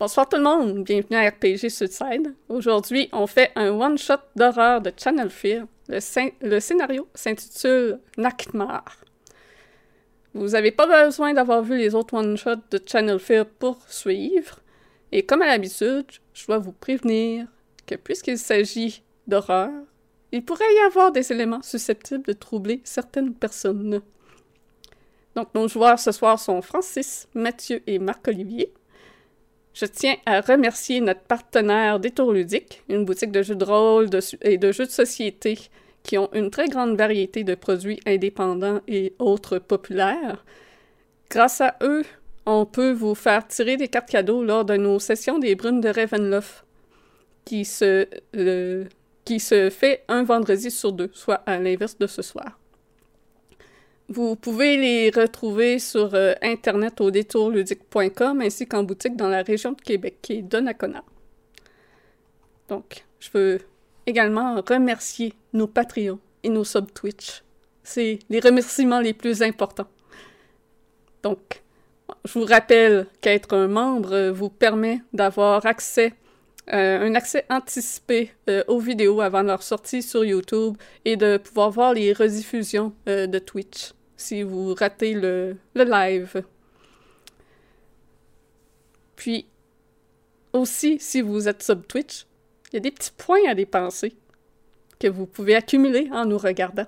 [0.00, 2.34] Bonsoir tout le monde, bienvenue à RPG Suicide.
[2.48, 5.66] Aujourd'hui, on fait un one-shot d'horreur de Channel Fear.
[5.90, 8.96] Le, scénario s'intitule Nightmare.
[10.32, 14.60] Vous n'avez pas besoin d'avoir vu les autres one-shots de Channel Fear pour suivre.
[15.12, 17.46] Et comme à l'habitude, je dois vous prévenir
[17.84, 19.68] que puisqu'il s'agit d'horreur,
[20.32, 24.00] il pourrait y avoir des éléments susceptibles de troubler certaines personnes.
[25.36, 28.72] Donc, nos joueurs ce soir sont Francis, Mathieu et Marc-Olivier.
[29.80, 34.10] Je tiens à remercier notre partenaire Détour Ludique, une boutique de jeux de rôle
[34.42, 35.58] et de jeux de société
[36.02, 40.44] qui ont une très grande variété de produits indépendants et autres populaires.
[41.30, 42.04] Grâce à eux,
[42.44, 45.88] on peut vous faire tirer des cartes cadeaux lors de nos sessions des Brunes de
[45.88, 46.66] Ravenloft,
[47.46, 48.06] qui se,
[49.24, 52.59] qui se fait un vendredi sur deux, soit à l'inverse de ce soir.
[54.12, 59.70] Vous pouvez les retrouver sur euh, Internet au détourludique.com ainsi qu'en boutique dans la région
[59.70, 61.04] de Québec, qui est Donnacona.
[62.68, 63.60] Donc, je veux
[64.06, 67.44] également remercier nos Patreons et nos sub-Twitch.
[67.84, 69.86] C'est les remerciements les plus importants.
[71.22, 71.62] Donc,
[72.24, 76.14] je vous rappelle qu'être un membre vous permet d'avoir accès,
[76.72, 81.70] euh, un accès anticipé euh, aux vidéos avant leur sortie sur YouTube et de pouvoir
[81.70, 86.42] voir les rediffusions de Twitch si vous ratez le, live.
[89.16, 89.46] Puis,
[90.52, 92.26] aussi, si vous êtes sub Twitch,
[92.70, 94.14] il y a des petits points à dépenser
[94.98, 96.86] que vous pouvez accumuler en nous regardant.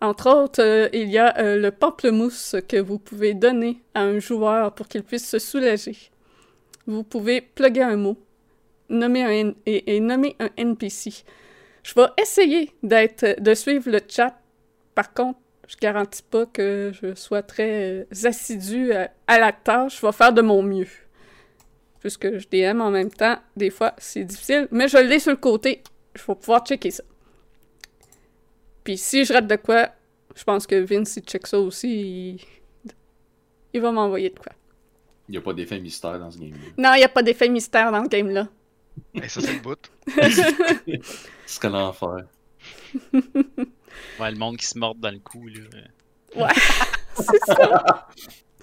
[0.00, 4.20] Entre autres, euh, il y a euh, le pamplemousse que vous pouvez donner à un
[4.20, 5.96] joueur pour qu'il puisse se soulager.
[6.86, 8.16] Vous pouvez plugger un mot
[8.88, 11.24] nommer un, et, et nommer un NPC.
[11.82, 14.40] Je vais essayer d'être de suivre le chat.
[14.94, 20.00] Par contre, je garantis pas que je sois très assidu à, la tâche.
[20.00, 20.88] Je vais faire de mon mieux.
[22.00, 24.66] Puisque je DM en même temps, des fois, c'est difficile.
[24.70, 25.82] Mais je l'ai sur le côté.
[26.14, 27.04] Je vais pouvoir checker ça.
[28.82, 29.90] Puis si je rate de quoi,
[30.34, 32.42] je pense que Vince, il check ça aussi.
[33.74, 34.52] Il, va m'envoyer de quoi.
[35.28, 36.58] Il n'y a pas d'effet mystère dans ce game-là.
[36.78, 38.48] Non, il n'y a pas d'effet mystère dans ce game-là.
[39.14, 39.78] Et ça, c'est le bout.
[41.46, 42.24] Ce serait l'enfer.
[44.20, 45.60] Ouais, le monde qui se morde dans le cou, là.
[46.36, 46.52] Ouais,
[47.14, 48.08] c'est ça.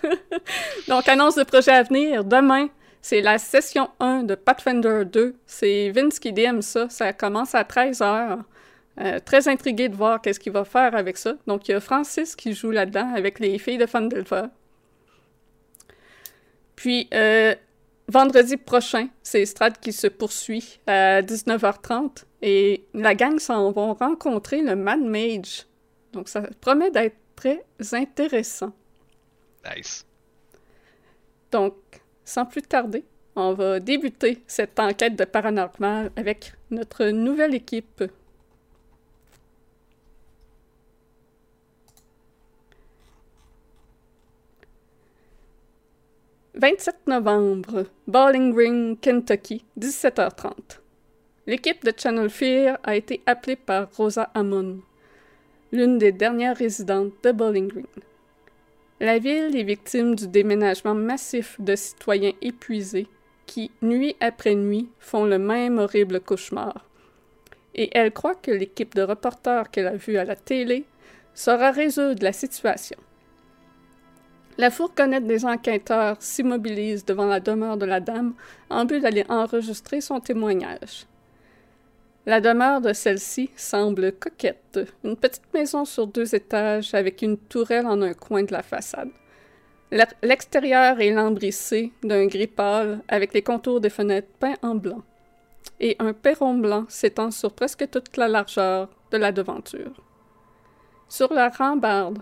[0.88, 2.24] Donc, annonce de projet à venir.
[2.24, 2.70] Demain,
[3.02, 5.36] c'est la session 1 de Pathfinder 2.
[5.46, 6.90] C'est Vince qui DM ça.
[6.90, 8.40] Ça commence à 13h.
[9.02, 11.36] Euh, très intrigué de voir qu'est-ce qu'il va faire avec ça.
[11.48, 14.46] Donc, il y a Francis qui joue là-dedans avec les filles de Fandelver.
[16.76, 17.56] Puis, euh,
[18.08, 22.24] vendredi prochain, c'est Strad qui se poursuit à 19h30.
[22.42, 25.66] Et la gang s'en vont rencontrer le Mad Mage.
[26.14, 28.74] Donc ça promet d'être très intéressant.
[29.76, 30.06] Nice.
[31.52, 31.76] Donc,
[32.24, 33.04] sans plus tarder,
[33.36, 38.04] on va débuter cette enquête de paranormal avec notre nouvelle équipe.
[46.58, 50.80] «27 novembre, Bowling Green, Kentucky, 17h30.
[51.48, 54.80] L'équipe de Channel Fear a été appelée par Rosa Amon,
[55.74, 57.86] l'une des dernières résidentes de Bowling Green.
[59.02, 63.08] La ville est victime du déménagement massif de citoyens épuisés
[63.46, 66.86] qui, nuit après nuit, font le même horrible cauchemar.
[67.74, 70.86] Et elle croit que l'équipe de reporters qu'elle a vue à la télé
[71.34, 72.98] saura résoudre la situation.
[74.58, 78.34] La fourgonnette des enquêteurs s'immobilise devant la demeure de la dame
[78.70, 81.08] en but d'aller enregistrer son témoignage.
[82.26, 87.86] La demeure de celle-ci semble coquette, une petite maison sur deux étages avec une tourelle
[87.86, 89.10] en un coin de la façade.
[90.24, 95.04] L'extérieur est lambrissé d'un gris pâle avec les contours des fenêtres peints en blanc.
[95.82, 99.92] Et un perron blanc s'étend sur presque toute la largeur de la devanture.
[101.10, 102.20] Sur la rambarde,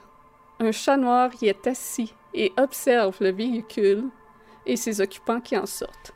[0.60, 4.06] un chat noir y est assis et observe le véhicule
[4.66, 6.14] et ses occupants qui en sortent.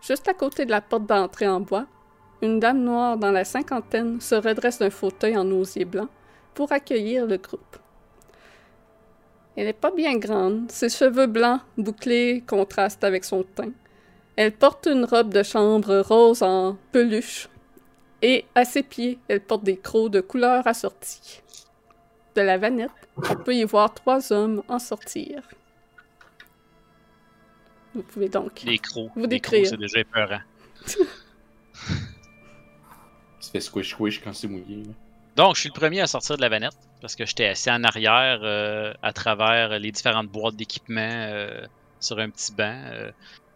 [0.00, 1.86] Juste à côté de la porte d'entrée en bois,
[2.40, 6.08] une dame noire dans la cinquantaine se redresse d'un fauteuil en osier blanc
[6.54, 7.78] pour accueillir le groupe.
[9.56, 13.72] Elle n'est pas bien grande, ses cheveux blancs bouclés contrastent avec son teint.
[14.36, 17.48] Elle porte une robe de chambre rose en peluche
[18.22, 21.42] et à ses pieds, elle porte des crocs de couleur assorties.
[22.38, 25.42] De la vanette, on peut y voir trois hommes en sortir.
[27.96, 29.66] Vous pouvez donc les crocs, vous décrire.
[29.66, 30.38] c'est déjà épeurant.
[33.40, 34.84] Ça fait squish squish quand c'est mouillé.
[35.34, 37.82] Donc, je suis le premier à sortir de la vanette parce que j'étais assis en
[37.82, 41.66] arrière euh, à travers les différentes boîtes d'équipement euh,
[41.98, 42.84] sur un petit banc.
[42.92, 43.10] Euh.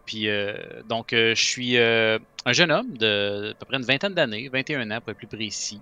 [0.06, 0.54] Puis, euh,
[0.88, 4.48] donc, euh, je suis euh, un jeune homme de à peu près une vingtaine d'années,
[4.52, 5.80] 21 ans pour être plus précis,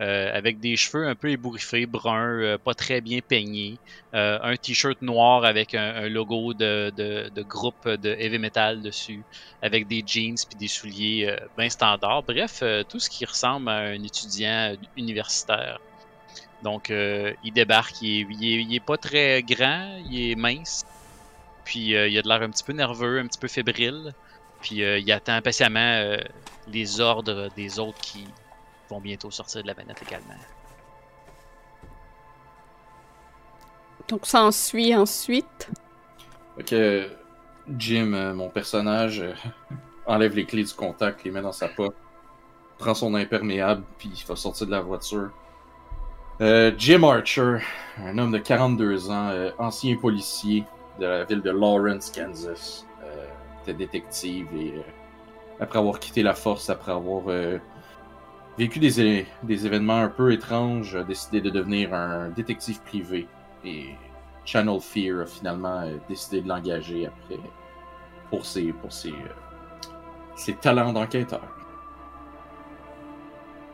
[0.00, 3.78] euh, avec des cheveux un peu ébouriffés, bruns, euh, pas très bien peignés,
[4.14, 9.24] euh, un t-shirt noir avec un, logo de, groupe de heavy metal dessus,
[9.60, 12.22] avec des jeans puis des souliers bien standards.
[12.22, 15.80] Bref, tout ce qui ressemble à un étudiant universitaire.
[16.62, 20.86] Donc, il débarque, il est, il, est, pas très grand, il est mince,
[21.64, 24.12] puis il a de l'air un petit peu nerveux, un petit peu fébrile,
[24.60, 26.16] puis il attend patiemment
[26.68, 28.26] les ordres des autres qui
[28.88, 30.34] vont bientôt sortir de la planète également.
[34.08, 35.70] Donc, s'ensuit ensuite.
[36.56, 37.10] Fait que
[37.76, 39.34] Jim, euh, mon personnage, euh,
[40.06, 41.94] enlève les clés du contact, les met dans sa poche,
[42.78, 45.30] prend son imperméable, puis il va sortir de la voiture.
[46.40, 47.58] Euh, Jim Archer,
[47.98, 50.64] un homme de 42 ans, euh, ancien policier
[51.00, 53.26] de la ville de Lawrence, Kansas, euh,
[53.62, 54.82] était détective et euh,
[55.60, 57.58] après avoir quitté la force, après avoir euh,
[58.58, 63.28] vécu des, événements un peu étranges, a décidé de devenir un détective privé
[63.64, 63.94] et
[64.44, 67.38] Channel Fear a finalement euh, décidé de l'engager après
[68.30, 69.12] pour euh,
[70.36, 71.46] ses talents d'enquêteur.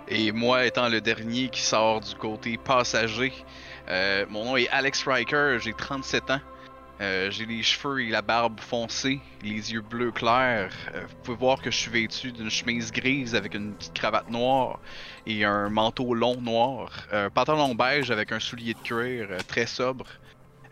[0.07, 3.33] Et moi, étant le dernier qui sort du côté passager,
[3.89, 6.41] euh, mon nom est Alex Riker, j'ai 37 ans.
[7.01, 10.73] Euh, j'ai les cheveux et la barbe foncée, les yeux bleus clairs.
[10.95, 14.31] Euh, vous pouvez voir que je suis vêtu d'une chemise grise avec une petite cravate
[14.31, 14.79] noire
[15.27, 17.07] et un manteau long noir.
[17.11, 20.07] Un pantalon beige avec un soulier de cuir euh, très sobre.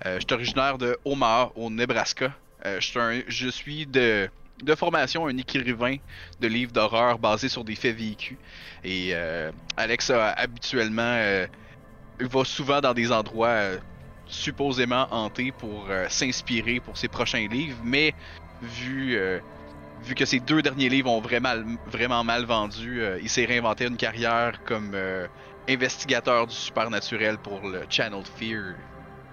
[0.06, 2.32] Euh, je suis originaire de Omaha, au Nebraska.
[2.66, 4.28] Euh, je suis de,
[4.76, 5.96] formation un écrivain
[6.40, 8.38] de livres d'horreur basés sur des faits vécus.
[8.84, 11.46] Et euh, Alex habituellement euh,
[12.20, 13.78] va souvent dans des endroits euh,
[14.32, 18.14] supposément hantés pour euh, s'inspirer pour ses prochains livres, mais
[18.62, 19.38] vu euh,
[20.02, 21.54] vu que ses deux derniers livres ont vraiment
[21.86, 24.96] vraiment mal vendu, euh, il s'est réinventé une carrière comme
[25.68, 28.74] investigateur du supernaturel pour le Channel Fear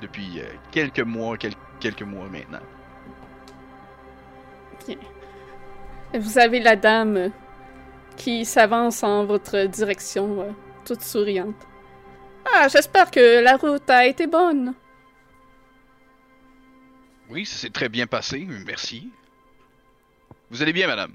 [0.01, 0.42] depuis
[0.72, 2.60] quelques mois, quel- quelques mois maintenant.
[6.13, 7.31] Et Vous avez la dame
[8.16, 10.56] qui s'avance en votre direction,
[10.86, 11.56] toute souriante.
[12.54, 14.74] Ah, j'espère que la route a été bonne.
[17.30, 19.10] Oui, ça s'est très bien passé, merci.
[20.50, 21.14] Vous allez bien, madame?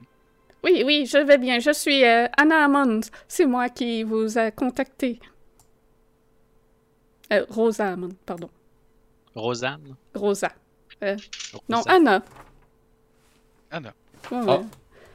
[0.63, 1.59] Oui, oui, je vais bien.
[1.59, 3.01] Je suis euh, Anna Ammons.
[3.29, 5.19] C'est moi qui vous a contacté.
[7.33, 8.49] Euh, Rosa Ammons, pardon.
[9.35, 9.97] Rosanne?
[10.15, 10.53] Rosa.
[11.69, 12.25] Non, Rosa- Anna.
[13.71, 13.93] Anna.
[14.31, 14.61] Ouais, Ah.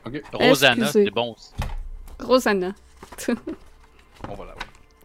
[0.10, 0.22] ouais.
[0.34, 1.06] Rosanna, excusez.
[1.06, 1.36] c'est bon.
[2.20, 2.76] Rosanna.
[4.28, 4.54] Bon, voilà.
[4.54, 4.60] ouais.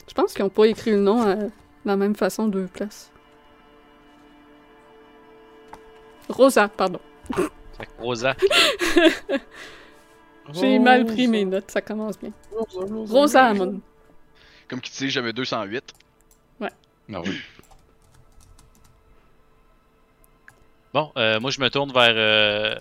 [0.09, 1.51] Je pense qu'ils n'ont pas écrit le nom euh, de
[1.85, 3.11] la même façon deux places.
[6.29, 7.01] Rosa, pardon.
[7.99, 8.35] Rosa.
[10.53, 12.31] J'ai mal pris mes notes, ça commence bien.
[13.09, 13.81] Rosa Ammon.
[14.69, 15.93] Comme qui dit, j'avais 208.
[16.61, 16.69] Ah
[17.25, 17.41] oui.
[20.95, 22.77] Bon, euh, moi je me tourne vers, euh,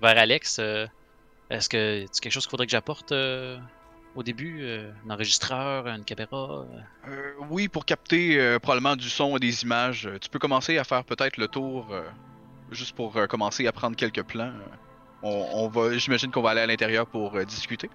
[0.00, 0.58] vers Alex.
[0.60, 0.86] euh,
[1.50, 3.58] Est-ce que c'est quelque chose qu'il faudrait que j'apporte euh,
[4.14, 4.60] au début?
[4.62, 6.60] euh, un enregistreur, une caméra?
[6.60, 6.64] euh?
[7.10, 10.84] Euh, oui, pour capter euh, probablement du son et des images, tu peux commencer à
[10.84, 12.04] faire peut-être le tour, euh,
[12.74, 14.44] juste pour euh, commencer à prendre quelques plans.
[14.52, 14.76] euh.
[15.22, 17.88] On, on va, j'imagine qu'on va aller à l'intérieur pour euh, discuter.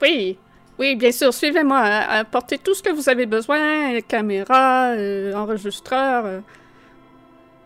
[0.00, 0.38] Oui,
[0.78, 1.78] oui, bien sûr, suivez-moi.
[1.80, 6.24] Apportez tout ce que vous avez besoin, caméra, euh, enregistreur.
[6.26, 6.40] euh.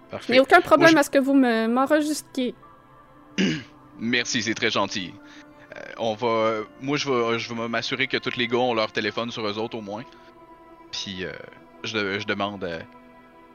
[0.06, 0.32] Je Parfait.
[0.32, 2.54] n'ai aucun problème Moi, à ce que vous me- m'enregistriez.
[3.98, 5.12] Merci, c'est très gentil.
[5.76, 8.92] Euh, on va, moi je vais, je vais m'assurer que tous les gars ont leur
[8.92, 10.04] téléphone sur eux autres au moins.
[10.92, 11.24] Puis
[11.82, 12.64] je, je demande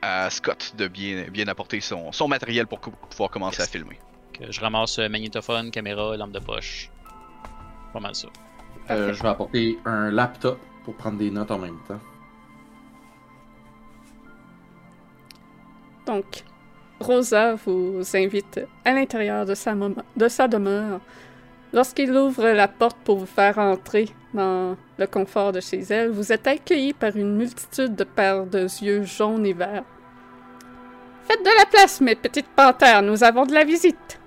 [0.02, 4.00] à Scott de bien, bien apporter son, son matériel pour co- pouvoir commencer à filmer.
[4.34, 6.90] Que je ramasse euh, magnétophone, caméra, lampe de poche.
[7.94, 8.28] Pas mal ça.
[8.92, 12.00] Euh, je vais apporter un laptop pour prendre des notes en même temps.
[16.06, 16.44] Donc,
[17.00, 21.02] Rosa vous invite à l'intérieur de sa demeure.
[21.72, 26.32] Lorsqu'il ouvre la porte pour vous faire entrer dans le confort de chez elle, vous
[26.32, 29.84] êtes accueilli par une multitude de paires de yeux jaunes et verts.
[31.26, 34.20] Faites de la place, mes petites panthères, nous avons de la visite.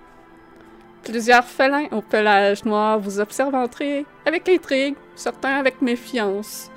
[1.02, 6.70] Plusieurs félins au pelage noir vous observent entrer avec intrigue, certains avec méfiance.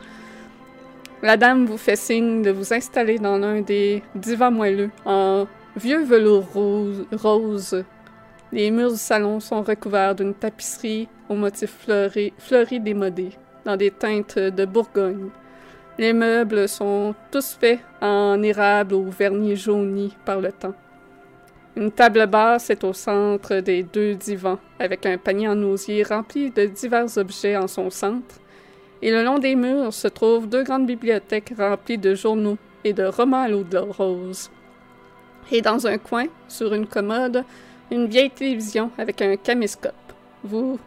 [1.22, 6.04] La dame vous fait signe de vous installer dans l'un des divans moelleux en vieux
[6.04, 6.48] velours
[7.12, 7.84] rose.
[8.52, 13.32] Les murs du salon sont recouverts d'une tapisserie aux motifs fleuri, fleuris démodés,
[13.66, 15.30] dans des teintes de Bourgogne.
[15.98, 20.76] Les meubles sont tous faits en érable ou vernis jauni par le temps.
[21.78, 26.50] Une table basse est au centre des deux divans, avec un panier en osier rempli
[26.52, 28.40] de divers objets en son centre.
[29.02, 33.04] Et le long des murs se trouvent deux grandes bibliothèques remplies de journaux et de
[33.04, 34.50] romans à l'eau de rose.
[35.52, 37.44] Et dans un coin, sur une commode,
[37.92, 39.94] une vieille télévision avec un caméscope.
[40.44, 40.80] Vous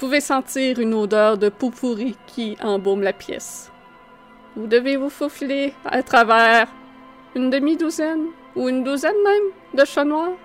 [0.00, 3.70] pouvez sentir une odeur de peau pourrie qui embaume la pièce.
[4.56, 6.68] Vous devez vous faufiler à travers
[7.34, 10.38] une demi-douzaine ou une douzaine même de chats noirs.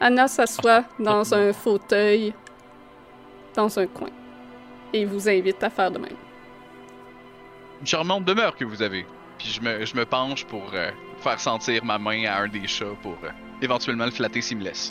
[0.00, 2.32] Anna s'assoit dans un fauteuil
[3.54, 4.08] dans un coin
[4.94, 6.16] et vous invite à faire de même.
[7.80, 9.04] Une charmante demeure que vous avez.
[9.36, 12.66] Puis je me, je me penche pour euh, faire sentir ma main à un des
[12.66, 14.90] chats pour euh, éventuellement le flatter s'il me laisse.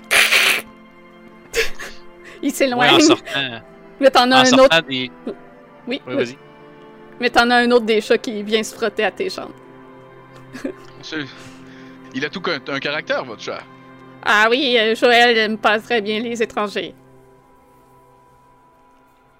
[2.41, 3.62] Il Ouais, s'éloigne, en sortant,
[4.00, 4.81] mais t'en as en un sortant autre.
[4.88, 5.12] des.
[5.88, 6.38] Oui, Ouais, vas-y.
[7.19, 9.51] mais t'en as un autre des chats qui vient se frotter à tes jambes.
[12.13, 13.62] Il a tout un caractère, votre chat.
[14.24, 16.93] Ah oui, euh, Joël aime pas très bien les étrangers.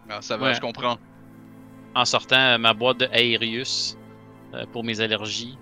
[0.10, 0.53] Ah, ça va, Ouais.
[0.55, 0.98] je comprends.
[1.93, 3.98] En sortant euh, ma boîte de Aerius
[4.53, 5.58] euh, pour mes allergies.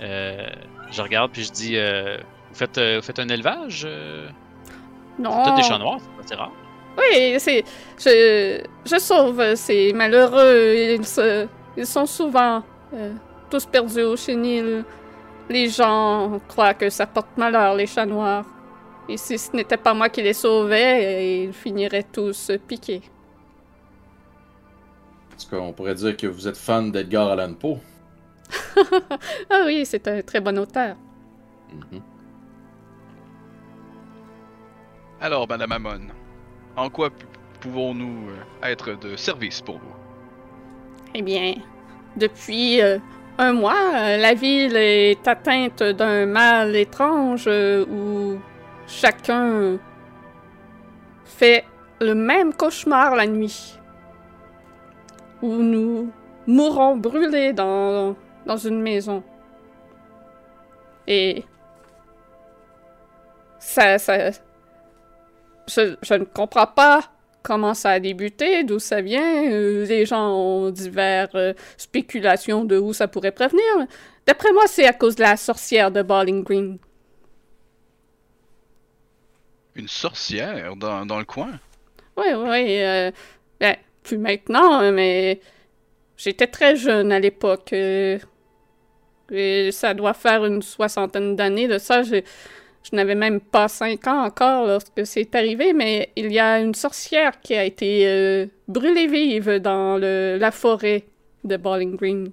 [0.00, 0.46] Euh,
[0.90, 2.18] je regarde puis je dis euh,
[2.50, 4.28] vous, faites, euh, vous faites un élevage euh,
[5.18, 5.44] Non.
[5.44, 6.50] Toutes des chats noirs, c'est rare.
[6.98, 7.64] Oui, c'est.
[7.98, 10.74] Je, je sauve ces malheureux.
[10.98, 11.46] Ils, se,
[11.76, 12.62] ils sont souvent
[12.94, 13.12] euh,
[13.50, 14.84] tous perdus au chenil.
[15.48, 18.44] Les gens croient que ça porte malheur, les chats noirs.
[19.08, 23.02] Et si ce n'était pas moi qui les sauvais, euh, ils finiraient tous piqués.
[25.36, 27.78] Est-ce qu'on pourrait dire que vous êtes fan d'Edgar Allan Poe?
[29.50, 30.96] Ah oui, c'est un très bon auteur.
[31.72, 32.00] Mhm.
[35.20, 36.00] Alors, Madame Amon,
[36.76, 37.10] en quoi
[37.60, 39.94] pouvons-nous euh, être de service pour vous?
[41.14, 41.54] Eh bien,
[42.16, 42.98] depuis euh,
[43.38, 48.38] un mois, euh, la ville est atteinte d'un mal étrange où
[48.86, 49.78] chacun
[51.24, 51.64] fait
[52.00, 53.78] le même cauchemar la nuit.
[55.42, 56.10] Où nous
[56.46, 59.22] mourrons brûlés dans, dans une maison.
[61.06, 61.44] Et
[63.58, 64.30] ça, ça,
[65.68, 67.10] je, je ne comprends pas
[67.42, 69.50] comment ça a débuté, d'où ça vient.
[69.50, 73.62] Euh, les gens ont diverses euh, spéculations de où ça pourrait prévenir.
[74.26, 76.78] D'après moi, c'est à cause de la sorcière de Bowling Green.
[79.74, 81.58] Une sorcière dans, dans le coin?
[82.16, 82.82] Oui, oui.
[82.82, 83.10] euh,
[83.58, 85.40] ben, plus maintenant, mais
[86.16, 87.72] j'étais très jeune à l'époque.
[87.72, 88.18] euh,
[89.30, 92.02] et ça doit faire une soixantaine d'années de ça.
[92.84, 96.74] Je n'avais même pas cinq ans encore lorsque c'est arrivé, mais il y a une
[96.74, 101.04] sorcière qui a été euh, brûlée vive dans le, la forêt
[101.44, 102.32] de Bowling Green.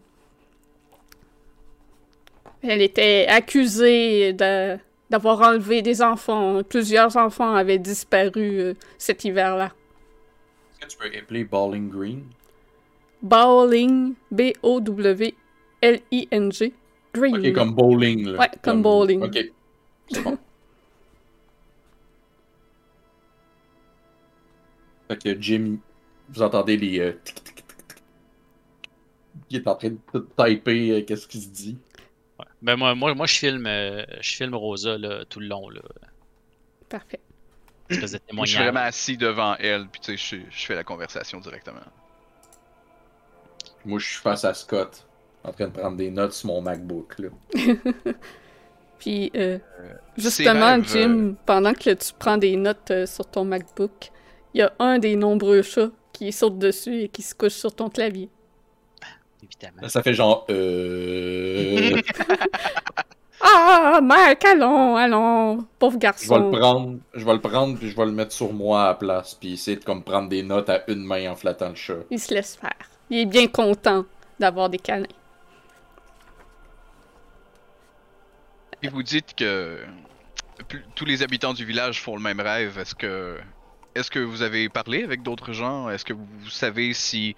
[2.62, 4.78] Elle était accusée de-
[5.10, 6.62] d'avoir enlevé des enfants.
[6.64, 9.72] Plusieurs enfants avaient disparu euh, cet hiver-là.
[10.82, 12.24] Est-ce que tu peux appeler Bowling Green?
[13.22, 15.34] Bowling, B-O-W-L-I-N-G,
[17.14, 17.36] Green.
[17.38, 18.40] Ok, comme bowling, là.
[18.40, 19.22] Ouais, comme bowling.
[19.24, 19.52] Ok,
[20.12, 20.38] c'est bon.
[25.10, 25.78] fait que Jim,
[26.30, 28.02] vous entendez les euh, tic, tic, tic, tic.
[29.50, 31.78] Il est en train de tout typer euh, qu'est-ce qu'il se dit.
[32.38, 32.46] Ouais.
[32.62, 35.82] Ben moi, moi, moi je filme euh, je filme Rosa là, tout le long, là.
[36.88, 37.20] Parfait.
[37.90, 38.56] Je suis témoignage.
[38.56, 41.80] vraiment assis devant elle, puis tu sais, je, je fais la conversation directement.
[43.84, 45.08] Moi, je suis face à Scott,
[45.44, 47.30] en train de prendre des notes sur mon MacBook, là.
[49.00, 49.58] Puis, euh,
[50.18, 54.12] Ces justement, rêves, Jim, pendant que tu prends des notes euh, sur ton MacBook,
[54.54, 57.74] il y a un des nombreux chats qui saute dessus et qui se couche sur
[57.74, 58.30] ton clavier.
[59.42, 59.82] Évidemment.
[59.82, 61.96] Là, ça fait genre, euh...
[63.42, 66.52] Ah, Mike, allons, allons, pauvre je vais garçon.
[66.52, 68.94] le prendre, je vais le prendre, puis je vais le mettre sur moi à la
[68.96, 71.94] place, puis essayer de comme prendre des notes à une main en flattant le chat.
[72.12, 72.76] Il se laisse faire.
[73.10, 74.04] Il est bien content
[74.40, 75.06] d'avoir des câlins.
[78.82, 79.80] Et vous dites que
[80.96, 82.78] tous les habitants du village font le même rêve.
[82.80, 83.38] Est-ce que
[83.96, 85.90] est-ce que vous avez parlé avec d'autres gens?
[85.90, 87.36] Est-ce que vous savez si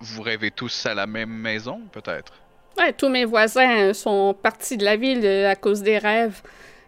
[0.00, 2.32] vous rêvez tous à la même maison, peut-être?
[2.78, 6.40] Ouais, tous mes voisins sont partis de la ville euh, à cause des rêves.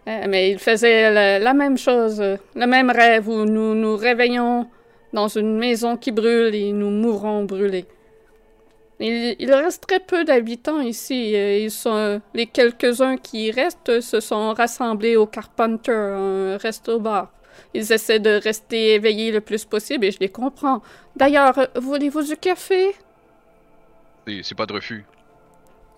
[0.07, 4.67] Euh, mais ils faisaient la, même chose, euh, le même rêve où nous nous réveillons
[5.13, 7.85] dans une maison qui brûle et nous mourrons brûlés.
[8.99, 11.31] Il, il reste très peu d'habitants ici.
[11.33, 17.31] Ils sont, les quelques-uns qui restent se sont rassemblés au Carpenter, un resto-bar.
[17.73, 20.81] Ils essaient de rester éveillés le plus possible et je les comprends.
[21.15, 22.95] D'ailleurs, voulez-vous du café?
[24.27, 25.05] C'est- pas de refus.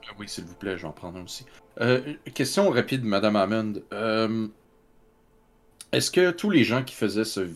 [0.07, 1.45] Ah Oui, s'il vous plaît, je vais en prendre un aussi.
[1.81, 2.01] Euh,
[2.33, 3.73] question rapide, Madame Hammond.
[3.93, 4.47] Euh,
[5.91, 7.47] Est-ce que tous les gens qui faisaient ce...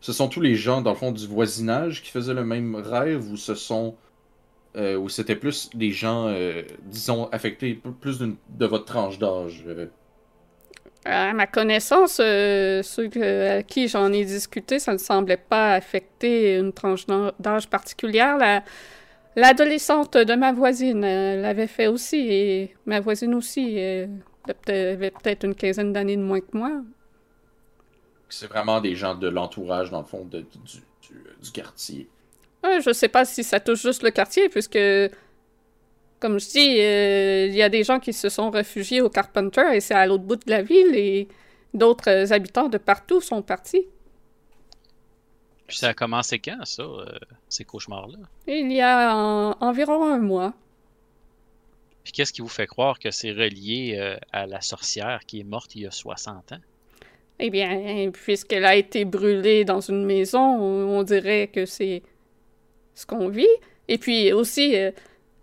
[0.00, 3.30] Ce sont tous les gens, dans le fond, du voisinage qui faisaient le même rêve
[3.30, 3.96] ou ce sont...
[4.76, 9.64] euh, ou c'était plus des gens, euh, disons, affectés plus de votre tranche d'âge?
[9.66, 9.86] euh?
[11.04, 15.74] À ma connaissance, euh, ceux que- à qui j'en ai discuté, ça ne semblait pas
[15.74, 18.36] affecter une tranche d'â- d'âge particulière.
[18.38, 18.62] La-
[19.36, 23.78] L'adolescente de ma voisine l'avait fait aussi, et ma voisine aussi
[24.68, 26.82] avait peut-être une quinzaine d'années de moins que moi.
[28.28, 30.58] C'est vraiment des gens de l'entourage, dans le fond, de- du,
[31.02, 32.10] du, du quartier.
[32.64, 34.78] Ouais, je sais pas si ça touche juste le quartier, puisque,
[36.20, 39.74] comme je dis, euh, il y a des gens qui se sont réfugiés au Carpenter,
[39.74, 41.28] et c'est à l'autre bout de la ville, et
[41.74, 43.86] d'autres euh, habitants de partout sont partis.
[45.66, 48.18] Puis ça a commencé quand, ça, euh, ces cauchemars-là?
[48.46, 50.54] Il y a en- environ un mois.
[52.04, 55.44] Puis qu'est-ce qui vous fait croire que c'est relié euh, à la sorcière qui est
[55.44, 56.60] morte il y a 60 ans?
[57.38, 62.02] Eh bien, puisqu'elle a été brûlée dans une maison, on, on dirait que c'est
[62.94, 63.48] ce qu'on vit.
[63.88, 64.90] Et puis aussi, euh,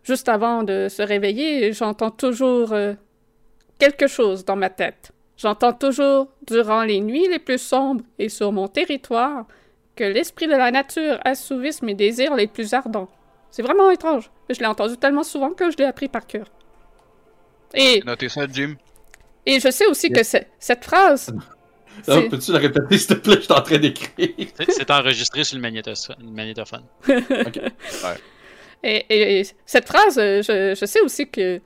[0.04, 2.94] juste avant de se réveiller, j'entends toujours euh,
[3.80, 5.12] quelque chose dans ma tête.
[5.38, 9.46] J'entends toujours, durant les nuits les plus sombres et sur mon territoire,
[9.96, 13.10] que l'esprit de la nature assouvisse mes désirs les plus ardents.
[13.52, 14.30] C'est vraiment étrange.
[14.50, 16.46] Je l'ai entendu tellement souvent que je l'ai appris par cœur.
[17.74, 18.76] Et, Notez ça, Jim.
[19.46, 21.34] et je sais aussi que c'est- cette phrase...
[22.04, 23.36] C'est- Peux-tu le répéter, s'il te plaît?
[23.36, 24.30] Je suis en train d'écrire.
[24.70, 26.84] C'est- enregistré sur le magnétophone.
[28.82, 31.60] Et, et- et cette phrase, euh, je, je sais aussi que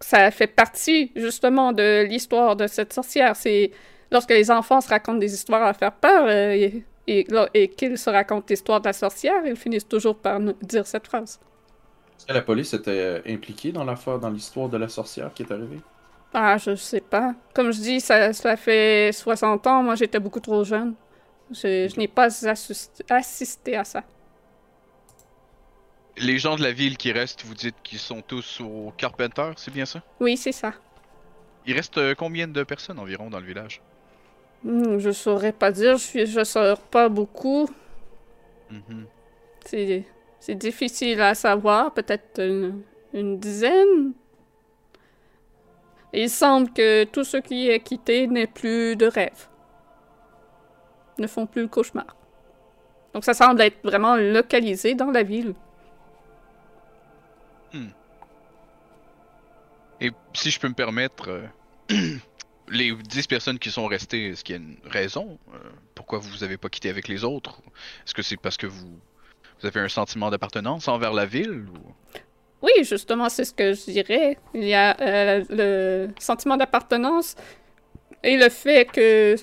[0.00, 3.36] ça fait partie justement de l'histoire de cette sorcière.
[3.36, 3.70] C'est
[4.10, 7.96] lorsque les enfants se racontent des histoires à faire peur euh, et, et, et qu'ils
[7.98, 11.38] se racontent l'histoire de la sorcière, ils finissent toujours par nous dire cette phrase.
[12.18, 15.44] Est-ce que la police était euh, impliquée dans l'affaire, dans l'histoire de la sorcière qui
[15.44, 15.78] est arrivée?
[16.38, 17.34] Ah, je sais pas.
[17.54, 19.82] Comme je dis, ça, cela fait 60 ans.
[19.82, 20.94] Moi, j'étais beaucoup trop jeune.
[21.50, 24.04] Je, je n'ai pas assist- assisté à ça.
[26.18, 29.72] Les gens de la ville qui restent, vous dites qu'ils sont tous au Carpenter, c'est
[29.72, 30.02] bien ça?
[30.20, 30.74] Oui, c'est ça.
[31.66, 33.82] Il reste euh, combien de personnes environ dans le village?
[34.62, 35.96] Hmm, je saurais pas dire.
[35.96, 37.68] Je, suis- je sors pas beaucoup.
[38.70, 39.06] Mhm.
[39.64, 40.04] C'est,
[40.40, 44.12] c'est difficile à savoir, peut-être une, une dizaine.
[46.12, 49.48] Il semble que tout ce qui est quitté n'est plus de rêve.
[51.18, 52.16] Ne font plus le cauchemar.
[53.12, 55.54] Donc ça semble être vraiment localisé dans la ville.
[60.00, 62.18] Et si je peux me permettre, euh,
[62.68, 65.38] les 10 personnes qui sont restées, est-ce qu'il y a une raison?
[65.54, 65.58] euh,
[65.94, 67.60] pourquoi vous avez pas quitté avec les autres?
[68.04, 69.00] Est-ce que c'est parce que vous,
[69.62, 71.64] avez un sentiment d'appartenance envers la ville?
[72.62, 74.38] Oui, justement, c'est ce que je dirais.
[74.54, 77.36] Il y a euh, le sentiment d'appartenance
[78.22, 79.36] et le fait que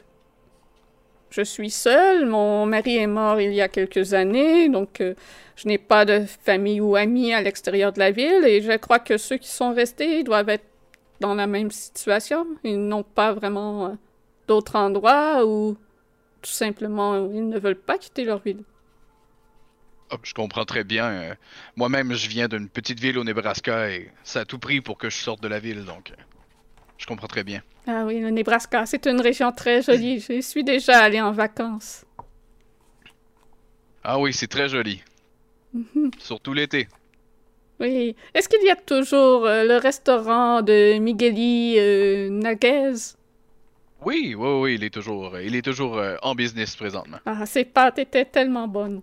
[1.30, 2.26] je suis seule.
[2.26, 5.14] Mon mari est mort il y a quelques années, donc euh,
[5.56, 9.00] je n'ai pas de famille ou amis à l'extérieur de la ville et je crois
[9.00, 10.66] que ceux qui sont restés doivent être
[11.20, 12.46] dans la même situation.
[12.64, 13.90] Ils n'ont pas vraiment euh,
[14.48, 15.78] d'autre endroit ou
[16.42, 18.64] tout simplement ils ne veulent pas quitter leur ville.
[20.14, 21.06] Ah, je comprends très bien.
[21.06, 21.36] euh,
[21.76, 25.10] Moi-même, je viens d'une petite ville au Nebraska et ça a tout pris pour que
[25.10, 26.22] je sorte de la ville, donc euh,
[26.98, 27.62] je comprends très bien.
[27.88, 30.20] Ah oui, le Nebraska, c'est une région très jolie.
[30.20, 32.06] Je suis déjà allée en vacances.
[34.04, 35.02] Ah oui, c'est très joli.
[35.74, 36.12] Mhm.
[36.20, 36.88] Surtout l'été.
[37.80, 38.16] Oui.
[38.34, 42.94] Est-ce qu'il y a toujours euh, le restaurant de Migueli euh, Naguez?
[44.06, 47.18] Oui, oui, oui, il est toujours, il est toujours euh, en business présentement.
[47.26, 49.02] Ah, ses pâtes étaient tellement bonnes.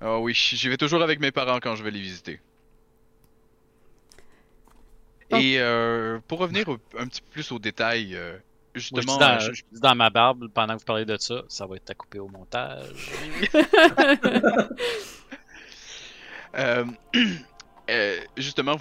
[0.00, 2.40] Ah oui, j'y vais toujours avec mes parents quand je vais les visiter.
[5.30, 5.38] Bon.
[5.38, 8.36] Et euh, pour revenir au- un petit peu plus aux détails, euh,
[8.74, 11.66] justement, dis dans, je- je dans ma barbe, pendant que vous parlez de ça, ça
[11.66, 12.92] va être à couper au montage.
[16.56, 16.84] euh,
[17.90, 18.76] euh, justement,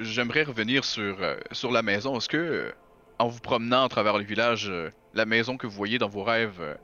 [0.00, 2.16] j'aimerais revenir sur, euh, sur la maison.
[2.16, 2.72] Est-ce que, euh,
[3.18, 6.22] en vous promenant à travers le village, euh, la maison que vous voyez dans vos
[6.24, 6.74] rêves, euh,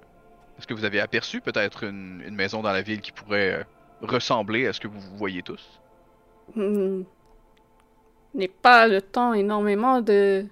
[0.59, 3.65] est-ce que vous avez aperçu peut-être une, une maison dans la ville qui pourrait euh,
[4.03, 5.81] ressembler à ce que vous voyez tous?
[6.57, 7.03] Je
[8.35, 10.47] n'ai pas le temps énormément de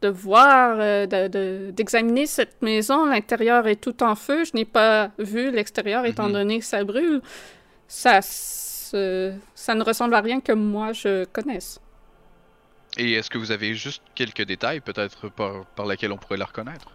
[0.00, 3.04] de voir, euh, de- de- d'examiner cette maison.
[3.06, 4.44] L'intérieur est tout en feu.
[4.44, 6.32] Je n'ai pas vu l'extérieur étant Mhm.
[6.34, 7.20] donné que ça brûle.
[7.88, 11.80] Ça, ça ne ressemble à rien que moi je connaisse.
[12.96, 16.44] Et est-ce que vous avez juste quelques détails peut-être par, par lesquels on pourrait la
[16.44, 16.92] reconnaître?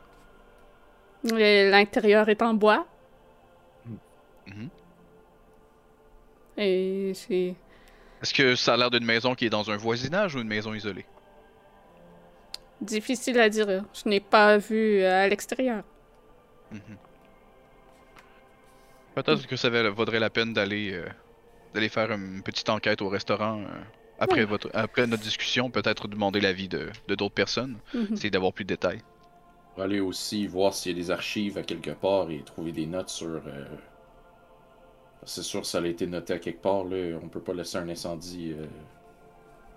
[1.25, 2.85] L'intérieur est en bois.
[4.47, 4.69] Mhm.
[6.57, 7.55] Et c'est...
[8.21, 10.73] Est-ce que ça a l'air d'une maison qui est dans un voisinage ou une maison
[10.73, 11.05] isolée?
[12.81, 13.67] Difficile à dire.
[13.93, 15.83] Je n'ai pas vu à l'extérieur.
[16.71, 16.79] Mhm.
[19.15, 21.05] Peut-être que ça va- vaudrait la peine d'aller euh,
[21.73, 23.65] d'aller faire une petite enquête au restaurant euh,
[24.19, 24.45] après, Ouais.
[24.45, 25.69] votre, après notre discussion.
[25.69, 27.77] Peut-être demander l'avis de de d'autres personnes.
[27.93, 28.07] Mhm.
[28.13, 29.01] Essayer d'avoir plus de détails.
[29.75, 32.85] Pour aller aussi voir s'il y a des archives à quelque part et trouver des
[32.87, 33.27] notes sur.
[33.47, 33.65] euh,
[35.25, 37.17] C'est sûr, ça a été noté à quelque part, là.
[37.21, 38.65] On peut pas laisser un incendie euh,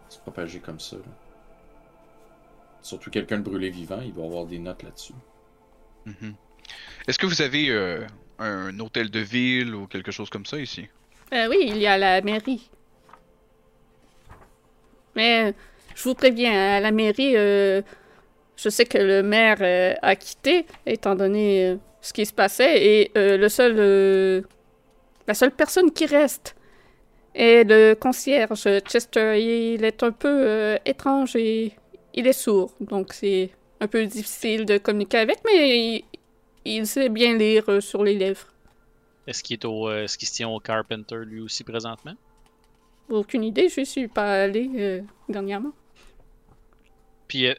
[0.08, 0.96] se propager comme ça.
[0.96, 1.02] là.
[2.82, 5.14] Surtout quelqu'un de brûlé vivant, il doit avoir des notes là-dessus.
[6.04, 6.34] Mhm.
[7.06, 8.04] Est-ce que vous avez euh,
[8.38, 10.86] un hôtel de ville ou quelque chose comme ça ici?
[11.32, 12.70] Euh, oui, il y a la mairie.
[15.14, 15.54] Mais
[15.94, 17.82] je vous préviens, à la mairie, euh,
[18.56, 22.84] je sais que le maire euh, a quitté, étant donné euh, ce qui se passait,
[22.84, 24.42] et euh, le seul, euh,
[25.26, 26.56] la seule personne qui reste
[27.34, 29.74] est le concierge Chester.
[29.74, 31.72] Il est un peu euh, étrange et
[32.14, 36.04] il est sourd, donc c'est un peu difficile de communiquer avec, mais il,
[36.64, 38.46] il sait bien lire euh, sur les lèvres.
[39.26, 42.14] Est-ce qu'il est au, euh, est-ce qu'il se tient au Carpenter lui aussi présentement?
[43.08, 45.72] Aucune idée, je suis pas allé euh, dernièrement.
[47.28, 47.54] Puis, euh,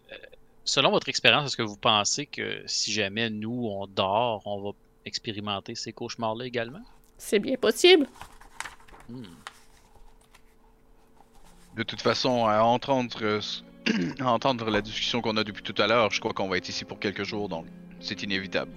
[0.64, 4.72] selon votre expérience, est-ce que vous pensez que si jamais nous on dort, on va
[5.06, 6.82] expérimenter ces cauchemars-là également?
[7.18, 8.08] C'est bien possible.
[9.10, 9.24] Hmm.
[11.76, 13.42] De toute façon, à entendre, euh,
[14.20, 16.86] à la discussion qu'on a depuis tout à l'heure, je crois qu'on va être ici
[16.86, 17.66] pour quelques jours, donc
[18.00, 18.72] c'est inévitable.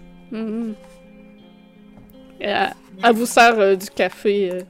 [2.41, 4.61] Elle, elle vous sert euh, du café euh,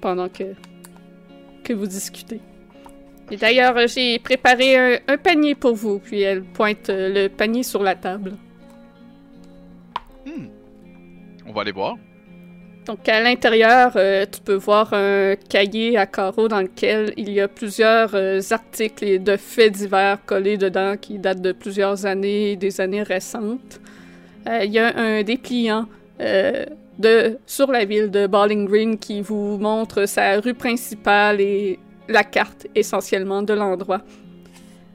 [0.00, 0.54] pendant que,
[1.64, 2.40] que vous discutez.
[3.30, 7.62] Et d'ailleurs, euh, j'ai préparé un, un panier pour vous, puis elle pointe le panier
[7.62, 8.32] sur la table.
[10.26, 10.48] Hmm.
[11.46, 11.96] On va aller voir.
[12.86, 17.40] Donc, à l'intérieur, euh, tu peux voir un cahier à carreaux dans lequel il y
[17.40, 22.54] a plusieurs euh, articles et de faits divers collés dedans qui datent de plusieurs années,
[22.54, 23.80] des années récentes.
[24.48, 25.86] Euh, il y a un dépliant
[26.98, 32.22] de, sur la ville de Bowling Green qui vous montre sa rue principale et la
[32.22, 34.02] carte essentiellement de l'endroit.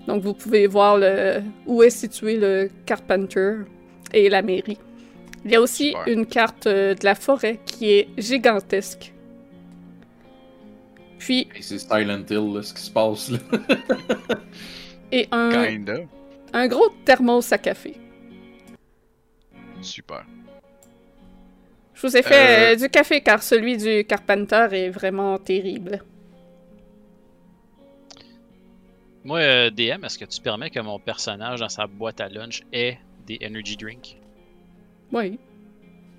[0.07, 3.57] Donc, vous pouvez voir le, où est situé le Carpenter
[4.13, 4.77] et la mairie.
[5.45, 6.07] Il y a aussi Super.
[6.07, 9.13] une carte euh, de la forêt qui est gigantesque.
[11.17, 13.37] Puis, Et c'est Silent Hill, là, ce qui se passe là.
[15.11, 15.93] et un, Kinda.
[16.53, 17.95] un gros thermos à café.
[19.81, 20.25] Super.
[21.93, 26.03] Je vous ai fait Euh, euh, du café car celui du Carpenter est vraiment terrible.
[29.23, 32.97] Moi, DM, est-ce que tu permets que mon personnage dans sa boîte à lunch ait
[33.27, 34.17] des energy drinks?
[35.11, 35.39] Oui.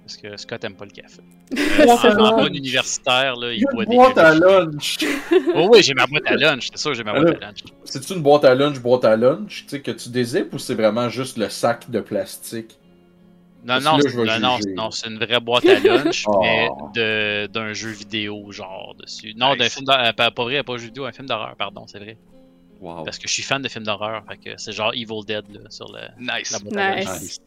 [0.04, 1.20] Parce que Scott aime pas le café.
[1.54, 2.46] C'est En bon.
[2.46, 4.98] universitaire, là, il boit une des boîte à lunch!
[5.54, 7.60] Oh oui, j'ai ma boîte à lunch, c'est sûr, j'ai ma boîte Alors- à lunch.
[7.84, 10.74] C'est-tu une boîte à lunch, boîte à lunch, tu sais, que tu dézippes ou c'est
[10.74, 12.78] vraiment juste le sac de plastique?
[13.64, 16.40] Non, non, là, non, non, c'est une vraie boîte à lunch, Oh.
[16.42, 19.34] mais de- d'un jeu vidéo, genre, dessus.
[19.36, 19.74] Non, d'un Nice.
[19.74, 22.16] film d'horreur, pas, pas vrai, pas jeu vidéo, un film d'horreur, pardon, c'est vrai.
[22.80, 23.04] Wow.
[23.04, 25.60] Parce que je suis fan de films d'horreur, fait que c'est genre Evil Dead, là,
[25.70, 26.50] sur le, Nice.
[26.50, 27.20] la boîte à lunch.
[27.20, 27.40] Nice.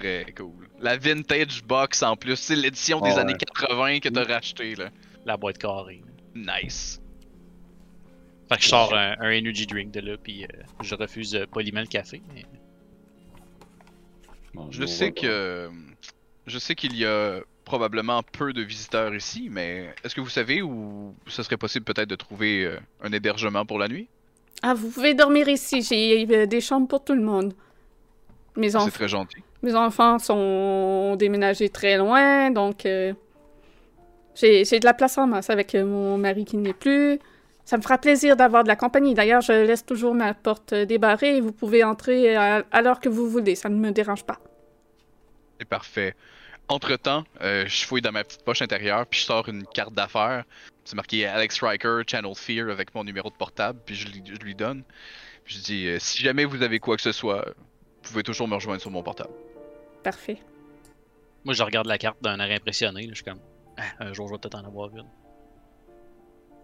[0.00, 0.68] Très cool.
[0.80, 3.18] La vintage box en plus, c'est l'édition des Ouais.
[3.18, 4.90] années 80 que t'as racheté là.
[5.24, 6.02] La boîte carrée.
[6.34, 7.00] Nice.
[8.48, 10.48] Fait que je sors un, un energy drink de là, puis euh,
[10.82, 12.20] je refuse euh, poliment le café.
[12.34, 12.44] mais-
[14.70, 15.70] Je sais que
[16.46, 20.60] je sais qu'il y a probablement peu de visiteurs ici, mais est-ce que vous savez
[20.62, 24.08] où ce serait possible peut-être de trouver euh, un hébergement pour la nuit?
[24.62, 25.82] Ah, vous pouvez dormir ici.
[25.82, 27.54] J'ai euh, des chambres pour tout le monde.
[28.56, 29.42] Mes, C'est très gentil.
[29.62, 33.12] Mes enfants sont déménagés très loin, donc euh,
[34.34, 37.18] j'ai de la place en masse avec euh, mon mari qui n'est plus.
[37.64, 39.14] Ça me fera plaisir d'avoir de la compagnie.
[39.14, 42.98] D'ailleurs, je laisse toujours ma porte euh, débarrée et vous pouvez entrer à, à l'heure
[42.98, 43.54] que vous voulez.
[43.54, 44.38] Ça ne me dérange pas.
[45.60, 46.14] C'est parfait.
[46.68, 50.44] Entre-temps, euh, je fouille dans ma petite poche intérieure, puis je sors une carte d'affaires.
[50.84, 54.54] C'est marqué Alex Riker, Channel Fear, avec mon numéro de portable, puis je, je lui
[54.54, 54.82] donne.
[55.44, 58.54] Je dis, euh, si jamais vous avez quoi que ce soit, vous pouvez toujours me
[58.54, 59.30] rejoindre sur mon portable.
[60.02, 60.38] Parfait.
[61.44, 63.40] Moi, je regarde la carte d'un air impressionné, là, je suis comme,
[63.76, 65.06] Ah, un jour, je vais peut-être en avoir une.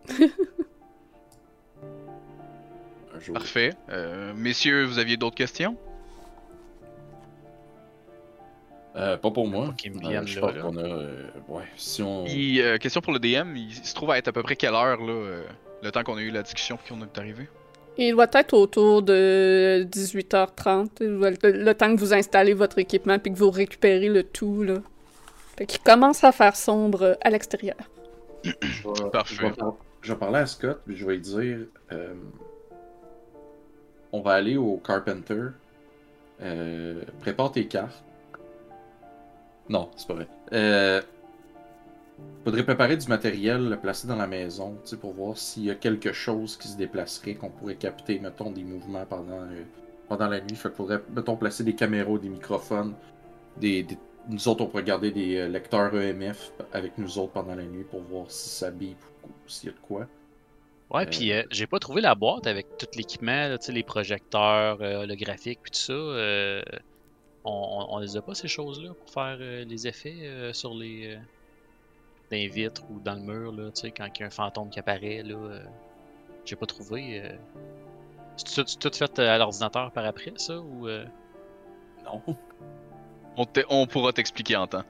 [3.15, 3.35] Un jour.
[3.35, 3.75] Parfait.
[3.89, 5.77] Euh, messieurs, vous aviez d'autres questions?
[8.97, 9.67] Euh, pas pour moi.
[9.83, 10.81] Pas me Euh, je pense qu'on a.
[10.83, 12.25] euh, ouais, si on.
[12.25, 15.01] Puis, question pour le DM, il se trouve à être à peu près quelle heure,
[15.01, 15.43] là, euh,
[15.83, 17.49] le temps qu'on a eu la discussion puis qu'on est arrivé?
[17.99, 21.35] Il doit être autour de 18h30, le,
[21.65, 24.63] le temps que vous installez votre équipement puis que vous récupérez le tout.
[24.63, 24.75] Là.
[25.57, 27.75] Fait qu'il commence à faire sombre à l'extérieur.
[28.45, 29.35] Je vais, Parfait.
[29.35, 31.59] je vais par- je vais parler à Scott, puis je vais lui dire.
[31.93, 32.15] euh,
[34.13, 35.47] on va aller au Carpenter.
[36.41, 38.03] Euh, prépare tes cartes.
[39.69, 40.29] Non, c'est pas vrai.
[40.53, 41.03] Euh,
[42.45, 46.13] faudrait préparer du matériel, le placer dans la maison, pour voir s'il y a quelque
[46.13, 49.65] chose qui se déplacerait, qu'on pourrait capter, mettons, des mouvements pendant, euh,
[50.09, 50.57] pendant la nuit.
[50.57, 52.95] Fait faudrait, mettons, placer des caméras, des microphones.
[53.57, 57.55] Des, des- Nous autres, on pourrait garder des euh, lecteurs EMF avec nous autres pendant
[57.55, 60.09] la nuit pour voir si ça bip ou s'il y a de quoi.
[60.91, 65.15] Ouais, Euh, puis euh, j'ai pas trouvé la boîte avec tout l'équipement, les projecteurs, le
[65.17, 65.93] graphique, puis tout ça.
[67.45, 71.19] on, on, les a pas ces choses-là pour faire les effets sur les.
[72.31, 74.31] Dans les vitres ou dans le mur, là, tu sais, quand il y a un
[74.31, 75.35] fantôme qui apparaît, là.
[75.37, 75.65] euh,
[76.45, 77.23] j'ai pas trouvé.
[77.25, 77.33] euh,
[78.37, 80.89] C'est tout, tout fait euh, à l'ordinateur par après, ça, ou.
[80.89, 81.05] euh,
[82.05, 82.23] Non.
[83.37, 84.85] On, te- on pourra t'expliquer en temps.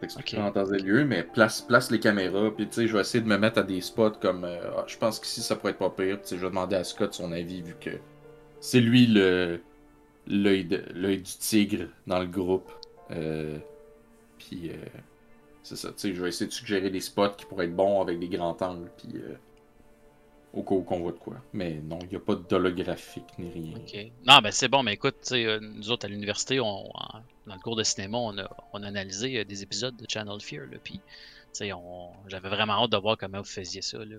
[0.00, 3.00] T'expliquer en temps et lieu, mais place, place les caméras, puis tu sais, je vais
[3.00, 4.44] essayer de me mettre à des spots comme.
[4.44, 6.48] euh, ah, je pense qu'ici ça pourrait être pas pire, puis tu sais, je vais
[6.50, 7.90] demander à Scott son avis vu que
[8.60, 9.62] c'est lui le
[10.26, 12.70] l'œil de- l'œil du tigre dans le groupe.
[13.12, 13.58] Euh,
[14.38, 14.74] puis euh,
[15.66, 18.00] c'est ça, tu sais, je vais essayer de suggérer des spots qui pourraient être bons
[18.00, 19.34] avec des grands angles, puis euh,
[20.52, 21.36] au cas où qu'on voit de quoi.
[21.52, 23.76] Mais non, il n'y a pas d'holographique ni rien.
[23.76, 24.12] Ok.
[24.26, 27.60] Non, ben c'est bon, mais écoute, euh, nous autres à l'université, on, en- dans le
[27.60, 30.94] cours de cinéma, on a, on a analysé euh, des épisodes de Channel Fear, puis,
[30.94, 31.00] tu
[31.52, 34.16] sais, on, j'avais vraiment hâte de voir comment vous faisiez ça, là.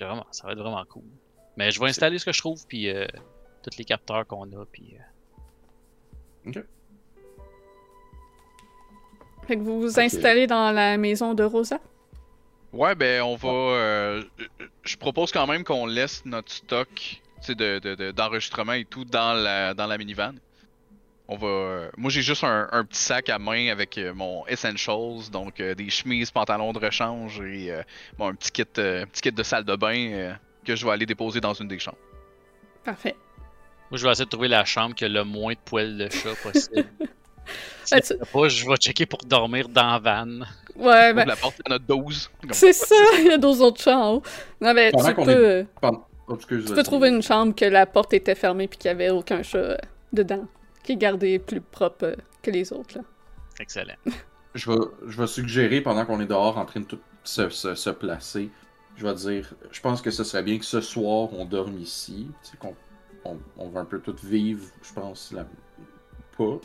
[0.00, 1.04] Vraiment, ça va être vraiment cool.
[1.56, 2.88] Mais je vais installer ce que je trouve, puis
[3.62, 4.96] tous les capteurs qu'on a, puis.
[6.46, 6.62] euh,
[9.46, 11.78] Fait que vous vous installez dans la maison de Rosa?
[12.72, 13.48] Ouais, ben on va.
[13.48, 14.22] euh,
[14.82, 18.84] je propose quand même qu'on laisse notre stock tu sais, de, de- de- d'enregistrement et
[18.84, 20.32] tout dans la, dans la minivan.
[21.28, 21.46] On va.
[21.46, 25.60] euh, moi j'ai juste un, un petit sac à main avec euh, mon Essentials, donc
[25.60, 27.82] euh, des chemises, pantalons de rechange et euh,
[28.18, 30.32] bon, un petit kit, euh, petit kit de salle de bain euh,
[30.64, 31.98] que je vais aller déposer dans une des chambres.
[32.84, 33.14] Parfait.
[33.90, 36.08] Moi, je vais essayer de trouver la chambre qui a le moins de poils de
[36.10, 36.88] chat possible.
[37.84, 40.40] Si Ah, tu- pas, je vais checker pour dormir dans la van.
[40.76, 42.30] Ouais, ben, la porte, il y en a 12.
[42.42, 44.22] Comme- c'est ça, il y a deux autres chambres en haut.
[44.60, 46.02] Non, ben, Pendant tu qu'on peux, est- Pardon.
[46.26, 48.94] Oh, excuse, tu peux trouver une chambre que la porte était fermée puis qu'il n'y
[48.94, 49.76] avait aucun chat euh,
[50.12, 50.46] dedans,
[50.82, 53.04] qui est gardé plus propre euh, que les autres, là.
[53.60, 53.94] Excellent.
[54.54, 54.78] Je vais,
[55.08, 58.50] je vais suggérer pendant qu'on est dehors en train de tout se, se- se placer.
[58.96, 62.28] Je vais dire, je pense que ce serait bien que ce soir on dorme ici.
[62.44, 62.76] Tu sais, qu'on
[63.24, 65.44] on, on va un peu tout vivre, je pense, la,
[66.38, 66.58] pas.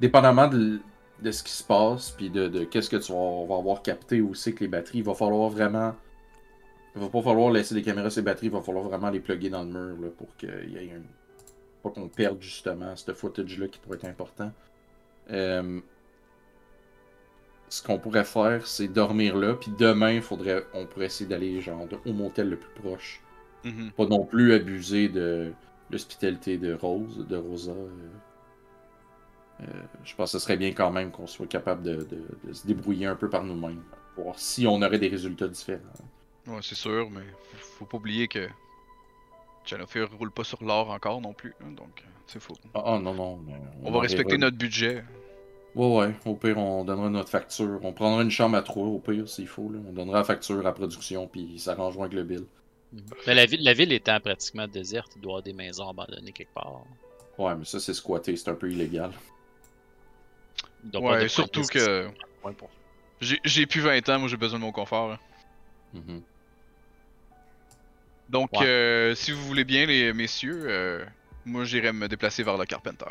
[0.00, 0.80] Dépendamment de,
[1.22, 3.82] de ce qui se passe, puis de, de qu'est-ce que tu vas, on va avoir
[3.82, 5.94] capté aussi que les batteries, il va falloir vraiment.
[6.94, 9.50] Il va pas falloir laisser les caméras ces batteries, il va falloir vraiment les plugger
[9.50, 11.02] dans le mur là, pour qu'il y ait un.
[11.82, 14.52] Pas qu'on perde justement ce footage-là qui pourrait être important.
[15.30, 15.80] Euh,
[17.68, 21.86] ce qu'on pourrait faire, c'est dormir là, puis demain, faudrait, on pourrait essayer d'aller genre
[22.06, 23.26] au motel le plus proche.
[23.64, 23.92] Mhm.
[23.92, 25.54] Pas non plus abuser de
[25.90, 27.72] l'hospitalité de Rose, de Rosa.
[27.72, 28.20] euh.
[29.60, 29.64] Euh,
[30.04, 32.66] je pense que ce serait bien quand même qu'on soit capable de, de- de se
[32.66, 33.82] débrouiller un peu par nous-mêmes,
[34.16, 35.80] voir si on aurait des résultats différents.
[36.46, 37.22] Ouais, c'est sûr, mais
[37.54, 38.48] faut, faut pas oublier que
[39.64, 42.54] Channel Fear roule pas sur l'or encore non plus, hein, donc euh, c'est faux.
[42.74, 43.40] Ah ah, non, non.
[43.46, 45.04] mais On va respecter notre budget.
[45.74, 46.14] Ouais, ouais.
[46.24, 47.78] Au pire, on donnera notre facture.
[47.82, 49.70] On prendra une chambre à trois, au pire, s'il faut.
[49.70, 49.78] Là.
[49.86, 52.44] On donnera la facture à la production, puis ils s'arrangeront avec le bill.
[53.26, 56.32] Mais la, ville, la ville étant pratiquement déserte, il doit y avoir des maisons abandonnées
[56.32, 56.84] quelque part.
[57.36, 59.10] Ouais, mais ça, c'est squatté, c'est un peu illégal.
[60.94, 62.08] Ouais, de surtout que
[63.20, 65.12] j'ai plus 20 ans, moi j'ai besoin de mon confort.
[65.12, 65.18] hein.
[65.94, 66.22] Mhm.
[68.28, 68.66] Donc, Ouais.
[68.66, 71.04] euh, si vous voulez bien, les messieurs, euh,
[71.46, 73.06] moi j'irai me déplacer vers le Carpenter.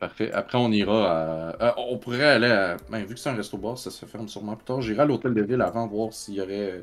[0.00, 0.30] Parfait.
[0.32, 1.10] Après, on ira
[1.50, 1.56] à.
[1.60, 2.76] ah, on pourrait aller à.
[2.90, 4.80] Ben, vu que c'est un resto-bar, ça se ferme sûrement plus tard.
[4.80, 6.82] J'irai à l'hôtel de ville avant voir s'il y aurait euh,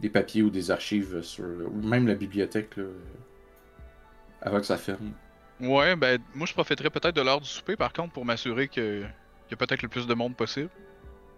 [0.00, 1.44] des papiers ou des archives sur.
[1.46, 2.82] Ou même la bibliothèque, là.
[2.82, 2.98] euh,
[4.42, 5.12] Avant que ça ferme.
[5.60, 9.02] Ouais, ben moi je profiterai peut-être de l'heure du souper par contre pour m'assurer que
[9.02, 10.70] qu'il y a peut-être le plus de monde possible.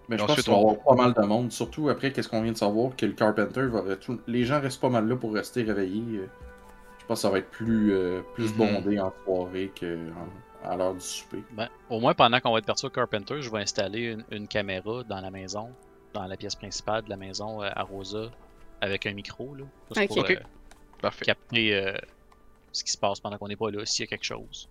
[0.09, 1.51] Mais je Et pense ensuite, qu'il va avoir pas mal de monde.
[1.53, 3.83] Surtout après, qu'est-ce qu'on vient de savoir Que le Carpenter va.
[4.27, 6.19] Les gens restent pas mal là pour rester réveillés.
[6.19, 6.27] euh.
[7.01, 8.57] Je pense que ça va être plus, euh, plus Mhm.
[8.59, 11.43] bondé en soirée qu'à l'heure du souper.
[11.53, 14.47] Ben, au moins, pendant qu'on va être parti au Carpenter, je vais installer une, une
[14.49, 15.71] caméra dans la maison,
[16.15, 18.31] dans la pièce principale de la maison euh, à Rosa,
[18.81, 20.07] avec un micro, là, juste Ok.
[20.09, 20.31] pour Ok.
[20.33, 20.37] euh,
[21.01, 21.25] Parfait.
[21.25, 21.95] capter euh,
[22.73, 24.69] ce qui se passe pendant qu'on n'est pas là, s'il y a quelque chose.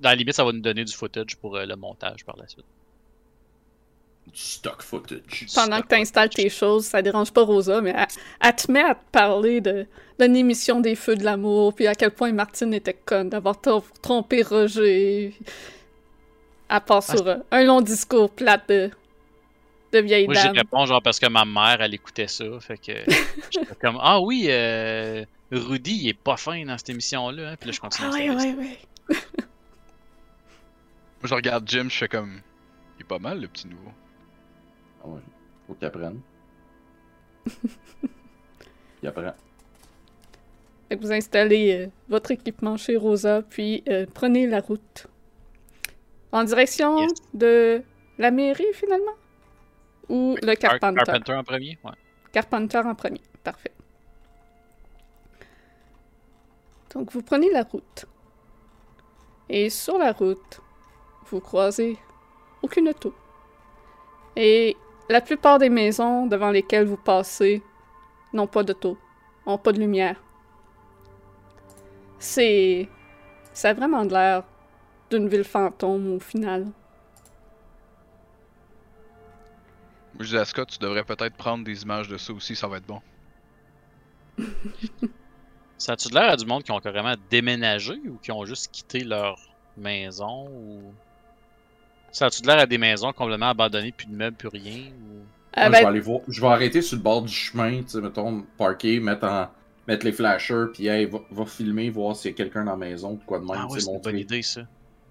[0.00, 2.46] Dans la limite, ça va nous donner du footage pour euh, le montage par la
[2.48, 2.64] suite.
[4.26, 5.46] Du stock footage.
[5.54, 8.06] Pendant que tu installes tes choses, ça dérange pas Rosa, mais elle,
[8.40, 9.86] elle te met à te parler de
[10.18, 13.84] d'une émission des Feux de l'amour, puis à quel point Martine était conne d'avoir tro-
[14.02, 15.34] trompé Roger.
[16.86, 18.90] Passe Ah, sur euh, un long discours plate de,
[19.92, 20.56] de vieille Moi, j'y dame.
[20.56, 22.92] réponds genre parce que ma mère, elle écoutait ça, fait que
[23.52, 27.50] j'étais comme ah oui, euh, Rudy, il est pas fin dans cette émission-là.
[27.50, 27.56] Hein?
[27.58, 28.08] Puis là, je continue.
[28.10, 28.78] Ah à ouais, ouais, ouais.
[29.08, 29.16] Moi,
[31.24, 32.40] je regarde Jim, je fais comme.
[32.98, 33.92] Il est pas mal, le petit nouveau.
[35.04, 35.20] Ah ouais.
[35.66, 36.20] Faut qu'il apprenne.
[39.02, 39.34] Il apprend.
[40.88, 45.06] Fait que vous installez euh, votre équipement chez Rosa, puis euh, prenez la route.
[46.32, 47.12] En direction Yes.
[47.34, 47.82] de
[48.18, 49.12] la mairie, finalement?
[50.08, 51.02] Ou le Car- Carpenter?
[51.04, 51.92] Carpenter en premier, ouais.
[52.32, 53.20] Carpenter en premier.
[53.44, 53.72] Parfait.
[56.96, 58.06] Donc, vous prenez la route.
[59.50, 60.62] Et sur la route,
[61.26, 61.98] vous croisez
[62.62, 63.14] aucune auto.
[64.34, 64.78] Et
[65.10, 67.62] la plupart des maisons devant lesquelles vous passez
[68.32, 68.96] n'ont pas d'auto,
[69.46, 70.16] n'ont pas de lumière.
[72.18, 72.88] C'est.
[73.52, 74.44] Ça a vraiment de l'air
[75.10, 76.66] d'une ville fantôme au final.
[80.18, 82.78] Je dis à Scott, tu devrais peut-être prendre des images de ça aussi, ça va
[82.78, 83.02] être bon.
[85.78, 88.70] Ça a-tu de l'air à du monde qui ont carrément déménagé ou qui ont juste
[88.72, 89.38] quitté leur
[89.76, 90.94] maison ou.
[92.12, 95.24] Ça a-tu de l'air à des maisons complètement abandonnées, plus de meubles, plus rien ou...
[95.52, 96.20] Ah Moi, ben, je vais aller voir.
[96.28, 99.48] Je vais arrêter sur le bord du chemin, tu sais, mettons, parker, mettre en.
[99.88, 102.76] Mettre les flashers, puis hey, va, va filmer, voir s'il y a quelqu'un dans la
[102.76, 104.62] maison, ou quoi de même, Ah ouais, c'est une bonne idée ça.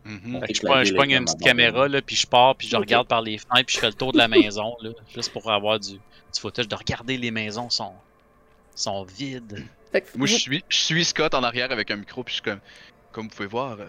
[0.04, 0.42] Mhm.
[0.42, 3.08] Fait que je, pogne- je une petite caméra, là, puis je pars, puis je regarde
[3.08, 5.80] par les fenêtres, puis je fais le tour de la maison, là, juste pour avoir
[5.80, 7.94] du, du footage de regarder les maisons sont,
[8.76, 9.66] sont vides.
[10.02, 12.44] Que Moi, je suis, je suis Scott en arrière avec un micro, puis je suis
[12.44, 12.60] comme.
[13.12, 13.86] Comme vous pouvez voir, euh,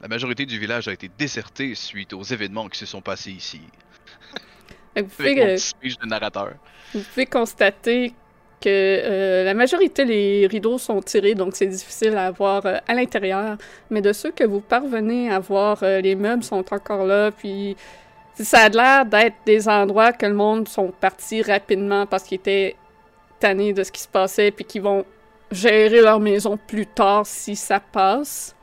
[0.00, 3.60] la majorité du village a été désertée suite aux événements qui se sont passés ici.
[4.96, 5.56] vous pouvez, mon euh,
[6.00, 6.54] de narrateur.
[6.94, 8.14] Vous pouvez constater
[8.60, 12.94] que euh, la majorité des rideaux sont tirés, donc c'est difficile à voir euh, à
[12.94, 13.56] l'intérieur.
[13.90, 17.76] Mais de ceux que vous parvenez à voir, euh, les meubles sont encore là, puis
[18.34, 22.76] ça a l'air d'être des endroits que le monde sont partis rapidement parce qu'ils étaient
[23.40, 25.04] tannés de ce qui se passait, puis qu'ils vont
[25.50, 28.54] gérer leur maison plus tard si ça passe.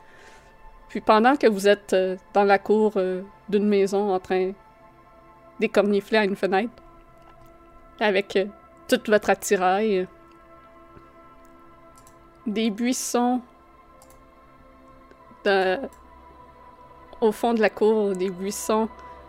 [0.88, 4.52] Puis pendant que vous êtes euh, dans la cour euh, d'une maison en train
[5.58, 6.72] d'écornifler à une fenêtre,
[8.00, 8.46] avec euh,
[8.88, 10.06] tout votre attirail.
[12.46, 13.40] Des buissons
[17.20, 18.88] au fond de la cour, des buissons.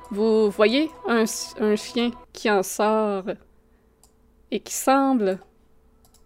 [0.09, 1.25] Vous voyez un
[1.75, 3.25] chien qui en sort
[4.49, 5.39] et qui semble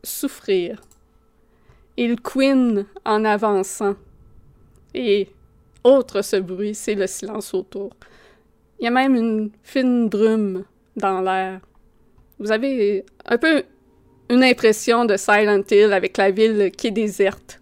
[0.04, 0.82] souffrir.
[1.98, 3.96] Il couine en avançant.
[4.94, 5.30] Et
[5.84, 7.92] autre ce bruit, c'est le silence autour.
[8.80, 11.62] Il y a même une fine brume dans l'air.
[12.40, 13.64] Vous avez un peu
[14.30, 17.62] une impression de Silent Hill avec la ville qui est déserte.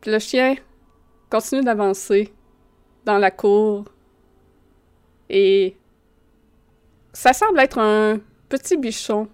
[0.00, 0.56] Puis le chien
[1.30, 2.32] continue d'avancer
[3.04, 3.84] dans la cour
[5.30, 5.76] et
[7.12, 9.28] ça semble être un petit bichon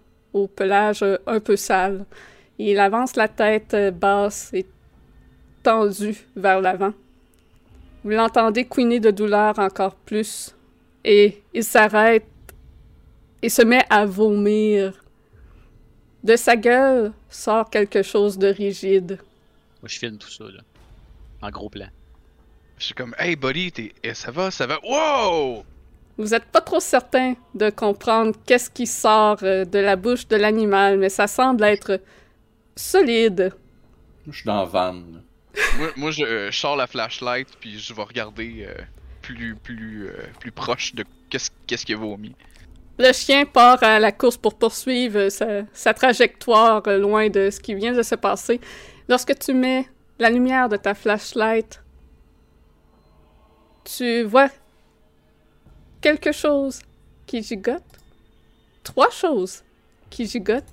[0.44, 2.04] au pelage euh, un peu sale.
[2.58, 4.66] Il avance la tête euh, basse et
[5.62, 6.92] tendue vers l'avant.
[8.04, 10.54] Vous l'entendez couiner de douleur encore plus
[11.04, 12.26] et il s'arrête
[13.42, 15.04] et se met à vomir.
[16.24, 19.18] De sa gueule sort quelque chose de rigide.
[19.80, 20.60] Moi, je filme tout ça, là.
[21.42, 21.86] En gros plan.
[22.78, 23.92] Je suis comme, hey buddy, t'es...
[24.02, 24.78] eh, ça va, ça va.
[24.82, 25.64] Wow!
[26.18, 30.36] Vous êtes pas trop certain de comprendre qu'est-ce qui sort euh, de la bouche de
[30.36, 32.00] l'animal, mais ça semble être
[32.74, 33.52] solide.
[34.26, 34.92] Je suis dans la van.
[34.92, 35.20] là.
[35.78, 38.74] moi, moi, je, euh, je sors la flashlight, puis je vais regarder euh,
[39.22, 42.34] plus, plus, euh, plus proche de qu'est-ce, qu'est-ce qu'il a vomi.
[42.98, 47.74] Le chien part à la course pour poursuivre sa, sa trajectoire loin de ce qui
[47.74, 48.60] vient de se passer.
[49.08, 49.86] Lorsque tu mets
[50.18, 51.80] la lumière de ta flashlight,
[53.84, 54.50] tu vois
[56.00, 56.80] quelque chose
[57.26, 57.82] qui gigote.
[58.82, 59.62] Trois choses
[60.10, 60.64] qui gigotent.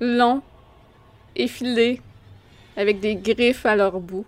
[0.00, 0.42] Long,
[1.36, 2.00] effilé,
[2.76, 4.26] avec des griffes à leur bout.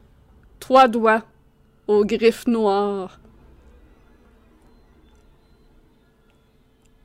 [0.60, 1.22] Trois doigts
[1.86, 3.18] aux griffes noires.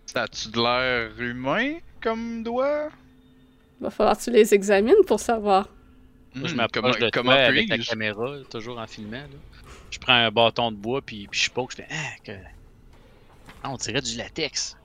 [0.05, 2.89] Ça a-tu de l'air humain comme doigt?
[3.79, 5.69] Va falloir que tu les examines pour savoir.
[6.35, 9.17] Moi, je Hmm, m'approche comment- de comment toi avec la caméra, toujours en filmant.
[9.17, 9.27] Là.
[9.91, 12.31] Je prends un bâton de bois, puis, puis je poke, je fais Ah, que.
[13.63, 14.77] Ah, on dirait du latex.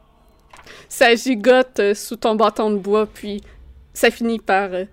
[0.88, 3.42] Ça gigote euh, sous ton bâton de bois, puis
[3.92, 4.84] ça finit par euh,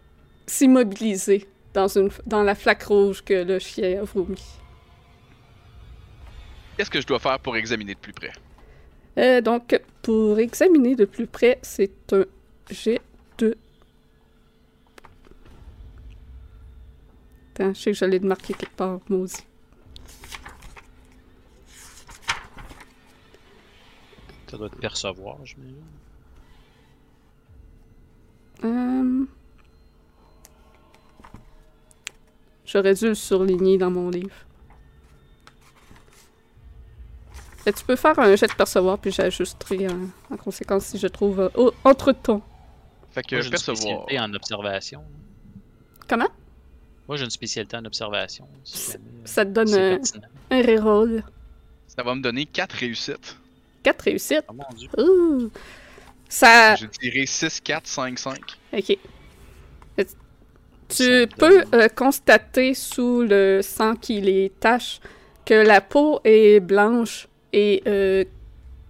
[0.45, 4.41] s'immobiliser dans, une, dans la flaque rouge que le chien a vomi.
[6.77, 8.31] Qu'est-ce que je dois faire pour examiner de plus près?
[9.17, 12.25] Euh, donc, pour examiner de plus près, c'est un
[12.69, 13.01] jet
[13.37, 13.57] de...
[17.53, 19.45] Attends, je sais que je l'ai marqué quelque part, maudit.
[24.51, 25.77] Ça doit te percevoir, j'imagine.
[28.65, 29.25] Euh...
[32.65, 34.35] J'aurais dû le surligner dans mon livre.
[37.65, 39.87] Et tu peux faire un jet de percevoir, puis j'ajusterai
[40.29, 42.41] en conséquence si je trouve euh, entre-temps.
[43.11, 43.77] Fait que Moi, une percevoir.
[43.77, 45.05] Spécialité en observation.
[46.09, 46.29] Comment?
[47.07, 48.49] Moi, j'ai une spécialité en observation.
[49.23, 49.99] Ça, te donne un,
[50.49, 51.23] un reroll.
[51.87, 53.37] Ça va me donner 4 réussites.
[53.83, 54.45] 4 réussites.
[54.47, 54.89] Oh mon dieu.
[54.97, 55.49] Ouh!
[56.29, 56.75] Ça.
[56.75, 58.39] J'ai tiré 6, 4, 5, 5.
[58.73, 58.97] Ok.
[60.89, 64.99] Tu Ça peux euh, constater sous le sang qui les tache
[65.45, 68.23] que la peau est blanche et euh,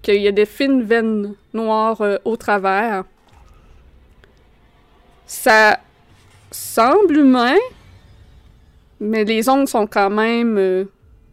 [0.01, 3.03] qu'il y a des fines veines noires euh, au travers.
[5.25, 5.79] Ça
[6.51, 7.55] semble humain,
[8.99, 10.85] mais les ongles sont quand même euh,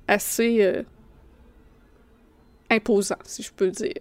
[0.07, 0.85] assez
[2.71, 3.95] imposants, si je peux dire.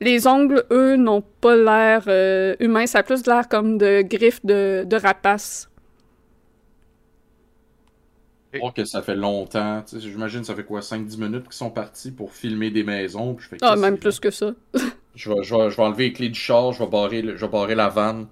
[0.00, 4.44] Les ongles, eux, n'ont pas l'air euh, humain, ça a plus l'air comme de griffes
[4.44, 5.68] de, de rapace.
[8.52, 9.84] Je crois que ça fait longtemps.
[9.96, 13.34] J'imagine que ça fait quoi, 5-10 minutes qu'ils sont partis pour filmer des maisons.
[13.34, 14.52] puis je fais, Ah, même plus que ça.
[15.16, 17.36] Je vais, je, vais, je vais enlever les clés du char, je vais barrer, le-
[17.36, 18.28] je vais barrer la vanne.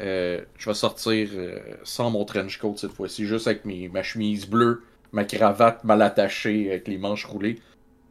[0.00, 4.02] Euh, je vais sortir euh, sans mon trench coat cette fois-ci, juste avec mes, ma
[4.02, 4.82] chemise bleue,
[5.12, 7.60] ma cravate mal attachée avec les manches roulées.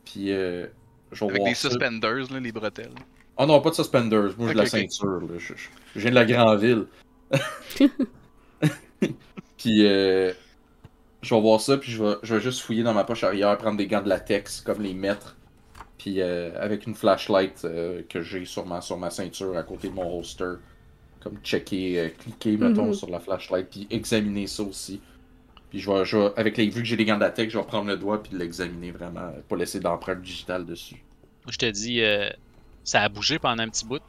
[0.05, 0.67] Puis euh,
[1.11, 1.69] je vais Avec voir des ça.
[1.69, 2.93] suspenders, là, les bretelles.
[3.37, 5.21] Oh non, pas de suspenders, moi j'ai de la ceinture.
[5.21, 5.37] Là.
[5.37, 6.85] Je, je- je viens de la grande ville.
[9.57, 10.33] puis euh,
[11.21, 13.57] je vais voir ça, puis je vais, je vais juste fouiller dans ma poche arrière,
[13.57, 15.35] prendre des gants de latex comme les maîtres.
[15.97, 19.87] Puis euh, avec une flashlight euh, que j'ai sur ma, sur ma ceinture à côté
[19.89, 20.55] de mon holster.
[21.21, 22.93] Comme checker, euh, cliquer, mettons, Mhm.
[22.93, 24.99] sur la flashlight, puis examiner ça aussi.
[25.73, 27.57] Puis je vais, je vais- avec les, vu que j'ai des gants de latex, je
[27.57, 31.03] vais prendre le doigt puis l'examiner vraiment, euh, pas laisser d'empreinte digitale dessus.
[31.47, 32.29] Je te dis, euh,
[32.83, 33.99] ça a bougé pendant un petit bout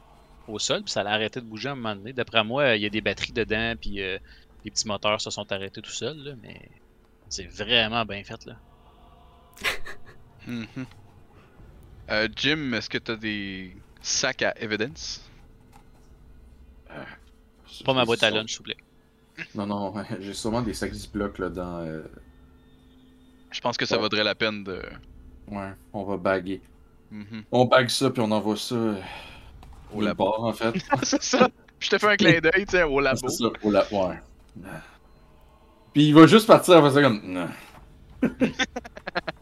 [0.47, 2.13] au sol, puis ça a arrêté de bouger à un moment donné.
[2.13, 4.19] D'après moi, euh, il y a des batteries dedans, puis euh,
[4.63, 6.69] les petits moteurs se sont arrêtés tout seuls, là, mais
[7.29, 8.53] c'est vraiment bien fait, là.
[10.47, 10.67] Mhm.
[12.11, 15.27] Euh, Jim, est-ce que t'as des sacs à evidence?
[17.83, 18.77] Pas ma boîte à lunch, s'il vous plaît.
[19.55, 21.79] Non, non, j'ai sûrement des sacs Ziploc là dans.
[21.79, 22.03] euh,
[23.51, 24.01] Je pense que ça Ouais.
[24.01, 24.81] vaudrait la peine de.
[25.47, 26.61] Ouais, on va baguer.
[27.11, 27.43] Mhm.
[27.51, 28.95] On bague ça puis on envoie ça euh,
[29.93, 30.25] Au labo.
[30.39, 30.73] en fait.
[31.03, 31.49] c'est ça!
[31.79, 33.17] Je te fais un clin d'œil, tu sais, au labo.
[33.27, 34.07] C'est ça, au labo.
[34.07, 34.15] Ouais.
[35.93, 37.21] Puis il va juste partir après ça comme.
[37.23, 37.47] Non.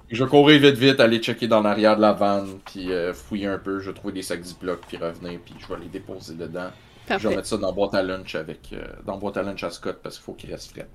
[0.10, 3.48] je vais courir vite vite, aller checker dans l'arrière de la vanne, puis euh, fouiller
[3.48, 3.80] un peu.
[3.80, 6.70] Je vais trouver des sacs Ziploc, puis revenir, puis je vais les déposer dedans.
[7.10, 8.72] Je vais mettre ça dans la boîte à lunch avec.
[8.74, 10.88] euh, dans la boîte à lunch à Scott parce qu'il faut qu'il reste fret.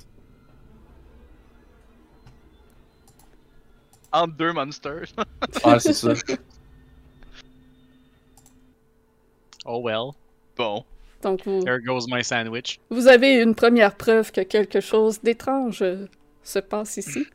[4.12, 5.06] Entre deux monsters.
[5.64, 6.14] Ah, c'est ça.
[9.66, 10.12] Oh well,
[10.56, 10.84] bon.
[11.22, 12.78] Donc, vous, there goes my sandwich.
[12.90, 16.06] vous avez une première preuve que quelque chose d'étrange euh,
[16.42, 17.26] se passe ici.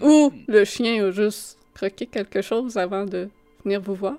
[0.00, 3.28] Ou le chien a juste croqué quelque chose avant de
[3.64, 4.16] venir vous voir.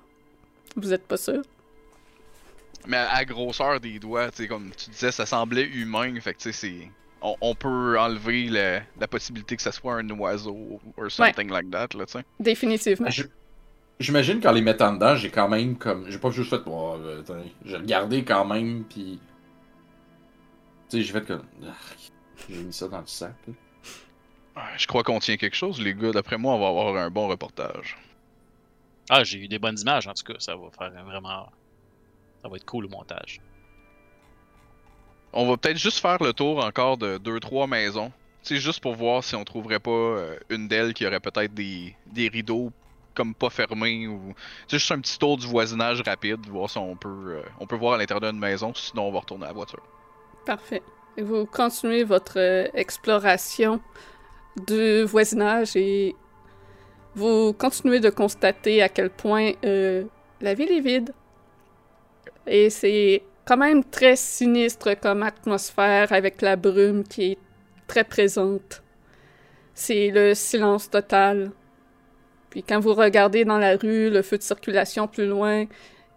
[0.76, 1.42] Vous êtes pas sûr?
[2.86, 6.34] Mais à la grosseur des doigts, tu sais, comme tu disais, ça semblait humain, fait
[6.34, 6.90] que tu sais, c'est.
[7.22, 11.70] On, on peut enlever le- la possibilité que ça soit un oiseau or something like
[11.70, 12.24] that, là, tu sais.
[12.38, 13.08] Définitivement.
[13.10, 13.24] Je-
[14.00, 16.10] J'imagine qu'en les mettant dedans, j'ai quand même comme.
[16.10, 16.60] J'ai pas juste fait.
[16.66, 19.20] Oh, euh, attends, j'ai regardé quand même, puis.
[20.90, 21.44] Tu sais, j'ai fait comme.
[21.64, 21.72] Ah,
[22.50, 23.34] J'ai mis ça dans le sac.
[23.46, 23.54] là.
[24.56, 26.10] Ouais, Je crois qu'on tient quelque chose, les gars.
[26.12, 27.96] D'après moi, on va avoir un bon reportage.
[29.08, 30.38] Ah, j'ai eu des bonnes images, en tout cas.
[30.40, 31.48] Ça va faire un vraiment.
[32.44, 33.40] Ça va être cool, le montage.
[35.32, 38.12] On va peut-être juste faire le tour encore de 2-3 maisons.
[38.42, 41.54] Tu sais, juste pour voir si on trouverait pas euh, une d'elles qui aurait peut-être
[41.54, 42.70] des, des rideaux
[43.14, 44.34] comme pas fermés ou.
[44.68, 47.66] Tu sais, juste un petit tour du voisinage rapide, voir si on peut, euh, on
[47.66, 49.82] peut voir à l'intérieur d'une maison, sinon on va retourner à la voiture.
[50.44, 50.82] Parfait.
[51.16, 53.80] Et vous continuez votre euh, exploration
[54.68, 56.14] du voisinage et
[57.14, 60.04] vous continuez de constater à quel point euh,
[60.42, 61.14] la ville est vide.
[62.46, 67.38] Et c'est quand même très sinistre comme atmosphère avec la brume qui est
[67.86, 68.82] très présente.
[69.74, 71.50] C'est le silence total.
[72.50, 75.64] Puis quand vous regardez dans la rue, le feu de circulation plus loin,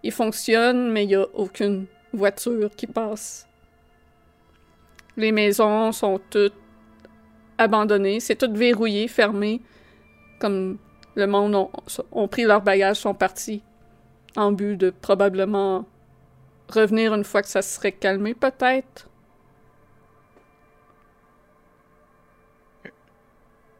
[0.03, 3.47] il fonctionne, mais il n'y a aucune voiture qui passe.
[5.15, 6.53] Les maisons sont toutes
[7.57, 9.61] abandonnées, c'est tout verrouillé, fermé,
[10.39, 10.77] comme
[11.15, 11.69] le monde
[12.11, 13.63] ont, pris leurs bagages, sont partis
[14.35, 15.85] en but de probablement
[16.69, 19.07] revenir une fois que ça serait calmé, peut-être?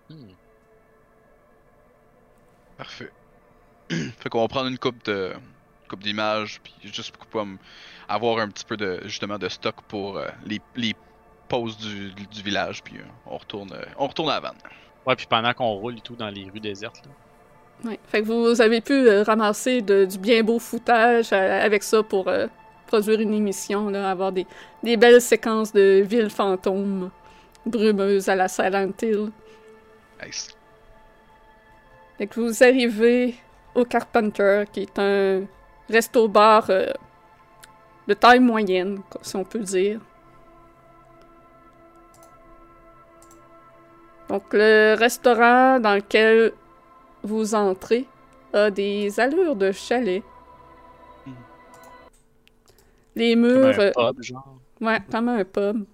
[0.09, 0.31] Hmm.
[2.77, 3.11] Parfait.
[3.89, 5.33] fait qu'on va prendre une coupe de
[5.89, 7.45] coupe d'images, puis juste pour
[8.09, 10.93] avoir un petit peu de justement de stock pour euh, les, les
[11.47, 14.57] pause du, du village, puis euh, on retourne, euh, on retourne à la vanne.
[15.05, 17.11] Ouais, puis pendant qu'on roule et tout dans les rues désertes, là.
[17.85, 17.99] Ouais.
[18.07, 22.01] Fait que vous avez pu euh, ramasser de- du bien beau foutage euh, avec ça
[22.03, 22.47] pour euh,
[22.87, 24.47] produire une émission, là, avoir des,
[24.81, 27.11] des belles séquences de villes fantômes
[27.65, 29.31] brumeuses à la Silent Hill.
[30.23, 30.49] Nice.
[32.17, 33.35] Fait que vous arrivez
[33.75, 35.43] au Carpenter, qui est un
[35.89, 36.87] resto-bar euh,
[38.07, 39.99] de taille moyenne, si on peut dire.
[44.29, 46.53] Donc, le restaurant dans lequel
[47.23, 48.05] vous entrez
[48.53, 50.23] a des allures de chalet.
[53.17, 53.79] Les Comme murs.
[53.79, 54.59] un pub, genre.
[54.79, 55.85] Ouais, comme un pub.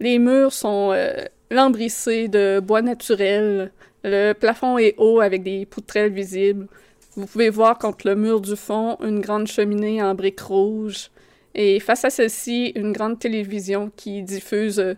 [0.00, 3.72] Les murs sont euh, lambrissés de bois naturel.
[4.04, 6.66] Le plafond est haut avec des poutrelles visibles.
[7.14, 11.10] Vous pouvez voir contre le mur du fond une grande cheminée en briques rouges.
[11.54, 14.94] Et face à celle-ci, une grande télévision qui diffuse euh,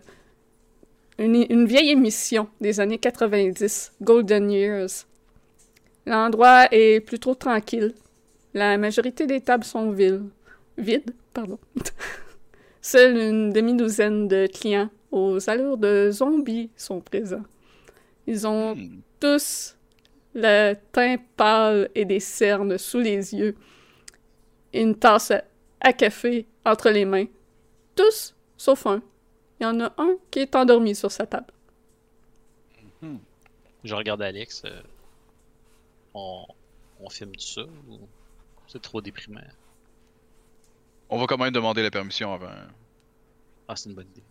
[1.19, 5.05] une, une vieille émission des années 90, Golden Years.
[6.07, 7.93] L'endroit est plutôt tranquille.
[8.55, 10.29] La majorité des tables sont vides.
[10.77, 11.59] Vides, pardon.
[12.81, 17.43] Seule une demi-douzaine de clients aux allures de zombies sont présents.
[18.27, 19.01] Ils ont Hmm.
[19.19, 19.77] tous
[20.33, 23.55] le teint pâle et des cernes sous les yeux.
[24.73, 25.31] Et une tasse
[25.81, 27.27] à café entre les mains.
[27.95, 29.01] Tous, sauf un.
[29.59, 31.53] Il y en a un qui est endormi sur sa table.
[33.83, 34.63] Je regarde Alex.
[34.65, 34.81] euh,
[36.13, 36.45] on,
[36.99, 37.99] on filme tout ça ou
[38.67, 39.41] c'est trop déprimant?
[41.09, 42.49] On va quand même demander la permission avant.
[43.67, 44.23] Ah, c'est une bonne idée.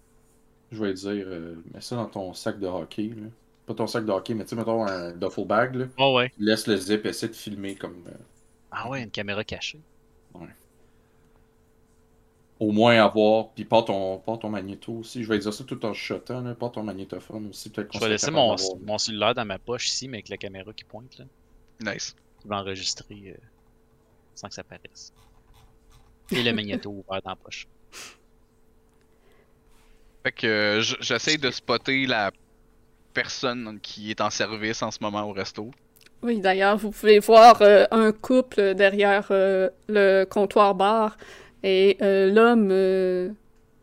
[0.72, 3.08] Je vais dire, euh, mets ça dans ton sac de hockey.
[3.16, 3.26] Là.
[3.66, 5.74] Pas ton sac de hockey, mais tu sais, mettons un duffel bag.
[5.76, 5.86] Là.
[5.98, 6.32] Oh ouais.
[6.38, 8.02] Laisse le zip, essaie de filmer comme.
[8.08, 8.12] euh,
[8.72, 9.80] Ah ouais, une caméra cachée.
[12.60, 13.50] au moins avoir.
[13.50, 15.22] Puis pas ton, pas ton magnéto aussi.
[15.22, 16.40] Je vais dire ça tout en chuchotant.
[16.40, 16.54] Là.
[16.54, 17.70] Pas ton magnétophone aussi.
[17.70, 20.36] Peut-être qu'on Je vais laisser mon, mon cellulaire dans ma poche ici, mais avec la
[20.38, 21.24] caméra qui pointe, là.
[21.92, 22.14] Nice.
[22.40, 23.34] Qui va enregistrer euh,
[24.34, 25.12] sans que ça paraisse.
[26.34, 27.66] Et le magnéto ouvert dans la poche.
[30.24, 32.30] Fait que euh, j- j'essaie de spotter la
[33.14, 35.70] personne qui est en service en ce moment au resto.
[36.22, 41.16] Oui, d'ailleurs, vous pouvez voir euh, un couple derrière euh, le comptoir bar
[41.62, 43.30] et euh, l'homme euh,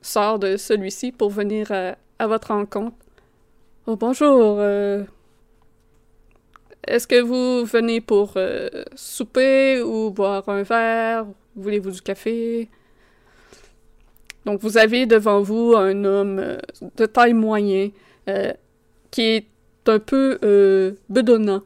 [0.02, 2.98] sort de celui-ci pour venir à, à votre rencontre.
[3.88, 4.58] Oh, bonjour.
[6.88, 11.26] Est-ce que vous venez pour euh, souper ou boire un verre?
[11.56, 12.70] Voulez-vous du café?
[14.46, 16.58] Donc, vous avez devant vous un homme euh,
[16.98, 17.92] de taille moyenne
[18.28, 18.54] euh,
[19.12, 19.46] qui est
[19.86, 21.62] un peu euh, bedonnant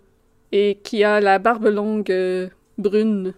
[0.52, 3.34] et qui a la barbe longue euh, brune.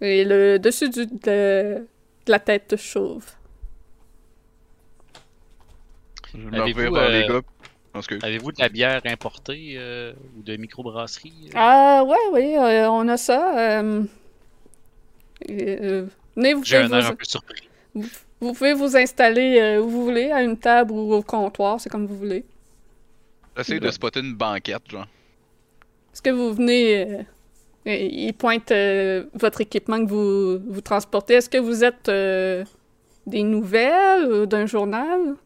[0.00, 1.86] Et le dessus du, de, de
[2.26, 3.24] la tête chauve.
[6.34, 7.40] Je me Avez-vous, revire vers les gars.
[8.22, 11.50] Avez-vous de la bière importée euh, ou de microbrasserie?
[11.54, 11.54] euh?
[11.54, 13.58] Ah, ouais, oui, euh, on a ça.
[13.80, 14.04] euh,
[15.50, 17.70] euh, venez, vous J'ai pouvez, un air vous, un peu surpris.
[18.40, 21.88] vous pouvez vous installer euh, où vous voulez, à une table ou au comptoir, c'est
[21.90, 22.44] comme vous voulez.
[23.56, 25.08] j'essaie de spotter une banquette, genre.
[26.12, 27.02] Est-ce que vous venez...
[27.86, 31.34] euh, il pointe euh, votre équipement que vous, vous transportez.
[31.34, 32.64] Est-ce que vous êtes euh,
[33.26, 35.36] des nouvelles ou d'un journal?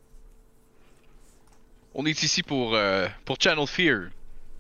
[1.95, 4.09] On est ici pour, euh, pour Channel Fear.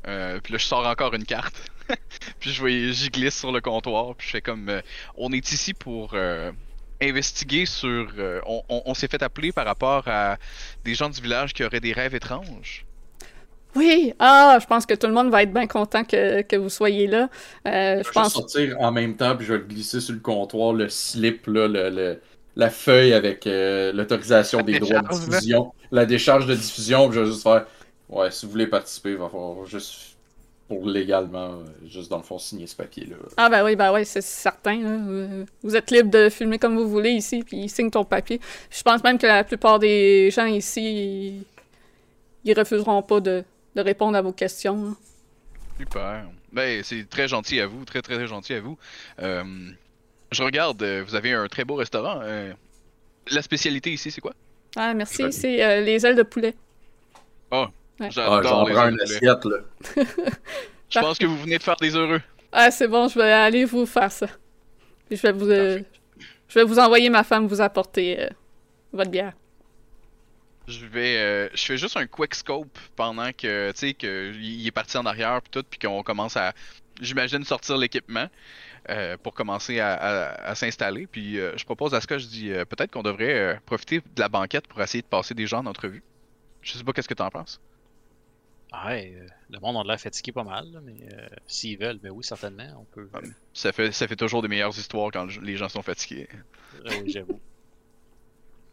[0.06, 1.54] Euh, puis là, je sors encore une carte.
[2.40, 4.14] puis je vais, j'y glisse sur le comptoir.
[4.16, 4.68] Puis je fais comme.
[4.68, 4.80] euh,
[5.16, 6.52] on est ici pour euh,
[7.02, 8.12] investiguer sur.
[8.18, 10.38] euh, on on- on s'est fait appeler par rapport à
[10.84, 12.86] des gens du village qui auraient des rêves étranges.
[13.74, 14.12] Oui!
[14.18, 17.06] Ah, je pense que tout le monde va être bien content que, que vous soyez
[17.06, 17.28] là.
[17.66, 18.24] Euh, Je je vais pense...
[18.24, 21.46] juste sortir en même temps, puis je vais le glisser sur le comptoir, le slip,
[21.46, 22.20] là, le, le-
[22.58, 25.18] la feuille avec euh, l'autorisation La des droits de là.
[25.30, 27.66] diffusion, la décharge de diffusion, puis je vais juste faire
[28.10, 30.16] Ouais, si vous voulez participer, il va falloir juste
[30.66, 33.16] pour légalement, euh, juste dans le fond, signer ce papier-là.
[33.38, 34.78] Ah ben oui, ben oui, c'est certain.
[34.82, 35.44] là.
[35.62, 38.40] Vous- êtes libre de filmer comme vous voulez ici, puis il signe ton papier.
[38.70, 41.42] Je pense même que la plupart des gens ici,
[42.44, 43.44] ils, ils refuseront pas de,
[43.76, 44.88] de répondre à vos questions.
[44.88, 44.96] hein.
[45.78, 46.24] Super.
[46.52, 48.76] Ben, c'est très gentil à vous, très très, très gentil à vous.
[49.22, 49.44] Euh,
[50.32, 52.20] je regarde, euh, vous avez un très beau restaurant.
[52.22, 52.52] euh,
[53.30, 54.32] la spécialité ici, c'est quoi?
[54.76, 56.54] Ah, merci, c'est euh, les ailes de poulet.
[57.52, 57.66] Ouais.
[58.00, 59.16] Ah, J'adore j'en les prends ailes une de poulet.
[59.16, 60.04] assiette, là.
[60.90, 62.20] Je pense que vous venez de faire des heureux.
[62.52, 64.26] Ah, c'est bon, je vais aller vous faire ça.
[65.06, 65.80] Puis je vais vous, euh,
[66.48, 68.28] je vais vous envoyer ma femme vous apporter euh,
[68.94, 69.34] votre bière.
[70.66, 74.66] Je vais, euh, je fais juste un quick scope pendant que, tu sais, que il
[74.66, 76.52] est parti en arrière puis tout, puis qu'on commence à,
[77.02, 78.28] j'imagine, sortir l'équipement
[78.90, 81.06] euh, pour commencer à, à- à s'installer.
[81.06, 84.00] Puis euh, je propose à ce que je dis euh, peut-être qu'on devrait euh, profiter
[84.00, 86.04] de la banquette pour essayer de passer des gens en entrevue.
[86.62, 87.60] Je sais pas qu'est-ce que t'en penses.
[88.72, 91.98] Ah Ouais, euh, le monde a l'air fatigué pas mal, là, mais euh, s'ils veulent,
[91.98, 93.10] ben oui, certainement, on peut.
[93.52, 96.28] Ça fait, ça fait toujours des meilleures histoires quand les gens sont fatigués.
[96.86, 97.40] euh, oui, j'avoue.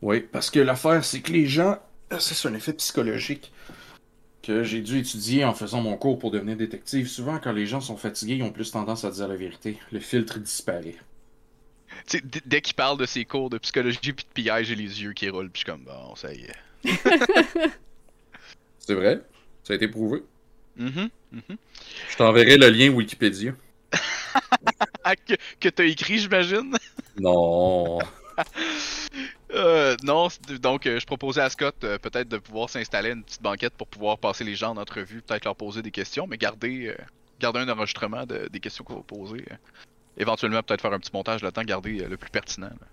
[0.01, 1.77] Oui, parce que l'affaire, c'est que les gens.
[2.11, 3.51] Ça, c'est un effet psychologique
[4.45, 7.07] que j'ai dû étudier en faisant mon cours pour devenir détective.
[7.07, 9.77] Souvent, quand les gens sont fatigués, ils ont plus tendance à dire la vérité.
[9.91, 10.95] Le filtre disparaît.
[12.07, 14.75] Tu sais, d- dès qu'il parle de ses cours de psychologie puis de pillage, j'ai
[14.75, 15.49] les yeux qui roulent.
[15.49, 16.55] Puis je suis comme, bon, ça y est.
[18.79, 19.21] C'est vrai?
[19.63, 20.23] Ça a été prouvé?
[20.77, 21.57] Mhm, mhm.
[22.11, 23.53] Je t'enverrai le lien Wikipédia.
[25.07, 26.75] Ah, que, que t'as écrit, j'imagine?
[27.19, 27.99] Non.
[29.55, 30.27] Euh, non,
[30.61, 33.87] donc euh, je proposais à Scott euh, peut-être de pouvoir s'installer une petite banquette pour
[33.87, 36.95] pouvoir passer les gens en entrevue, peut-être leur poser des questions, mais garder, euh,
[37.39, 39.45] garder un enregistrement de- des questions qu'on va poser.
[39.51, 39.55] euh.
[40.17, 42.67] Éventuellement, peut-être faire un petit montage là-dedans, garder euh, le plus pertinent.
[42.67, 42.87] là.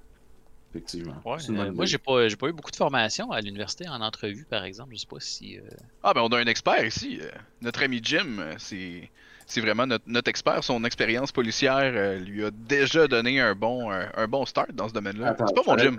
[0.74, 1.20] Effectivement.
[1.24, 4.46] Ouais, euh, moi, j'ai pas, j'ai pas eu beaucoup de formation à l'université en entrevue,
[4.48, 4.94] par exemple.
[4.94, 5.58] Je sais pas si.
[5.58, 5.62] euh,
[6.02, 7.20] Ah, ben on a un expert ici.
[7.60, 9.10] notre ami Jim, c'est.
[9.44, 10.62] C'est vraiment notre, notre expert.
[10.64, 14.88] Son expérience policière euh, lui a déjà donné un bon, un, un bon start dans
[14.88, 15.34] ce domaine-là.
[15.46, 15.96] C'est pas mon Jim.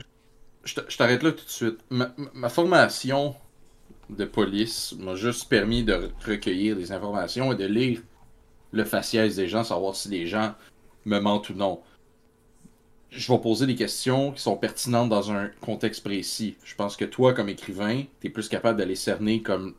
[0.63, 1.79] Je t'arrête là tout de suite.
[1.89, 3.35] Ma, ma- ma formation
[4.09, 8.01] de police m'a juste permis de re- recueillir des informations et de lire
[8.71, 10.53] le faciès des gens, savoir si les gens
[11.05, 11.81] me mentent ou non.
[13.11, 16.55] Je vais poser des questions qui sont pertinentes dans un contexte précis.
[16.63, 19.75] Je pense que toi, comme écrivain, tu es plus capable de les cerner comme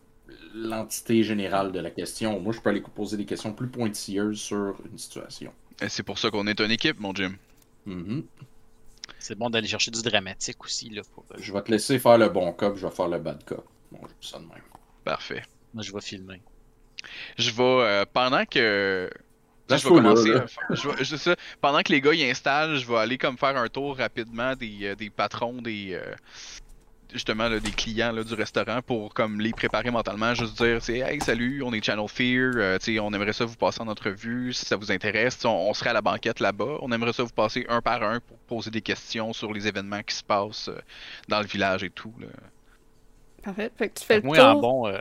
[0.54, 2.38] l'entité générale de la question.
[2.38, 5.52] Moi, je peux aller poser des questions plus pointilleuses sur une situation.
[5.88, 7.34] C'est pour ça qu'on est une équipe, mon Jim.
[7.86, 8.22] Mhm.
[9.18, 11.02] C'est bon d'aller chercher du dramatique aussi, là.
[11.14, 13.42] Pour, euh, Je vais te laisser faire le bon cop, je vais faire le bad
[13.44, 13.64] cop.
[13.92, 14.62] Bon, je ça de même.
[15.04, 15.42] Parfait.
[15.72, 16.40] Moi, je vais filmer.
[17.38, 19.10] Je vais, euh, pendant que.
[19.68, 20.28] Là, je vais là, commencer.
[20.30, 20.42] là.
[20.42, 22.96] à faire- je vais- je sais ça, pendant que les gars y installent, je vais
[22.96, 25.94] aller comme faire un tour rapidement des, euh, des patrons, des.
[25.94, 26.14] euh,
[27.14, 30.34] justement, là, des clients là, du restaurant pour comme les préparer mentalement.
[30.34, 33.80] Juste dire, c'est hey, salut, on est Channel Fear, euh, on aimerait ça vous passer
[33.80, 35.42] en entrevue si ça vous intéresse.
[35.44, 36.78] On, on serait à la banquette là-bas.
[36.82, 40.02] On aimerait ça vous passer un par un pour poser des questions sur les événements
[40.02, 40.78] qui se passent euh,
[41.28, 42.12] dans le village et tout.
[42.20, 42.26] Là.
[43.42, 43.70] Parfait.
[43.76, 44.46] Fait que tu fais le Moi, tour.
[44.46, 44.98] en bon.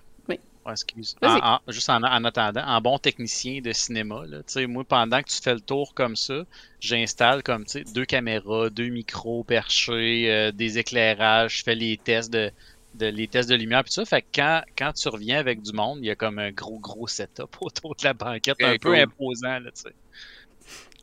[0.71, 1.15] Excuse.
[1.21, 1.41] Vas-y.
[1.41, 4.83] En- en- juste en, en attendant, en bon technicien de cinéma, là, tu sais, moi,
[4.83, 6.43] pendant que tu fais le tour comme ça,
[6.79, 11.97] j'installe comme, tu sais, deux caméras, deux micros perchés, euh, des éclairages, je fais les
[11.97, 12.51] tests de,
[12.95, 14.05] de- les tests de lumière, puis tout ça.
[14.05, 16.79] Fait que quand, quand tu reviens avec du monde, il y a comme un gros,
[16.79, 19.93] gros setup autour de la banquette, un peu imposant, là, tu sais.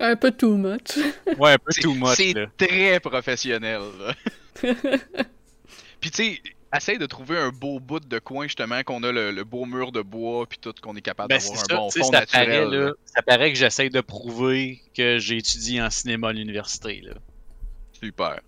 [0.03, 0.97] Un peu too much.
[1.39, 3.83] Ouais, un peu too much, C'est très professionnel.
[3.99, 4.15] là.
[6.01, 6.43] Puis tu sais,
[6.77, 9.91] essaye de trouver un beau bout de coin justement qu'on a le, le beau mur
[9.93, 12.47] de bois puis tout qu'on est capable Ben, d'avoir un ça, bon fond ça naturel.
[12.47, 17.01] paraît, là, ça paraît que j'essaye de prouver que j'ai étudié en cinéma à l'université,
[17.03, 17.15] là.
[17.93, 18.41] Super.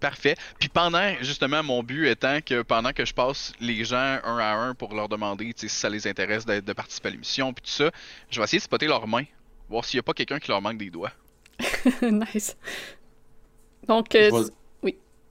[0.00, 0.36] Parfait.
[0.60, 4.54] Puis pendant, justement, mon but étant que pendant que je passe les gens un à
[4.54, 7.52] un pour leur demander tu sais, si ça les intéresse d'être- de participer à l'émission,
[7.52, 7.90] puis tout ça,
[8.30, 9.24] je vais essayer de spotter leurs mains,
[9.68, 11.10] voir s'il n'y a pas quelqu'un qui leur manque des doigts.
[12.02, 12.56] nice.
[13.88, 14.48] Donc, euh,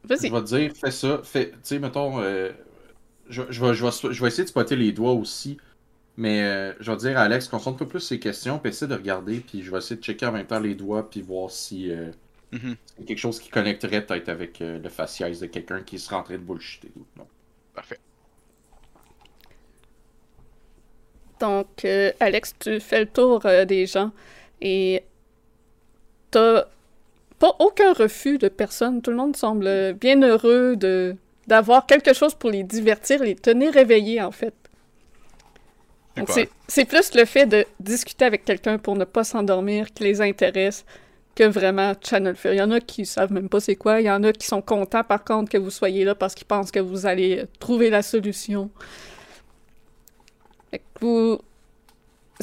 [0.04, 0.18] Je vais-.
[0.28, 1.22] Je te dire, fais ça.
[1.24, 2.52] Fais, tu sais, mettons, euh,
[3.30, 5.58] je, je vais, je, vais, je vais essayer de spotter les doigts aussi.
[6.18, 8.88] Mais euh, je vais dire à Alex, concentre un peu plus ses questions, puis essaie
[8.88, 11.52] de regarder, puis je vais essayer de checker en même temps les doigts, puis voir
[11.52, 12.12] si euh,
[12.52, 12.78] Mhm.
[12.86, 16.24] c'est quelque chose qui connecterait peut-être avec euh, le faciès de quelqu'un qui serait en
[16.24, 16.92] train de bullshiter.
[17.18, 17.28] Non.
[17.74, 18.00] Parfait.
[21.40, 24.12] Donc, euh, Alex, tu fais le tour euh, des gens
[24.62, 25.04] et
[26.32, 26.66] t'as
[27.40, 29.02] pas aucun refus de personne.
[29.02, 31.16] Tout le monde semble bien heureux de
[31.48, 34.54] d'avoir quelque chose pour les divertir, les tenir réveillés, en fait.
[36.68, 40.84] C'est plus le fait de discuter avec quelqu'un pour ne pas s'endormir qui les intéresse
[41.36, 42.56] que vraiment Channel Fear.
[42.56, 44.02] Il y en a qui savent même pas c'est quoi.
[44.02, 46.48] Il y en a qui sont contents, par contre, que vous soyez là parce qu'ils
[46.48, 48.72] pensent que vous allez euh, trouver la solution.
[50.72, 51.40] Fait que vous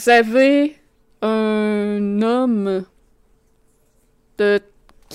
[0.07, 0.77] avez
[1.21, 2.85] un homme
[4.39, 4.61] de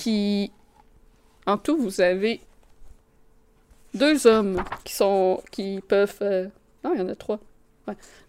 [0.00, 0.50] qui
[1.46, 2.40] en tout vous avez
[3.92, 6.48] deux hommes qui sont qui peuvent euh,
[6.82, 7.38] non il y en a trois.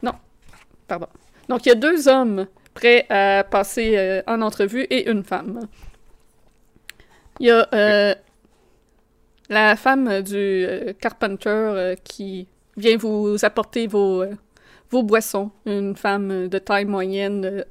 [0.02, 0.14] Non
[0.88, 1.08] pardon.
[1.48, 5.62] Donc il y a deux hommes prêts à passer euh, en entrevue et une femme.
[7.40, 8.16] Il y a euh,
[9.50, 10.68] la femme du
[11.00, 14.26] carpenter qui vient vous apporter vos
[14.92, 15.52] euh, vos boissons.
[15.66, 17.64] Une femme de taille moyenne, euh,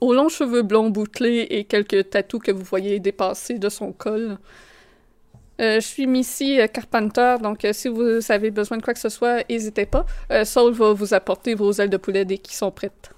[0.00, 4.38] aux, longs cheveux blonds bouclés et quelques tatous que vous voyez dépasser de son col.
[5.60, 9.00] Euh, je suis Missy euh, Carpenter, donc euh, si vous avez besoin de quoi que
[9.00, 10.06] ce soit, n'hésitez pas.
[10.30, 13.10] Euh, Saul va vous apporter vos ailes de poulet dès qu'ils sont prêtes.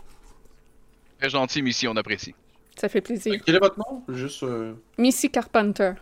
[1.19, 2.35] Très gentil, Missy, on apprécie.
[2.77, 3.41] Ça fait plaisir.
[3.47, 4.03] Quel est votre nom?
[4.09, 5.93] Juste euh, Missy Carpenter.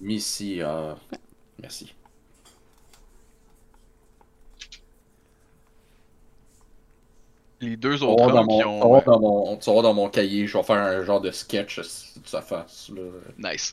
[0.00, 0.62] Missy.
[0.62, 0.96] ah,
[1.60, 1.92] Merci.
[7.60, 8.88] Les deux vas autres hommes mon, qui tu vas ont.
[8.88, 11.30] voir dans mon- tu vas voir dans mon cahier, je vais faire un genre de
[11.30, 12.90] sketch de sa face.
[12.94, 13.02] Là.
[13.52, 13.70] Nice.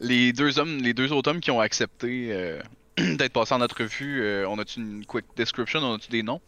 [0.00, 2.60] Les deux hommes, les deux autres hommes qui ont accepté euh,
[2.98, 6.40] d'être passés en entrevue, euh, on a-tu une quick description, on a-tu des noms?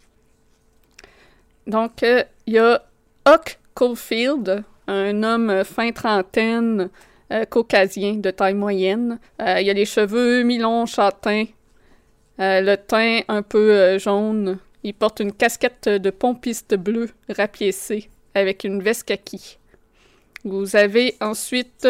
[1.66, 2.82] Donc, euh, il y a
[3.26, 6.90] Huck Caulfield, un homme euh, fin trentaine,
[7.32, 9.18] euh, caucasien, de taille moyenne.
[9.40, 11.44] Euh, il a les cheveux mi-longs, châtains,
[12.40, 14.58] euh, le teint un peu euh, jaune.
[14.84, 19.58] Il porte une casquette de pompiste bleu rapiécée avec une veste kaki.
[20.44, 21.88] Vous avez ensuite,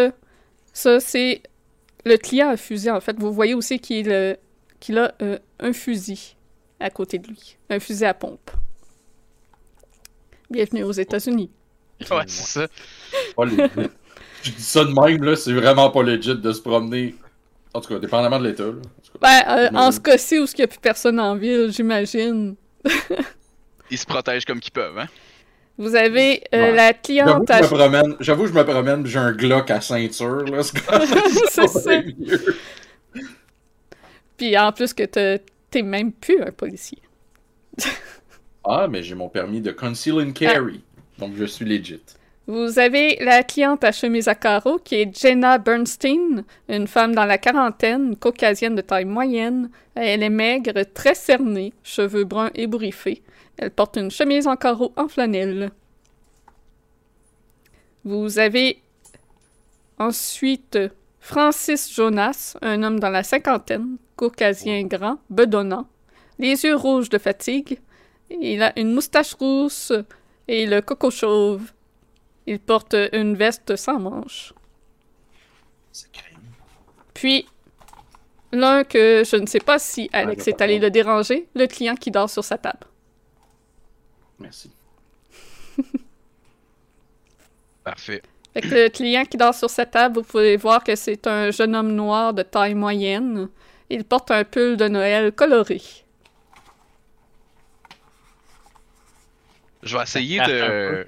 [0.72, 1.42] ça c'est
[2.04, 3.18] le client à fusil en fait.
[3.18, 4.34] Vous voyez aussi qu'il euh,
[4.90, 6.36] a euh, un fusil
[6.78, 8.52] à côté de lui, un fusil à pompe.
[10.48, 11.50] Bienvenue aux États-Unis.
[12.10, 12.68] Ouais, c'est ça.
[13.34, 13.56] Pas legit.
[14.42, 17.16] je dis ça de même, là, c'est vraiment pas legit de se promener.
[17.72, 18.64] En tout cas, dépendamment de l'état.
[19.20, 22.54] Ben, euh, en ce cas-ci où il n'y a plus personne en ville, j'imagine.
[23.90, 25.06] Ils se protègent comme qu'ils peuvent, hein?
[25.76, 26.72] Vous avez euh, Ouais.
[26.74, 27.60] la cliente à...
[28.20, 30.62] j'avoue je me promène, j'ai un Glock à ceinture, là.
[30.62, 32.00] C'est ça.
[32.02, 32.56] mieux.
[34.36, 36.98] Puis en plus que t'es- t'es même plus un policier.
[38.64, 40.82] Ah, mais j'ai mon permis de conceal and carry.
[41.18, 42.00] Donc je suis legit.
[42.46, 47.24] Vous avez la cliente à chemise à carreaux qui est Jenna Bernstein, une femme dans
[47.24, 49.70] la quarantaine, caucasienne de taille moyenne.
[49.94, 53.22] Elle est maigre, très cernée, cheveux bruns ébouriffés.
[53.56, 55.70] Elle porte une chemise en carreaux en flanelle.
[58.04, 58.82] Vous avez
[59.98, 60.78] ensuite
[61.20, 65.86] Francis Jonas, un homme dans la cinquantaine, caucasien grand, bedonnant,
[66.38, 67.80] les yeux rouges de fatigue.
[68.28, 69.94] Il a une moustache rousse
[70.46, 71.72] et le coco chauve.
[72.46, 74.52] Il porte une veste sans manches.
[77.14, 77.46] Puis,
[78.52, 81.94] l'un que je ne sais pas si Alex le est allé le déranger, le client
[81.94, 82.86] qui dort sur sa table.
[84.38, 84.70] Merci.
[87.84, 88.22] Parfait.
[88.52, 91.50] Fait que le client qui dort sur sa table, vous pouvez voir que c'est un
[91.50, 93.48] jeune homme noir de taille moyenne.
[93.90, 95.82] Il porte un pull de Noël coloré.
[99.82, 101.06] Je vais essayer de.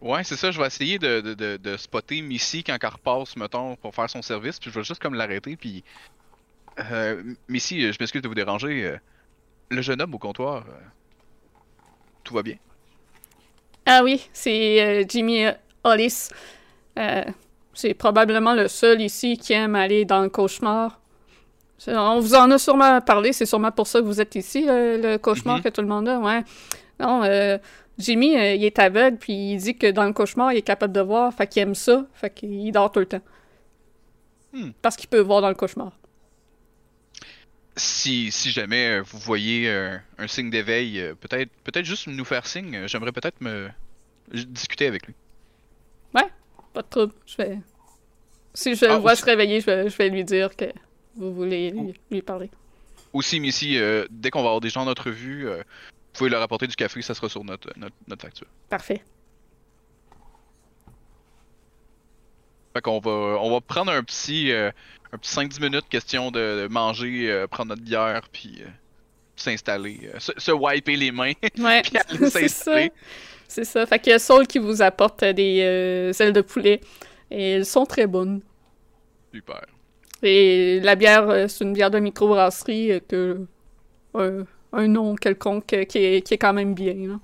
[0.00, 3.36] Ouais, c'est ça, je vais essayer de, de, de, de spotter Missy quand elle repasse,
[3.36, 5.84] mettons, pour faire son service, puis je vais juste comme l'arrêter, puis.
[6.90, 8.84] Euh, Missy, je m'excuse de vous déranger.
[8.84, 8.96] euh,
[9.68, 10.72] le jeune homme au comptoir, euh,
[12.24, 12.56] tout va bien?
[13.86, 15.44] Ah oui, c'est euh, Jimmy
[15.84, 16.28] Hollis.
[17.72, 20.98] C'est probablement le seul ici qui aime aller dans le cauchemar.
[21.86, 25.16] On vous en a sûrement parlé, c'est sûrement pour ça que vous êtes ici, le
[25.18, 25.62] cauchemar Mhm.
[25.62, 26.42] que tout le monde a, ouais.
[26.98, 27.56] Non, euh,
[28.00, 30.92] Jimmy, euh, il est aveugle, puis il dit que dans le cauchemar, il est capable
[30.92, 33.22] de voir, fait qu'il aime ça, fait qu'il dort tout le temps.
[34.52, 34.70] Hmm.
[34.82, 35.92] Parce qu'il peut voir dans le cauchemar.
[37.76, 42.46] Si, si jamais euh, vous voyez euh, un signe d'éveil, peut-être peut-être juste nous faire
[42.46, 43.68] signe, j'aimerais peut-être me
[44.32, 45.14] discuter avec lui.
[46.72, 47.58] Pas de trouble, je vais...
[48.54, 50.66] Si je le Ah, vois aussi- se réveiller, je vais, je vais lui dire que
[51.16, 52.48] vous voulez lui, lui parler.
[53.12, 55.48] Aussi, Missy, euh, dès qu'on va avoir des gens en entrevue,
[56.12, 58.46] vous pouvez leur apporter du café, ça sera sur notre, notre, notre facture.
[58.68, 59.02] Parfait.
[62.74, 64.70] Fait qu'on va, on va prendre un petit, euh,
[65.12, 68.68] un petit 5-10 minutes, question de, de manger, euh, prendre notre bière, puis euh,
[69.36, 72.76] s'installer, se, se wiper les mains, Ouais, puis aller c'est ça.
[73.46, 73.86] C'est ça.
[73.86, 75.58] Fait a Saul qui vous apporte des
[76.20, 76.80] ailes de poulet.
[77.32, 78.42] Et elles sont très bonnes.
[79.32, 79.62] Super.
[80.22, 83.44] Et la bière, c'est une bière de microbrasserie que...
[84.72, 86.94] Un, nom quelconque qui est, qui est quand même bien.
[86.94, 87.20] là.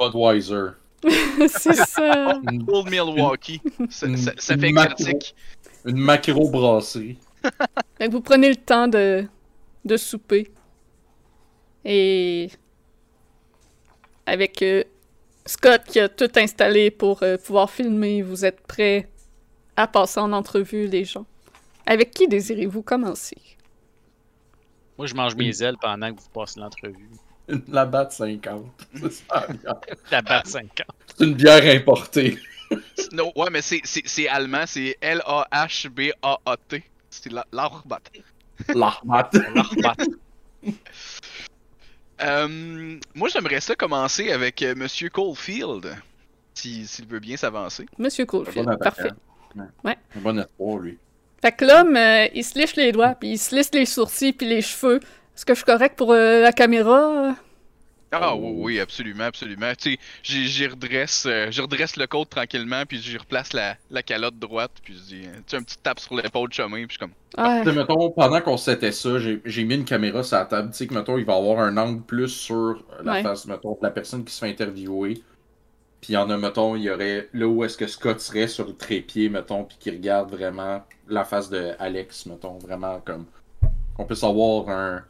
[0.00, 0.70] Budweiser.
[1.48, 2.40] c'est ça.
[2.50, 3.60] Une, Old Milwaukee,
[3.90, 4.94] ça, une- ça- fait macro.
[5.06, 5.34] exotique.
[5.84, 7.18] une macro-brasserie.
[7.98, 9.24] Fait que vous prenez le temps de,
[9.84, 10.50] de souper.
[11.84, 12.50] Et
[14.26, 14.82] avec euh,
[15.44, 19.08] Scott qui a tout installé pour euh, pouvoir filmer, vous êtes prêts
[19.76, 21.26] à passer en entrevue les gens.
[21.86, 23.36] Avec qui désirez-vous commencer?
[24.98, 27.08] Moi, je mange mes ailes pendant que vous passez l'entrevue.
[27.68, 28.64] La batte 50.
[28.94, 29.46] C'est ça,
[30.10, 30.70] la batte 50.
[31.16, 32.38] C'est une bière importée.
[33.12, 36.82] Non, ouais, mais c'est- c'est c'est allemand, c'est L-A-H-B-A-A-T.
[37.10, 38.00] C'est la- l'Arbat.
[38.74, 39.36] La batte.
[39.54, 39.94] L'arbat.
[42.22, 45.94] Euh, moi, j'aimerais ça commencer avec euh, Monsieur Caulfield,
[46.54, 47.86] si- s'il veut bien s'avancer.
[47.98, 48.96] Monsieur Un Caulfield, bon attaquant.
[48.96, 49.14] parfait.
[49.84, 49.96] Ouais.
[50.16, 50.98] Un bon espoir, lui.
[51.42, 54.32] Fait que l'homme, euh, il se liche les doigts, puis il se lisse les sourcils,
[54.32, 54.96] puis les cheveux.
[55.34, 57.36] Est-ce que je suis correct pour euh, la caméra?
[58.12, 59.72] Ah oui, oui, absolument, absolument.
[59.74, 63.76] Tu sais, j'y j'y redresse, euh, j'y redresse le côte tranquillement, puis j'y replace la,
[63.90, 66.54] la calotte droite, puis je dis, euh, tu sais, un petit tape sur l'épaule de
[66.54, 67.64] chemin, puis je suis comme, Ouais.
[67.64, 70.70] Tu sais, mettons, pendant qu'on s'était ça, j'ai j'ai mis une caméra sur la table.
[70.70, 73.22] Tu sais que, mettons, il va avoir un angle plus sur la Ouais.
[73.22, 75.22] face, mettons, de la personne qui se fait interviewer.
[76.06, 78.46] Puis il y en a, mettons, il y aurait là où est-ce que Scott serait
[78.46, 83.26] sur le trépied, mettons, puis qui regarde vraiment la face de Alex, mettons, vraiment comme.
[83.96, 85.02] Qu'on puisse avoir un.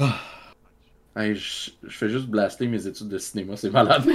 [0.00, 0.18] Ah.
[1.14, 4.04] Hey, je, je fais juste blaster mes études de cinéma, c'est malade.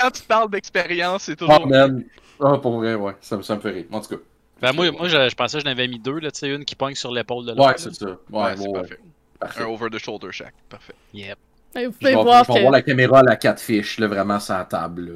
[0.00, 1.68] quand tu parles d'expérience, c'est oh toujours.
[1.68, 2.04] man!
[2.40, 3.84] Ah, pour vrai, ouais, ça, me- ça me fait rire.
[3.92, 4.22] En tout cas.
[4.60, 6.64] Ben, moi, moi je, je pensais que j'en avais mis deux, là, tu sais, une
[6.64, 7.64] qui pogne sur l'épaule de l'autre.
[7.68, 8.06] Ouais, c'est ça.
[8.06, 8.98] Ouais, Ouais, c'est ouais, parfait.
[9.38, 9.62] parfait.
[9.62, 10.94] Un over the shoulder shack, parfait.
[11.14, 11.38] Yep.
[11.74, 13.98] Et vous Je pouvez vais, voir je vais que voir la caméra à la catfish,
[13.98, 15.10] là, vraiment sur la table.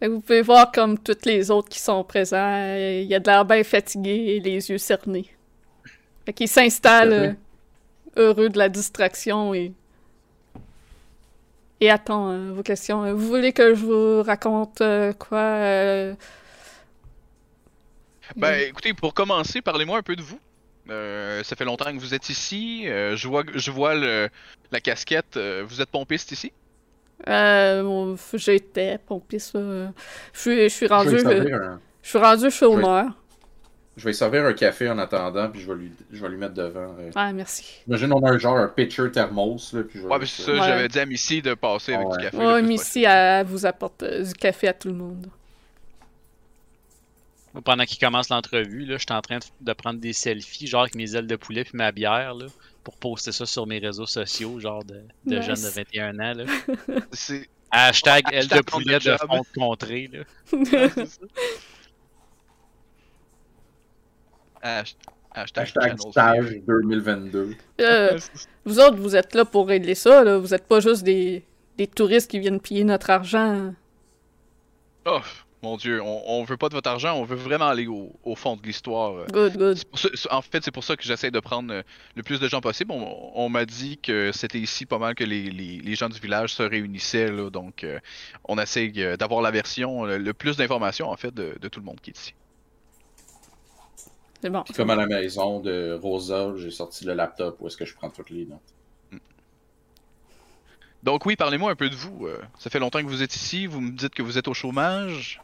[0.00, 0.08] Là.
[0.08, 3.26] Vous pouvez voir comme tous les autres qui sont présents, euh, il y a de
[3.26, 5.30] l'air bien fatigué et les yeux cernés.
[6.24, 7.32] Fait qu'il s'installe euh,
[8.16, 9.72] heureux de la distraction et
[11.80, 13.12] et attend euh, vos questions.
[13.14, 16.14] Vous voulez que je vous raconte euh, quoi euh,
[18.36, 20.40] Ben, écoutez, pour commencer, parlez-moi un peu de vous.
[20.90, 22.84] Euh, ça fait longtemps que vous êtes ici.
[22.88, 24.28] euh, je vois, je vois le,
[24.72, 25.36] la casquette.
[25.36, 26.52] euh, vous êtes pompiste ici?
[27.28, 29.54] euh, J'étais pompiste.
[29.54, 29.90] Je
[30.32, 33.06] suis, je suis Je rendu, euh, un, je suis rendu chômeur.
[33.96, 36.36] je vais lui servir un café en attendant, puis je vais lui, je vais lui
[36.38, 36.94] mettre devant.
[37.00, 37.10] euh.
[37.16, 37.64] Ah, merci.
[37.88, 40.26] Imagine, on a un genre un pitcher thermos, là, puis je vais Ouais, lui- mais
[40.26, 40.62] c'est ça, Ouais.
[40.62, 42.36] j'avais dit à Missy de passer avec Ah du café.
[42.36, 45.26] Ouais, Missy, elle vous apporte euh, du café à tout le monde.
[47.64, 50.94] Pendant qu'il commence l'entrevue, là, je suis en train de, prendre des selfies, genre avec
[50.94, 52.46] mes ailes de poulet puis ma bière, là,
[52.84, 55.44] pour poster ça sur mes réseaux sociaux, genre de, de Nice.
[55.44, 56.34] jeunes de 21 ans.
[56.34, 56.44] Là.
[57.12, 60.10] C'est Hashtag Hashtag aile de poulet de fond de contrée.
[60.12, 60.24] Là.
[65.34, 66.42] Hashtag, stage fear.
[66.66, 67.56] 2022.
[67.80, 68.30] Euh, ça.
[68.64, 70.38] Vous autres, vous êtes là pour régler ça, là.
[70.38, 71.44] Vous êtes pas juste des,
[71.76, 73.72] des touristes qui viennent piller notre argent.
[75.06, 75.20] Oh,
[75.62, 78.36] mon dieu, on, on veut pas de votre argent, on veut vraiment aller au, au
[78.36, 79.26] fond de l'histoire.
[79.26, 79.78] Good, good.
[79.94, 81.82] Ça- en fait, c'est pour ça que j'essaie de prendre euh,
[82.14, 82.92] le plus de gens possible.
[82.92, 86.20] On, on m'a dit que c'était ici pas mal que les, les- les gens du
[86.20, 87.98] village se réunissaient, là, donc euh,
[88.44, 91.80] on essaie euh, d'avoir la version, le, le plus d'informations en fait de, de tout
[91.80, 92.34] le monde qui est ici.
[94.40, 94.62] C'est bon.
[94.62, 97.94] Puis comme à la maison de Rosa, j'ai sorti le laptop où est-ce que je
[97.96, 98.60] prends toutes les notes.
[101.02, 102.28] Donc oui, parlez-moi un peu de vous.
[102.58, 105.40] ça fait longtemps que vous êtes ici, vous me dites que vous êtes au chômage.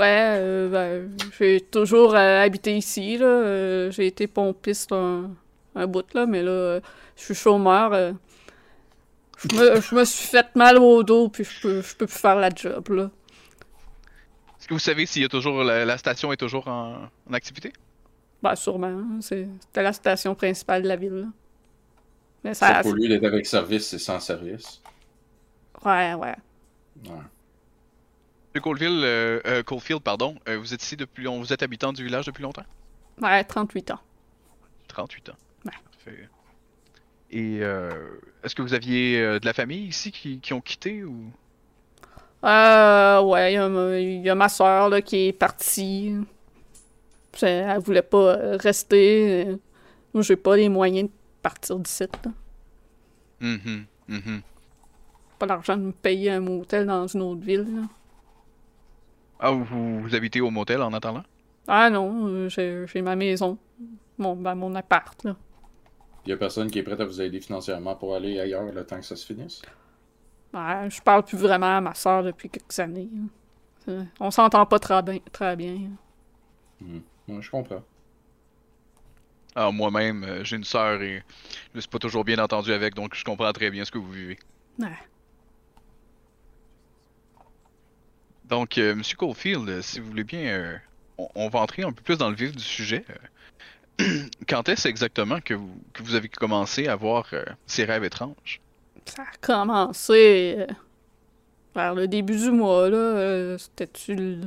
[0.00, 3.26] Ouais, euh, ben, j'ai toujours euh, habité ici, là.
[3.26, 5.30] Euh, j'ai été pompiste un,
[5.74, 6.80] un bout, là, mais là, euh,
[7.16, 7.92] je suis chômeur.
[7.92, 8.12] euh.
[9.38, 12.18] je, me, je me suis fait mal au dos, puis je peux, je peux plus
[12.18, 13.10] faire la job, là.
[14.58, 17.32] Est-ce que vous savez s'il y a toujours la, la station est toujours en, en
[17.32, 17.72] activité?
[18.42, 18.86] Ben, sûrement.
[18.88, 21.26] hein, c'est- C'était la station principale de la ville, là.
[22.44, 24.80] Mais Ça, d'être avec service, c'est sans service.
[25.84, 26.34] Ouais, ouais.
[27.06, 27.22] Ouais.
[28.52, 31.92] Monsieur Coalfield, euh, euh, Caulfield, pardon, euh, vous êtes ici depuis, on vous êtes habitant
[31.92, 32.64] du village depuis longtemps?
[33.22, 34.00] Ouais, 38 ans.
[34.88, 35.36] 38 ans.
[35.64, 35.72] Ouais.
[36.04, 36.28] Parfait.
[37.30, 37.90] Et euh,
[38.42, 41.30] est-ce que vous aviez de la famille ici qui, qui ont quitté ou?
[42.44, 46.14] Euh, ouais, il y, a ma- il y a ma soeur, là, qui est partie.
[47.42, 49.56] Elle voulait pas rester.
[50.12, 52.30] Moi, j'ai pas les moyens de partir d'ici, là.
[53.40, 54.42] Mhm, mhm.
[55.38, 57.82] Pas l'argent de me payer un motel dans une autre ville, là.
[59.40, 61.24] Ah, vous, vous habitez au motel en attendant?
[61.68, 63.56] Ah non, euh, j'ai ma maison.
[64.18, 65.36] Mon, ben, mon appart, là.
[66.24, 68.86] Il y a personne qui est prêt à vous aider financièrement pour aller ailleurs le
[68.86, 69.60] temps que ça se finisse?
[70.52, 73.08] Ouais, je parle plus vraiment à ma soeur depuis quelques années.
[73.88, 75.20] Euh, On s'entend pas très bien.
[75.32, 75.90] Très bien.
[77.28, 77.82] Ouais, je comprends.
[79.54, 81.22] Ah, moi-même, euh, j'ai une sœur et
[81.72, 83.98] je me suis pas toujours bien entendu avec, donc je comprends très bien ce que
[83.98, 84.38] vous vivez.
[84.78, 85.09] Ouais.
[88.50, 90.76] Donc, euh, Monsieur Caulfield, euh, si vous voulez bien, euh,
[91.18, 93.04] on, on va entrer un peu plus dans le vif du sujet.
[94.00, 94.04] Euh,
[94.48, 98.60] Quand est-ce exactement que vous, que vous avez commencé à avoir euh, ces rêves étranges?
[99.06, 100.66] Ça a commencé
[101.76, 103.56] vers le début du mois, là.
[103.56, 104.40] C'était-tu le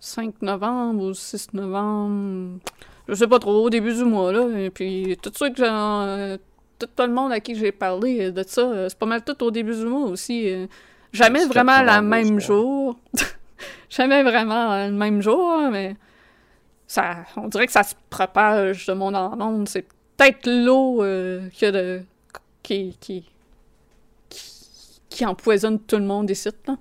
[0.00, 2.58] 5 novembre ou le 6 novembre?
[3.06, 4.48] Je sais pas trop, au début du mois, là.
[4.58, 9.06] Et puis, tout tout, tout le monde à qui j'ai parlé de ça, c'est pas
[9.06, 10.50] mal tout au début du mois aussi.
[11.12, 12.98] Jamais vraiment 4 la même jour.
[13.92, 15.96] Jamais vraiment le même jour, mais...
[16.86, 19.68] Ça, on dirait que ça se propage de monde en monde.
[19.68, 19.86] C'est
[20.16, 22.02] peut-être l'eau euh, de...
[22.62, 22.96] qui...
[22.98, 23.28] qui
[25.10, 26.78] qui empoisonne tout le monde ici, là.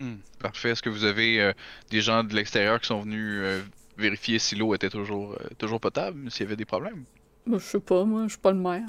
[0.00, 0.70] Hmm, Parfait.
[0.70, 1.52] Est-ce que vous avez euh,
[1.90, 3.62] des gens de l'extérieur qui sont venus euh,
[3.96, 7.04] vérifier si l'eau était toujours, toujours potable, s'il y avait des problèmes?
[7.46, 8.88] Je sais pas, moi, je suis pas le maire.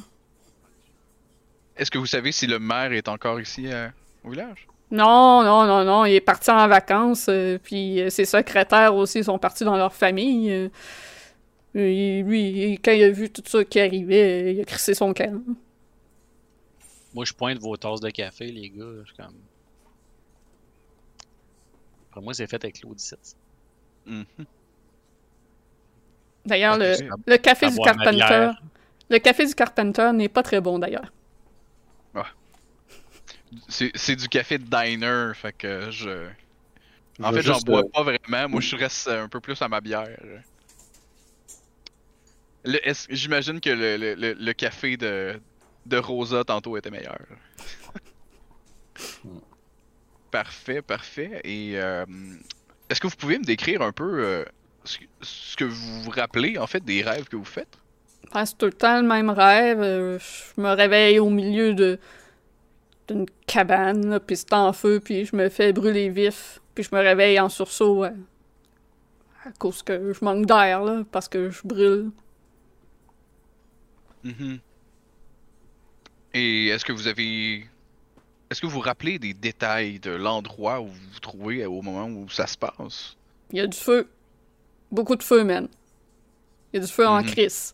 [1.76, 3.68] Est-ce que vous savez si le maire est encore ici
[4.24, 4.68] au village?
[4.90, 9.24] Non, non, non, non, il est parti en vacances, euh, puis euh, ses secrétaires aussi
[9.24, 10.50] sont partis dans leur famille.
[10.52, 10.70] euh,
[11.76, 15.42] et lui, quand il a vu tout ça qui arrivait, il a crissé son camp.
[17.14, 18.86] Moi, je pointe vos tasses de café, les gars.
[19.02, 19.36] Je suis comme.
[22.10, 23.16] Après moi, c'est fait avec l'eau d'ici.
[26.46, 27.20] D'ailleurs, le, Ok.
[27.28, 28.52] le café du Carpenter,
[29.10, 31.12] le café du Carpenter n'est pas très bon d'ailleurs.
[33.70, 36.28] C'est c'est du café de diner, fait que je.
[37.22, 38.50] En Je fait, j'en bois euh, pas vraiment.
[38.50, 40.08] Moi, je reste euh, un peu plus à ma bière.
[43.10, 45.40] J'imagine que le, le- le- le café de,
[45.86, 47.18] de Rosa tantôt était meilleur.
[49.24, 49.40] Hmm.
[50.32, 51.42] parfait, parfait.
[51.44, 52.06] Et euh,
[52.90, 54.46] est-ce que vous pouvez me décrire un peu euh,
[54.84, 57.78] ce, que- ce que vous vous rappelez en fait des rêves que vous faites?
[58.34, 59.80] Ouais, c'est tout le temps le même rêve.
[60.20, 62.00] Je me réveille au milieu de
[63.08, 66.94] d'une cabane, là, puis c'est en feu, puis je me fais brûler vif, puis je
[66.94, 68.12] me réveille en sursaut euh,
[69.46, 72.12] à cause que je manque d'air, là, parce que je brûle.
[74.24, 74.60] Mhm.
[76.34, 77.66] Et est-ce que vous avez.
[78.50, 82.06] Est-ce que vous vous rappelez des détails de l'endroit où vous vous trouvez au moment
[82.08, 83.18] où ça se passe?
[83.52, 84.08] Il y a du feu.
[84.92, 85.68] Beaucoup de feu, man.
[86.72, 87.26] Il y a du feu en Mhm.
[87.28, 87.74] crise.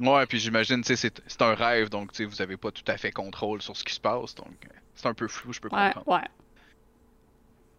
[0.00, 2.96] Ouais, puis j'imagine, c'est c'est un rêve, donc tu sais, vous avez pas tout à
[2.96, 5.94] fait contrôle sur ce qui se passe, donc c'est un peu flou, je peux Ouais,
[5.94, 6.06] comprendre.
[6.06, 6.24] ouais.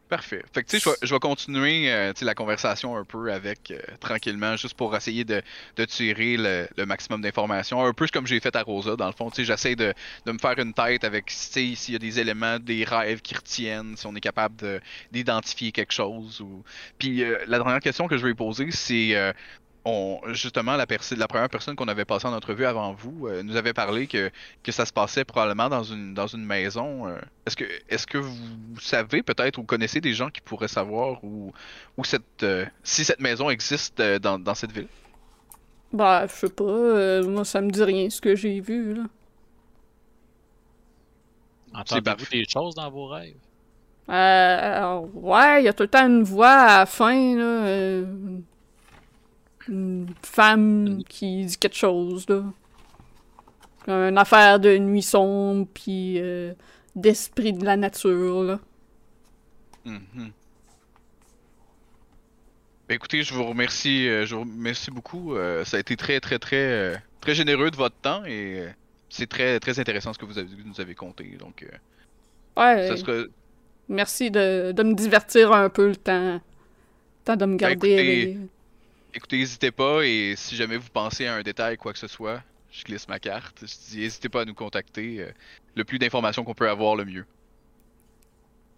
[0.09, 0.43] Parfait.
[0.53, 4.57] Fait que tu sais, je vais- continuer euh, la conversation un peu avec, euh, tranquillement,
[4.57, 5.41] juste pour essayer de,
[5.77, 7.81] de tirer le, le maximum d'informations.
[7.85, 9.29] Un peu comme j'ai fait à Rosa, dans le fond.
[9.29, 9.93] Tu sais, j'essaie de,
[10.25, 13.21] de me faire une tête avec, tu sais, s'il y a des éléments, des rêves
[13.21, 14.81] qui retiennent, si on est capable de-
[15.13, 16.41] d'identifier quelque chose.
[16.41, 16.61] Ou...
[16.97, 19.15] Puis euh, la dernière question que je vais poser, c'est...
[19.85, 23.73] on, justement, la, première personne qu'on avait passée en entrevue avant vous euh, nous avait
[23.73, 24.31] parlé que,
[24.63, 27.07] que ça se passait probablement dans une, dans une maison.
[27.07, 27.17] euh.
[27.47, 31.51] Est-ce que, est que vous savez peut-être ou connaissez des gens qui pourraient savoir où,
[31.97, 34.87] où cette, euh, si cette maison existe euh, dans, dans cette ville?
[35.93, 36.63] Bah, je sais pas.
[36.63, 39.03] euh, moi, ça me dit rien, ce que j'ai vu, là.
[41.73, 43.35] Entendez-vous des choses dans vos rêves?
[44.09, 44.13] Euh,
[44.77, 48.03] alors, ouais, il y a tout le temps une voix à la fin, là.
[49.67, 52.43] Une femme qui dit quelque chose, là.
[53.87, 56.53] Une affaire de nuit sombre, puis euh,
[56.95, 58.59] d'esprit de la nature, là.
[59.85, 60.31] Mhm.
[62.87, 65.35] Ben, écoutez, je vous remercie, euh, je vous remercie beaucoup.
[65.35, 68.67] euh, ça a été très, très, très, très généreux de votre temps et
[69.09, 71.37] c'est très, très intéressant ce que vous avez, nous avez conté.
[71.39, 71.65] Donc,
[72.57, 73.23] Ouais, ça sera,
[73.87, 76.35] merci de, de me divertir un peu le temps.
[76.35, 76.41] Le
[77.25, 78.39] temps de me garder écoutez, éveillé.
[79.13, 82.41] Écoutez, n'hésitez pas et si jamais vous pensez à un détail, quoi que ce soit,
[82.71, 83.59] je glisse ma carte.
[83.61, 85.19] Je dis, n'hésitez pas à nous contacter.
[85.21, 85.31] euh,
[85.75, 87.25] le plus d'informations qu'on peut avoir, le mieux.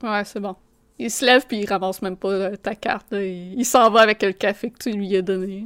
[0.01, 0.55] Ouais, c'est bon.
[0.99, 3.07] Il se lève puis il ramasse même pas euh, ta carte.
[3.11, 3.23] là.
[3.23, 5.61] Il, il s'en va avec le café que tu lui as donné.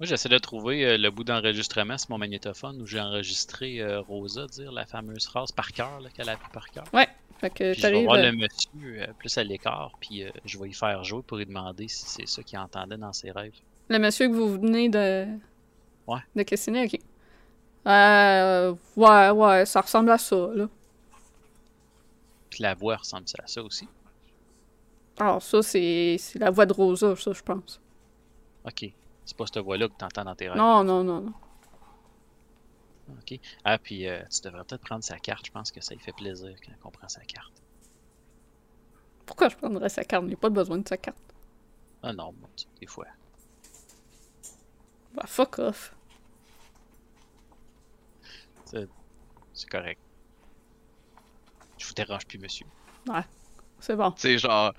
[0.00, 4.00] Moi, j'essaie de trouver euh, le bout d'enregistrement sur mon magnétophone où j'ai enregistré euh,
[4.00, 6.84] Rosa dire la fameuse phrase par cœur qu'elle a appris par cœur.
[7.40, 8.68] Fait que Puis je vais voir le monsieur
[9.02, 12.04] euh, plus à l'écart, puis euh, je vais y faire jouer pour lui demander si
[12.06, 13.54] c'est ça qu'il entendait dans ses rêves.
[13.88, 15.26] Le monsieur que vous venez de.
[16.06, 16.20] Ouais.
[16.36, 17.00] De questionner, ok.
[17.86, 18.74] Euh.
[18.94, 20.68] Ouais, ouais, ça ressemble à ça, là.
[22.50, 23.88] Puis la voix ressemble à ça aussi?
[25.18, 27.80] Alors, ça, c'est c'est la voix de Rosa, ça, je pense.
[28.66, 28.92] Ok.
[29.24, 30.58] C'est pas cette voix-là que tu entends dans tes rêves.
[30.58, 31.32] Non, non, non, non.
[33.18, 33.38] Ok.
[33.64, 35.46] Ah, puis euh, tu devrais peut-être prendre sa carte.
[35.46, 37.52] Je pense que ça lui fait plaisir quand on prend sa carte.
[39.26, 40.24] Pourquoi je prendrais sa carte?
[40.26, 41.18] Il a pas besoin de sa carte.
[42.02, 43.06] Ah non, bon, tu- des fois.
[45.14, 45.94] Bah, fuck off.
[48.64, 48.86] C'est
[49.52, 50.00] c'est correct.
[51.78, 52.66] Je vous dérange plus, monsieur.
[53.80, 54.10] C'est bon.
[54.12, 54.72] Tu sais, genre,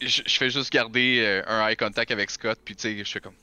[0.00, 3.20] je fais juste garder euh, un eye contact avec Scott, puis tu sais, je fais
[3.20, 3.34] comme.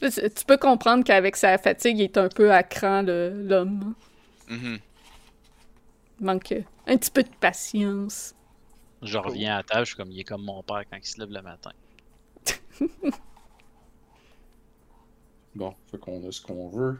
[0.00, 3.94] Tu peux comprendre qu'avec sa fatigue, il est un peu à cran, le- l'homme.
[4.48, 4.78] Mhm.
[6.20, 6.52] Il manque
[6.86, 8.34] un petit peu de patience.
[9.02, 11.18] Je reviens à table, je suis comme il est comme mon père quand il se
[11.20, 11.72] lève le matin.
[15.54, 16.98] Bon, fait qu'on a ce qu'on veut.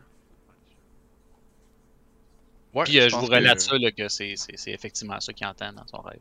[2.74, 5.32] Ouais, Puis euh, je, vous que- relate ça, là, que c'est c'est- c'est effectivement ça
[5.32, 6.20] qu'il entend dans son rêve.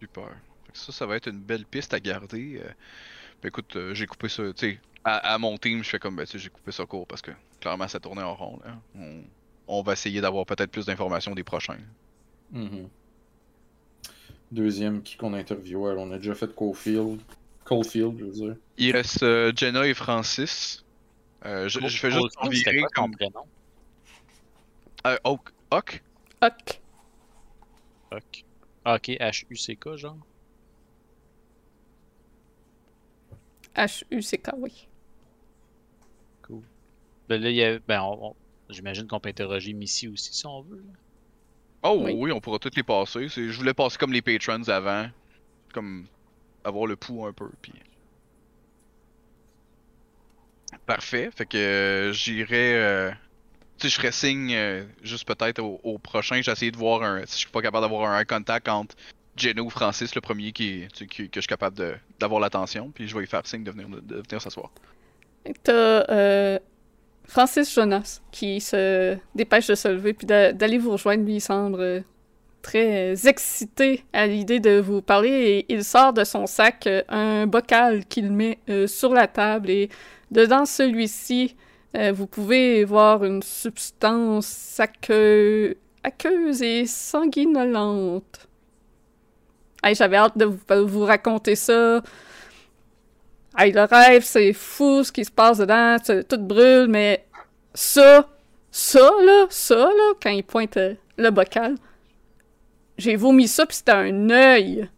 [0.00, 0.28] Super.
[0.64, 2.60] Fait que ça, ça va être une belle piste à garder.
[2.64, 2.70] euh.
[3.42, 6.16] Ben écoute, euh, j'ai coupé ça, tu sais, à, à mon team, je fais comme,
[6.16, 7.30] ben tu sais, j'ai coupé ça court parce que
[7.60, 8.58] clairement ça tournait en rond.
[8.64, 8.76] Là.
[8.94, 9.22] On,
[9.66, 11.78] on va essayer d'avoir peut-être plus d'informations des prochains.
[12.50, 12.88] Mhm.
[14.50, 15.32] Deuxième, qui qu'on?
[15.32, 17.20] Alors, on a déjà fait Cofield.
[17.64, 18.56] Coalfield, je veux dire.
[18.78, 20.84] Il reste euh, Jenna et Francis.
[21.46, 23.46] Euh, je, je fais juste Cold Field, c'était virer quoi ton comme prénom?
[25.06, 25.50] Euh, Oak.
[25.70, 26.02] Oak?
[26.42, 26.80] Huck.
[28.10, 28.44] Ok.
[28.84, 30.18] Ah, ok, H-U-C-K, genre.
[33.76, 34.86] H-U-C-K, oui.
[37.28, 38.36] Ben là, il y a, ben, on- on-
[38.70, 40.78] j'imagine qu'on peut interroger Missy aussi, si on veut.
[40.78, 40.92] là.
[41.84, 42.12] Oh Oui.
[42.16, 42.32] oui.
[42.32, 43.28] on pourra toutes les passer.
[43.28, 45.08] C'est- Je voulais passer comme les patrons avant.
[45.72, 46.06] Comme
[46.64, 47.48] avoir le pouls un peu.
[47.62, 47.72] Puis...
[50.86, 51.30] Parfait.
[51.34, 52.74] Fait que euh, j'irai.
[52.74, 53.10] euh,
[53.78, 56.40] Tu sais, je ferais signe euh, juste peut-être au, au prochain.
[56.42, 57.20] J'ai essayé de voir un.
[57.26, 58.96] Si je suis pas capable d'avoir un contact entre
[59.36, 61.04] Jenno ou Francis, le premier qui, que
[61.34, 62.90] je suis capable d'avoir l'attention.
[62.94, 63.88] Puis je vais lui faire signe de venir,
[64.42, 64.70] s'asseoir.
[65.62, 66.58] T'as euh,
[67.24, 71.24] Francis Jonas qui se dépêche de se lever puis d'a- d'aller vous rejoindre.
[71.24, 72.00] Lui, il semble euh,
[72.60, 77.46] très excité à l'idée de vous parler et il sort de son sac euh, un
[77.46, 79.88] bocal qu'il met sur la table et
[80.30, 81.56] dedans celui-ci,
[82.12, 84.78] vous pouvez voir une substance
[86.02, 88.46] aqueuse et sanguinolente.
[89.82, 92.02] Hey, J'avais hâte de vous, vous raconter ça.
[93.56, 95.96] Hey, le rêve, c'est fou ce qui se passe dedans,
[96.28, 97.26] tout brûle, mais
[97.74, 98.28] ça,
[98.70, 101.76] ça, là, ça, là, quand il pointe euh, le bocal,
[102.98, 104.88] j'ai vomi ça, puis c'était un œil.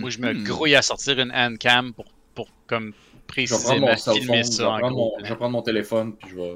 [0.00, 0.42] Moi, je me Hmm.
[0.44, 2.94] grouille à sortir une handcam pour, pour comme
[3.26, 6.28] précisément filmer je vais ça en prendre gros mon, je vais prendre mon téléphone, puis
[6.30, 6.54] je vais...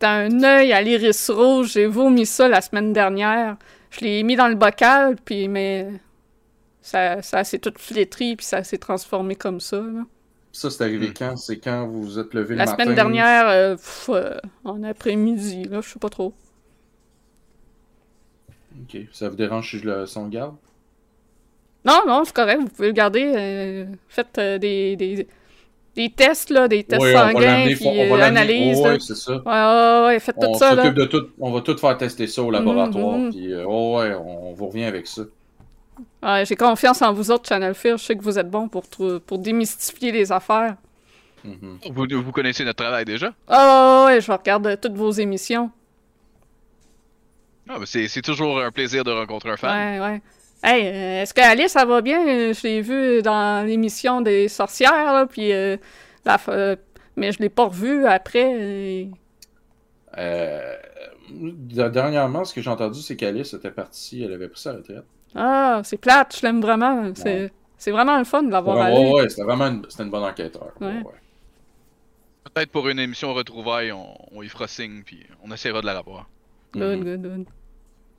[0.00, 3.56] C'était un œil à l'iris rouge, j'ai vomi ça la semaine dernière.
[3.90, 5.88] Je l'ai mis dans le bocal, puis, mais
[6.82, 10.04] ça, ça s'est tout flétri, puis ça s'est transformé comme ça, là.
[10.52, 11.14] Ça, c'est arrivé Hmm.
[11.16, 11.36] quand?
[11.36, 12.82] C'est quand vous vous êtes levé La le matin?
[12.84, 16.34] semaine dernière, euh, pff, euh, en après-midi, là, je sais pas trop.
[18.82, 18.96] Ok.
[19.12, 20.56] Ça vous dérange si je le sauvegarde?
[21.84, 23.32] Non, non, c'est correct, vous pouvez le garder.
[23.36, 25.26] euh, faites euh, des, des,
[25.98, 28.40] des tests, là, des tests Ouais, sanguins, puis on va euh, l'amener.
[28.40, 28.78] analyse.
[28.78, 28.92] Ouais, là.
[28.92, 29.32] ouais, c'est ça.
[29.32, 30.90] Ouais, ouais, ouais, faites tout On ça, là.
[30.90, 33.30] de tout, on va tout faire tester ça au laboratoire, Mhm.
[33.30, 35.22] puis euh, oh ouais, on, vous revient avec ça.
[36.22, 37.98] Ouais, J'ai confiance en vous autres, Channel Fear.
[37.98, 38.84] Je sais que vous êtes bons pour,
[39.26, 40.76] pour démystifier les affaires.
[41.44, 41.78] Mhm.
[41.90, 43.32] Vous, vous connaissez notre travail déjà?
[43.48, 45.70] Ah, ouais, je regarde euh, toutes vos émissions.
[47.68, 49.70] Ah, mais c'est c'est toujours un plaisir de rencontrer un fan.
[49.70, 50.22] Ouais, ouais.
[50.62, 52.52] Hey, euh, est-ce que Alice, ça va bien?
[52.52, 55.52] Je l'ai vue dans l'émission des sorcières, là, puis...
[55.52, 55.76] euh,
[56.24, 56.76] la euh,
[57.16, 59.08] mais je l'ai pas revue après.
[61.90, 65.04] dernièrement, ce que j'ai entendu, c'est qu'Alice était partie, elle avait pris sa retraite.
[65.34, 67.12] Ah, c'est plate, je l'aime vraiment.
[67.14, 69.12] C'est c'est vraiment le fun de l'avoir Ouais, allé.
[69.12, 70.72] ouais, ouais, c'était vraiment une, c'était une bonne enquêteur.
[70.80, 70.86] Ouais.
[70.86, 71.04] Ouais.
[71.04, 71.14] ouais.
[72.42, 75.98] Peut-être pour une émission retrouvailles, on, on y fera signe, puis on essaiera de la
[76.00, 76.28] revoir.
[76.72, 77.04] Good, Mhm.
[77.04, 77.46] good, good.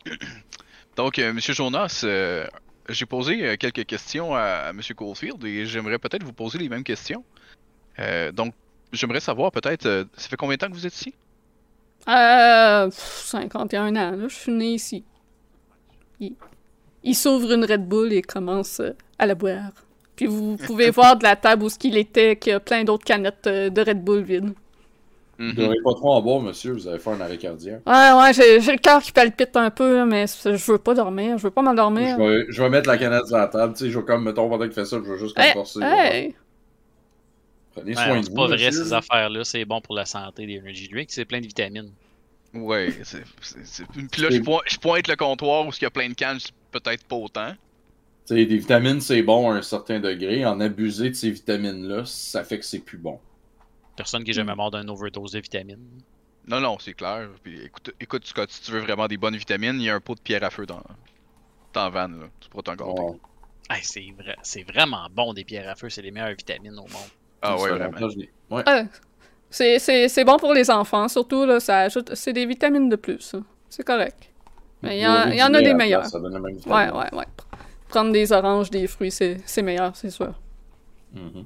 [1.00, 2.46] Donc, euh, Monsieur Jonas, euh,
[2.90, 6.68] j'ai posé euh, quelques questions à, à Monsieur Caulfield et j'aimerais peut-être vous poser les
[6.68, 7.24] mêmes questions.
[8.00, 8.54] Euh, donc,
[8.92, 9.84] j'aimerais savoir peut-être,
[10.18, 11.14] ça fait combien de temps que vous êtes ici?
[12.10, 15.06] Euh, pff, 51 ans, là, je suis né ici.
[16.20, 16.34] Il,
[17.06, 18.82] il s'ouvre une Red Bull et commence
[19.18, 19.72] à la boire.
[20.18, 22.84] Puis vous pouvez voir de la table où ce qu'il était, qu'il y a plein
[22.84, 24.54] d'autres canettes de Red Bull vides.
[25.40, 25.54] Mhm.
[25.56, 27.82] Vous n'aurez pas trop en boire, monsieur, vous allez faire un arrêt cardiaque.
[27.88, 31.38] Ouais, ouais, j'ai le cœur qui palpite un peu, mais c'est- je veux pas dormir,
[31.38, 32.18] je veux pas m'endormir.
[32.18, 34.24] Je vais, je vais mettre la canette sur la table, tu sais, je vais comme,
[34.26, 35.80] mettons, pendant qu'il fait ça, je vais juste comme Hey, forcer.
[35.82, 36.36] hey!
[37.74, 38.72] Prenez Ouais, soin de c'est vous, pas vrai, monsieur.
[38.72, 39.44] ces affaires-là.
[39.44, 41.12] C'est bon pour la santé des energy drinks.
[41.12, 41.92] C'est plein de vitamines.
[42.54, 43.24] Ouais, c'est.
[43.42, 46.10] c'est- c'est- Puis là, je pointe, je pointe le comptoir où il y a plein
[46.10, 47.54] de cannes, c'est peut-être pas autant.
[48.28, 50.46] Tu sais, des vitamines, c'est bon à un certain degré.
[50.46, 53.20] En abuser de ces vitamines-là, ça fait que c'est plus bon.
[54.00, 55.86] Personne qui est jamais mort d'une overdose de vitamines.
[56.48, 57.28] Non, non, c'est clair.
[57.44, 60.00] Puis écoute, écoute, Scott, si tu veux vraiment des bonnes vitamines, il y a un
[60.00, 60.82] pot de pierre à feu dans,
[61.74, 62.28] dans van, là.
[62.40, 63.20] Tu pourras t'en garder.
[63.70, 65.90] Hey, c'est vrai, c'est vraiment bon des pierres à feu.
[65.90, 67.10] C'est les meilleures vitamines au monde.
[67.42, 67.98] Ah ouais, vraiment.
[68.50, 68.64] Ouais.
[68.66, 68.86] Ouais.
[69.50, 72.16] C'est- C'est c'est bon pour les enfants, surtout, là, ça ajoute...
[72.16, 73.36] C'est des vitamines de plus.
[73.68, 74.32] C'est correct.
[74.82, 76.02] Mais il y, il y en a des meilleurs.
[76.04, 77.26] place, Ça donne la même Ouais, ouais, ouais.
[77.90, 80.34] Prendre des oranges, des fruits, c'est c'est meilleur, c'est sûr.
[81.14, 81.44] Mhm.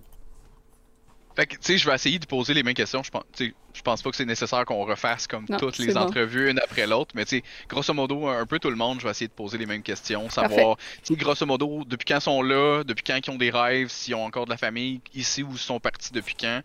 [1.36, 3.02] Fait que, tu sais, je vais essayer de poser les mêmes questions.
[3.04, 6.02] Je pense, je pense pas que c'est nécessaire qu'on refasse comme Non, toutes les bon.
[6.02, 9.06] entrevues une après l'autre, mais tu sais, grosso modo, un peu tout le monde, je
[9.06, 12.22] vais essayer de poser les mêmes questions, savoir, tu sais, grosso modo, depuis quand ils
[12.22, 15.42] sont là, depuis quand ils ont des rêves, s'ils ont encore de la famille ici
[15.42, 16.62] ou ils sont partis depuis quand,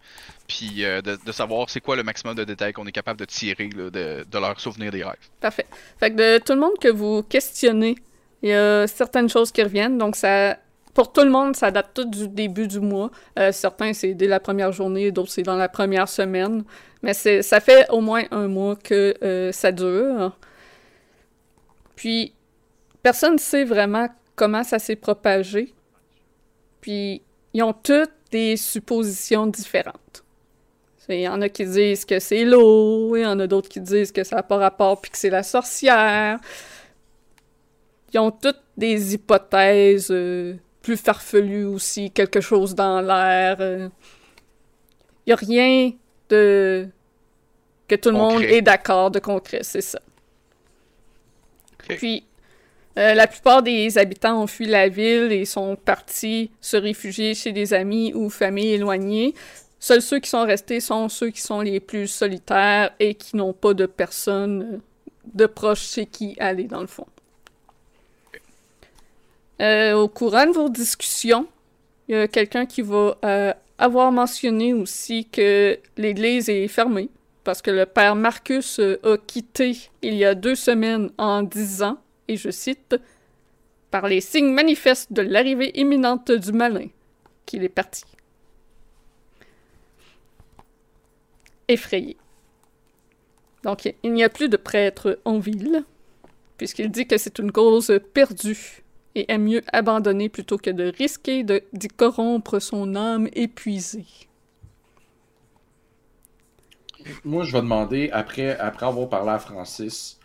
[0.46, 3.24] puis euh, de, de savoir c'est quoi le maximum de détails qu'on est capable de
[3.24, 5.16] tirer là, de, de leur souvenir des rêves.
[5.40, 5.66] Parfait.
[5.98, 7.96] Fait que de tout le monde que vous questionnez,
[8.42, 9.98] il y a certaines choses qui reviennent.
[9.98, 10.58] Donc, ça,
[10.98, 13.12] pour tout le monde, ça date tout du début du mois.
[13.38, 16.64] Euh, certains, c'est dès la première journée, d'autres, c'est dans la première semaine.
[17.04, 20.36] Mais ça fait au moins un mois que euh, ça dure.
[21.94, 22.34] Puis,
[23.00, 25.72] personne ne sait vraiment comment ça s'est propagé.
[26.80, 27.22] Puis,
[27.54, 30.24] ils ont toutes des suppositions différentes.
[31.08, 33.80] Il y en a qui disent que c'est l'eau, il y en a d'autres qui
[33.80, 36.40] disent que ça n'a pas rapport puis que c'est la sorcière.
[38.12, 40.56] Ils ont toutes des hypothèses euh,
[40.88, 43.58] plus farfelues aussi, quelque chose dans l'air.
[43.60, 43.90] Il
[45.26, 45.92] n'y a rien
[46.30, 46.88] de
[47.86, 50.00] que tout le monde est d'accord de concret, c'est ça.
[51.88, 52.24] Puis,
[52.98, 57.52] euh, la plupart des habitants ont fui la ville et sont partis se réfugier chez
[57.52, 59.34] des amis ou familles éloignées.
[59.78, 63.52] Seuls ceux qui sont restés sont ceux qui sont les plus solitaires et qui n'ont
[63.52, 64.78] pas de personne euh,
[65.34, 67.06] de proche chez qui aller, dans le fond.
[69.60, 71.46] Euh, au courant de vos discussions,
[72.08, 77.10] il y a quelqu'un qui va euh, avoir mentionné aussi que l'église est fermée
[77.48, 81.98] parce que le père Marcus euh, a quitté il y a deux semaines en disant,
[82.28, 82.96] et je cite,
[83.90, 86.88] par les signes manifestes de l'arrivée imminente du malin,
[87.46, 88.04] qu'il est parti.
[91.68, 92.18] Effrayé.
[93.62, 95.84] Donc, il n'y a plus de prêtre en ville,
[96.58, 98.82] puisqu'il dit que c'est une cause perdue
[99.18, 104.06] et aime mieux abandonner plutôt que de risquer de- d'y corrompre son âme épuisée.
[107.24, 110.18] Moi, je vais demander, après, après avoir parlé à Francis,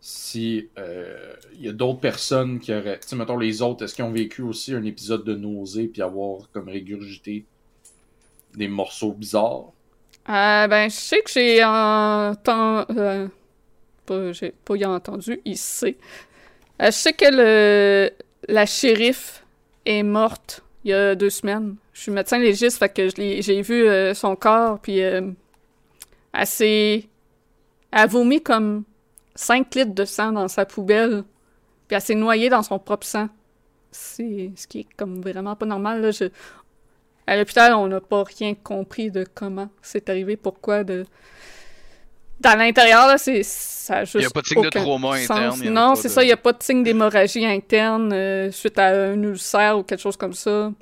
[0.00, 3.00] si euh, il y a d'autres personnes qui auraient.
[3.00, 6.02] Tu sais, mettons les autres, est-ce qu'ils ont vécu aussi un épisode de nausée puis
[6.02, 7.48] avoir comme régurgité
[8.54, 9.74] des morceaux bizarres?
[10.28, 12.86] Euh, ben, je sais que j'ai entendu.
[12.96, 13.28] Euh,
[14.06, 15.98] pas, j'ai pas y entendu, il sait.
[16.80, 18.10] Euh, je sais que le,
[18.48, 19.44] la shérif
[19.84, 21.76] est morte il y a deux semaines.
[21.92, 25.30] Je suis médecin légiste, fait que j'ai vu euh, son corps, puis euh,
[26.32, 27.08] elle s'est.
[27.90, 28.84] Elle a vomi comme
[29.34, 31.24] 5 litres de sang dans sa poubelle,
[31.86, 33.28] puis elle s'est noyée dans son propre sang.
[33.90, 36.10] C'est ce qui est comme vraiment pas normal,
[37.26, 41.06] à l'hôpital, on n'a pas rien compris de comment c'est arrivé, pourquoi de.
[42.42, 44.16] Dans l'intérieur, là, c'est ça a juste.
[44.16, 45.30] Il y a pas de signe de aucun trauma sens.
[45.30, 48.78] interne, Non, c'est de- ça, il n'y a pas de signe d'hémorragie interne euh, suite
[48.78, 50.72] à un ulcère ou quelque chose comme ça.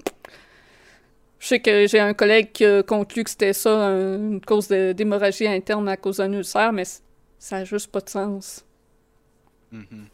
[1.39, 4.69] Je sais que j'ai un collègue qui a conclu que c'était ça, un- une cause
[4.69, 6.85] de- d'hémorragie interne à cause d'un ulcère, mais
[7.39, 8.65] ça n'a juste pas de sens.
[9.73, 10.07] Mhm.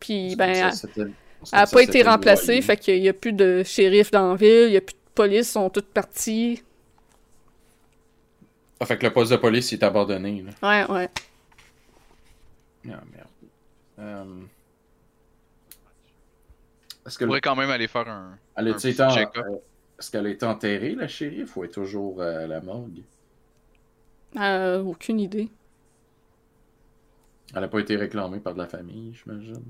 [0.00, 1.12] Puis, ben, Ça, elle-
[1.52, 4.70] n'a pas été remplacée, fait qu'il n'y a plus de shérif dans la ville, il
[4.70, 6.62] n'y a plus de police, ils sont toutes parties.
[8.80, 10.42] Ah, fait que le poste de police il est abandonné.
[10.42, 10.86] Là.
[10.86, 11.10] Ouais, ouais.
[12.86, 13.28] Ah, merde.
[13.98, 14.24] Euh,
[17.06, 18.38] Est-ce que pourrait quand même aller faire un.
[18.56, 19.44] elle un a petit été en- check-up.
[19.48, 19.56] euh,
[19.98, 23.02] Est-ce qu'elle a été enterrée, la shérif, ou elle est toujours euh, à la morgue?
[24.36, 25.48] Euh, aucune idée.
[27.54, 29.62] Elle n'a pas été réclamée par de la famille, j'imagine?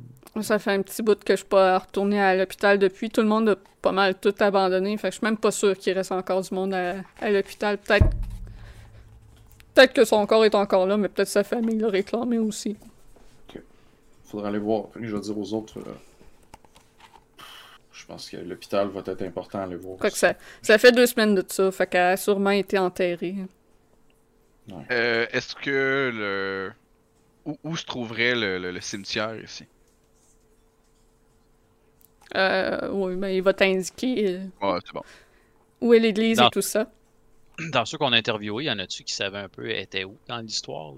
[0.43, 3.09] Ça fait un petit bout que je suis pas retournée à l'hôpital depuis.
[3.09, 4.97] Tout le monde a pas mal tout abandonné.
[4.99, 7.79] Fait que je suis même pas sûre qu'il reste encore du monde à, à l'hôpital.
[7.79, 8.07] Peut-être.
[9.79, 12.77] Peut-être que son corps est encore là, mais peut-être sa famille l'a réclamé aussi.
[14.25, 14.87] Faudra aller voir.
[15.01, 15.79] Je vais dire aux autres.
[15.79, 15.95] euh,
[17.93, 19.99] Je pense que l'hôpital va être important à aller voir.
[19.99, 21.71] Que ça, ça fait deux semaines de ça.
[21.71, 23.37] Fait qu'elle a sûrement été enterrée.
[24.91, 26.73] Euh, Est-ce que le.
[27.47, 29.65] Où, où se trouverait le, le- le cimetière ici?
[32.35, 35.03] Euh, oui, ben il va t'indiquer euh, Ouais, c'est bon.
[35.81, 36.91] où est l'église et tout ça.
[37.59, 40.39] Dans ceux qu'on a interviewés, y en a-tu qui savaient un peu était où dans
[40.39, 40.95] l'histoire,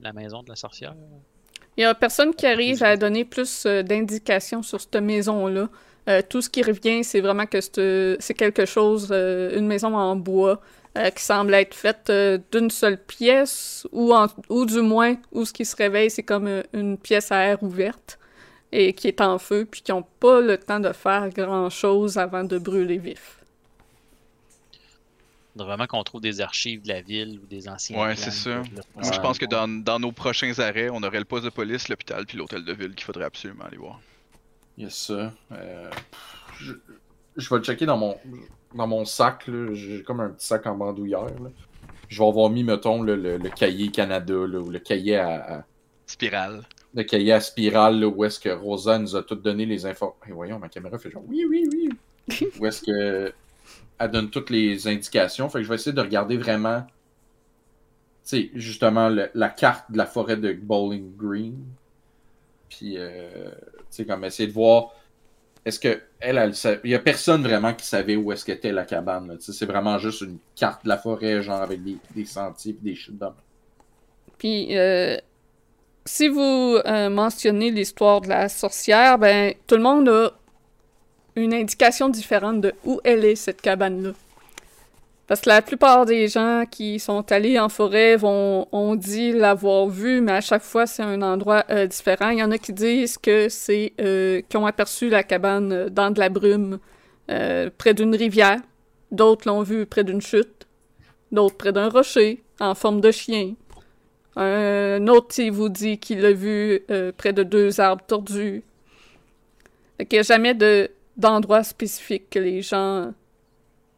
[0.00, 0.94] la maison de la sorcière?
[1.76, 5.68] Il y a personne qui arrive à donner plus euh, d'indications sur cette maison-là.
[6.08, 10.16] Euh, tout ce qui revient, c'est vraiment que c'est quelque chose, euh, une maison en
[10.16, 10.60] bois,
[10.96, 12.10] euh, qui semble être faite
[12.50, 16.62] d'une seule pièce, ou, en- ou du moins, où ce qui se réveille, c'est comme
[16.72, 18.18] une pièce à air ouverte,
[18.72, 22.44] et qui est en feu, puis qui n'ont pas le temps de faire grand-chose avant
[22.44, 23.35] de brûler vif.
[25.56, 28.00] Faudrait vraiment qu'on trouve des archives de la ville ou des anciens.
[28.00, 28.62] Ouais, c'est ça.
[28.94, 31.88] Moi, je pense que dans, dans nos prochains arrêts, on aurait le poste de police,
[31.88, 34.00] l'hôpital, puis l'hôtel de ville qu'il faudrait absolument aller voir.
[34.78, 35.32] Il y a ça.
[35.52, 35.90] Euh,
[36.58, 36.74] je,
[37.36, 38.16] je vais le checker dans mon,
[38.74, 39.46] dans mon sac.
[39.46, 39.72] là.
[39.74, 41.24] J'ai comme un petit sac en bandoulière.
[41.24, 41.50] là.
[42.08, 45.58] Je vais avoir mis, mettons, le, le, le cahier Canada là, ou le cahier à,
[45.58, 45.64] à-
[46.06, 46.62] Spirale.
[46.94, 50.14] le cahier à spirale là, où est-ce que Rosa nous a toutes donné les infos.
[50.28, 52.48] Et voyons, ma caméra fait genre oui, oui, oui.
[52.60, 53.32] où est-ce que
[53.98, 55.48] elle donne toutes les indications.
[55.48, 56.90] Fait que je vais essayer de regarder vraiment, tu
[58.24, 61.64] sais, justement la carte de la forêt de Bowling Green.
[62.68, 64.92] Puis, euh, tu sais, comme essayer de voir.
[65.64, 68.72] Est-ce que elle, elle sa- il y a personne vraiment qui savait où est-ce qu'était
[68.72, 69.36] la cabane.
[69.40, 72.94] C'est vraiment juste une carte de la forêt, genre avec des, des sentiers et des
[72.94, 73.34] chutes d'hommes.
[74.38, 75.16] Puis, euh,
[76.04, 80.30] si vous euh, mentionnez l'histoire de la sorcière, ben, tout le monde a
[81.36, 84.10] une indication différente de où elle est, cette cabane-là.
[85.26, 89.88] Parce que la plupart des gens qui sont allés en forêt vont ont dit l'avoir
[89.88, 92.30] vu, mais à chaque fois c'est un endroit euh, différent.
[92.30, 95.88] Il y en a qui disent que c'est euh, qui ont aperçu la cabane euh,
[95.90, 96.78] dans de la brume
[97.26, 98.60] près d'une rivière.
[99.10, 100.68] D'autres l'ont vu près d'une chute.
[101.32, 103.54] D'autres près d'un rocher en forme de chien.
[104.36, 108.62] Un autre vous dit qu'il l'a vu euh, près de deux arbres tordus.
[109.98, 113.12] Qu'il n'y a jamais de d'endroit spécifique que les gens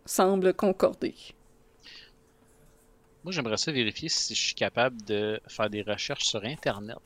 [0.04, 1.14] semblent concorder.
[3.24, 6.98] Moi, j'aimerais ça vérifier si je suis capable de faire des recherches sur Internet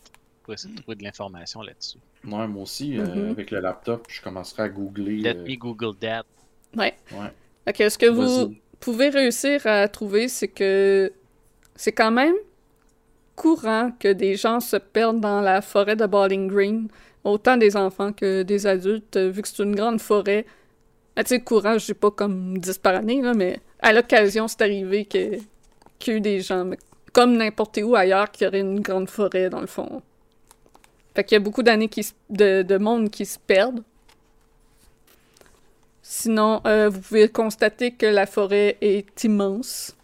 [0.43, 1.99] pour essayer de trouver de l'information là-dessus.
[2.25, 3.31] Ouais, moi aussi, euh, Mhm.
[3.31, 5.17] avec le laptop, je commencerai à googler.
[5.17, 6.25] Let euh, me Google that.
[6.77, 6.95] Ouais.
[7.13, 7.73] Ouais.
[7.73, 11.13] Que ce que vous pouvez réussir à trouver, c'est que
[11.75, 12.35] c'est quand même
[13.37, 16.89] courant que des gens se perdent dans la forêt de Bowling Green,
[17.25, 20.45] autant des enfants que des adultes, euh, vu que c'est une grande forêt.
[21.17, 25.05] Ah, tu sais, courant, je pas comme 10 par année, mais à l'occasion, c'est arrivé
[25.05, 25.41] qu'il
[26.07, 26.71] y a eu des gens,
[27.13, 30.03] comme n'importe où ailleurs, qu'il y aurait une grande forêt, dans le fond.
[31.15, 31.91] Fait qu'il y a beaucoup d'années
[32.31, 33.83] de, de monde qui se perdent.
[36.03, 39.97] Sinon, euh, vous pouvez constater que la forêt est immense.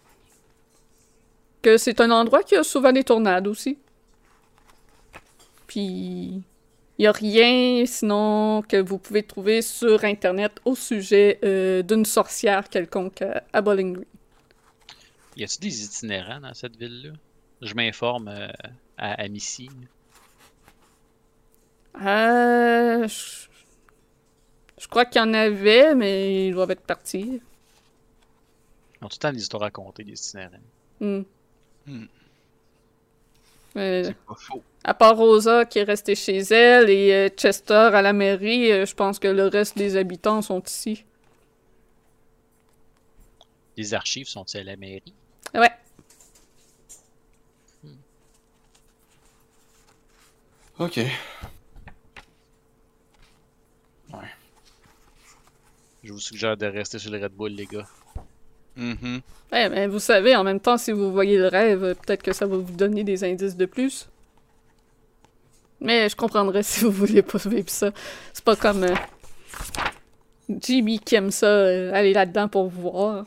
[1.60, 3.78] Que c'est un endroit qui a souvent des tornades aussi.
[5.66, 6.43] Puis,
[6.98, 12.05] il n'y a rien sinon que vous pouvez trouver sur Internet au sujet euh, d'une
[12.05, 14.06] sorcière quelconque à, à Bowling Green.
[15.36, 17.12] Y a-t-il des itinérants dans cette ville-là?
[17.60, 18.48] Je m'informe euh,
[18.97, 19.68] à, à Missy.
[22.01, 23.48] Euh, je...
[24.80, 27.43] je crois qu'il y en avait, mais ils doivent être partis.
[29.01, 30.59] Ils ont tout le temps des histoires à raconter, des itinérants.
[31.01, 31.22] Hmm.
[31.89, 32.05] Hmm.
[33.77, 34.62] Euh, C'est pas faux.
[34.85, 38.85] À part Rosa qui est restée chez elle et euh, Chester à la mairie, euh,
[38.85, 41.05] je pense que le reste des habitants sont ici.
[43.77, 45.15] Les archives sont-ils à la mairie?
[45.55, 45.70] Ouais.
[50.78, 51.01] Ok.
[56.05, 57.86] Je vous suggère de rester sur le Red Bull, les gars.
[58.78, 59.20] Mhm.
[59.52, 62.46] Ouais, mais vous savez, en même temps, si vous voyez le rêve, peut-être que ça
[62.46, 64.09] va vous donner des indices de plus.
[65.80, 67.90] Mais je comprendrais si vous voulez pas vivre ça.
[68.32, 68.94] C'est pas comme euh,
[70.48, 73.26] Jimmy qui aime ça, euh, aller là-dedans pour voir.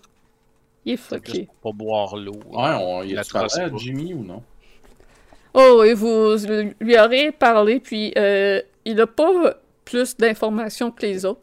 [0.86, 1.48] Il est fucké.
[1.62, 2.40] pour pas boire l'eau.
[2.50, 3.78] Ouais, on y a à.
[3.78, 4.42] Jimmy ou non?
[5.54, 6.36] Oh, et vous
[6.80, 11.42] lui aurez parlé, puis euh, il a pas plus d'informations que les autres.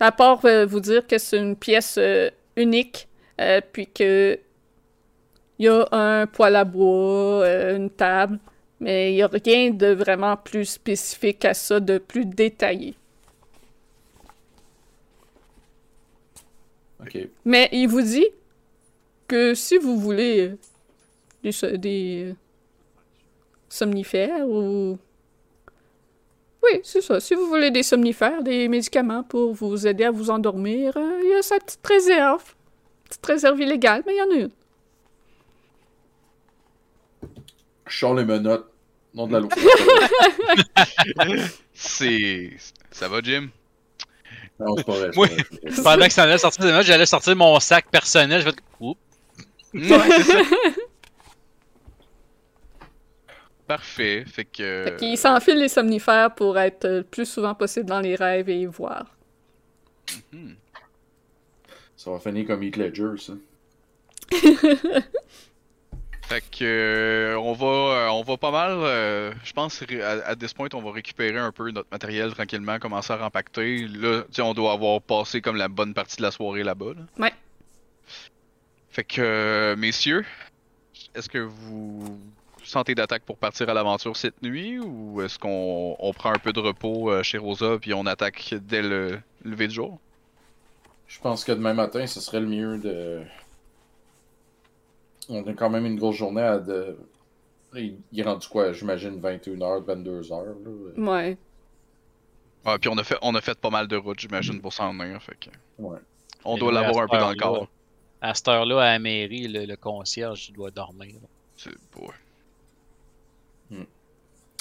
[0.00, 3.08] À part euh, vous dire que c'est une pièce euh, unique,
[3.40, 4.38] euh, puis que
[5.58, 8.38] il y a un poêle à bois, euh, une table,
[8.80, 12.94] mais il y a rien de vraiment plus spécifique à ça, de plus détaillé.
[17.44, 18.26] Mais il vous dit
[19.28, 20.58] que si vous voulez euh,
[21.42, 22.34] des, so- des
[23.68, 24.98] somnifères ou...
[26.64, 27.20] Oui, c'est ça.
[27.20, 31.30] Si vous voulez des somnifères, des médicaments pour vous aider à vous endormir, euh, il
[31.30, 32.55] y a sa petite réserve.
[33.08, 34.50] Petite réserve illégale, mais il y en a une.
[37.86, 38.70] Je sors les menottes.
[39.14, 39.48] Nom de la loi.
[41.74, 42.50] C'est.
[42.90, 43.48] Ça va, Jim?
[44.58, 45.10] non, c'est pas vrai.
[45.16, 45.28] Oui.
[45.28, 45.82] pas vrai.
[45.82, 48.40] Pendant que ça allait sortir des notes, j'allais sortir mon sac personnel.
[48.40, 49.00] Je vais Oups.
[49.74, 50.38] Ouais, c'est ça.
[53.66, 54.24] Parfait.
[54.26, 54.84] Fait que.
[54.84, 58.48] Fait qu'il s'enfile les somnifères pour être euh, le plus souvent possible dans les rêves
[58.48, 59.06] et voir.
[60.32, 60.52] Hmm.
[61.96, 63.32] Ça va finir comme Heath Ledger, ça.
[66.28, 70.34] Fait que euh, on va euh, on va pas mal euh, je pense à, à
[70.34, 73.86] this point on va récupérer un peu notre matériel tranquillement, commencer à rempacter.
[73.86, 76.94] Là, tu sais on doit avoir passé comme la bonne partie de la soirée là-bas.
[76.96, 77.22] là.
[77.24, 77.32] Ouais.
[78.90, 80.24] Fait que euh, messieurs,
[81.14, 82.18] est-ce que vous
[82.64, 86.52] sentez d'attaque pour partir à l'aventure cette nuit ou est-ce qu'on on prend un peu
[86.52, 90.00] de repos euh, chez Rosa puis on attaque dès le lever du jour?
[91.06, 93.22] Je pense que demain matin, ce serait le mieux de.
[95.28, 96.96] On a quand même une grosse journée à de.
[97.74, 100.30] Il est rendu quoi, j'imagine 21h, 22h.
[100.30, 101.10] Là.
[101.12, 101.36] Ouais.
[102.64, 104.92] Ouais, puis on a fait on a fait pas mal de routes, j'imagine pour s'en
[104.92, 105.98] venir, fait que Ouais.
[106.44, 107.68] on Et doit l'avoir un peu dans le corps.
[108.20, 111.16] À cette heure-là, à la mairie, le, le concierge doit dormir.
[111.56, 112.08] C'est ouais.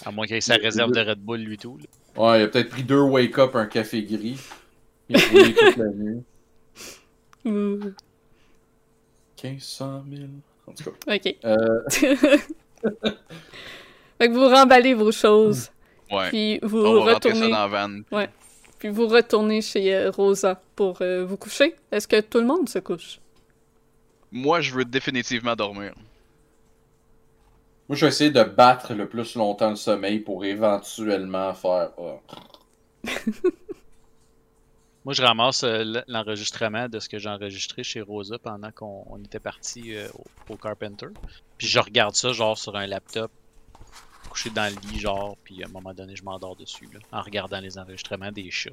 [0.05, 1.77] À moins qu'il ait sa réserve de Red Bull, lui tout.
[1.77, 2.21] là.
[2.21, 4.39] Ouais, il a peut-être pris deux wake-up, un café gris.
[5.07, 6.23] Il a roulé toute la nuit.
[7.45, 7.79] Ouh.
[9.43, 10.23] 1500 000.
[10.67, 11.15] En tout cas.
[11.15, 11.35] Ok.
[11.45, 11.81] Euh,
[14.17, 15.69] Fait que vous remballez vos choses,
[16.11, 16.29] Ouais.
[16.29, 18.25] puis vous On va rentrer ça retournez, dans la van.
[18.79, 21.75] puis vous retournez chez euh, Rosa pour euh, vous coucher.
[21.91, 23.19] Est-ce que tout le monde se couche?
[24.31, 25.93] Moi, je veux définitivement dormir.
[27.89, 31.91] Moi, je vais essayer de battre le plus longtemps le sommeil pour éventuellement faire.
[31.99, 32.19] ah.
[35.05, 39.23] Moi, je ramasse euh, l'enregistrement de ce que j'ai enregistré chez Rosa pendant qu'on on
[39.23, 41.07] était parti euh, au, au Carpenter.
[41.57, 43.31] Puis je regarde ça, genre, sur un laptop,
[44.29, 47.21] couché dans le lit, genre, puis à un moment donné, je m'endors dessus, là, en
[47.21, 48.71] regardant les enregistrements des chats.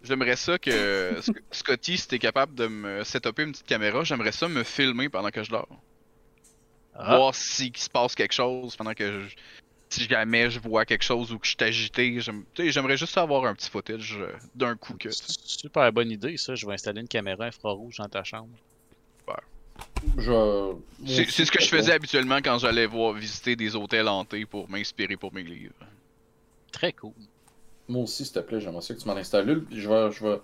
[0.00, 4.32] J'aimerais ça que Sc- Scotty, si t'es capable de me setuper une petite caméra, j'aimerais
[4.32, 5.68] ça me filmer pendant que je dors.
[6.94, 9.34] Ah, Voir si il se passe quelque chose pendant que je...
[9.88, 12.18] Si jamais je vois quelque chose ou que je suis agité,
[12.58, 15.10] j'aimerais juste avoir un petit footage euh, d'un coup que.
[15.10, 16.54] super bonne idée, ça.
[16.56, 18.48] Je vais installer une caméra infrarouge dans ta chambre.
[20.18, 24.46] Je vais- C'est ce que je faisais habituellement quand j'allais voir visiter des hôtels hantés
[24.46, 25.74] pour m'inspirer pour mes livres.
[26.72, 27.12] Très cool.
[27.88, 29.64] Moi aussi, s'il te plaît, j'aimerais ça que tu m'en installes une.
[29.64, 30.40] puis Je vais, je vais,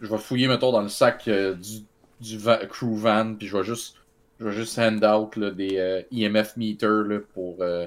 [0.00, 1.80] je vais fouiller, mettons, dans le sac euh, du,
[2.20, 3.96] du va- crew van, puis je vais juste,
[4.40, 7.86] je vais juste hand out là, des euh, EMF meters là, pour euh,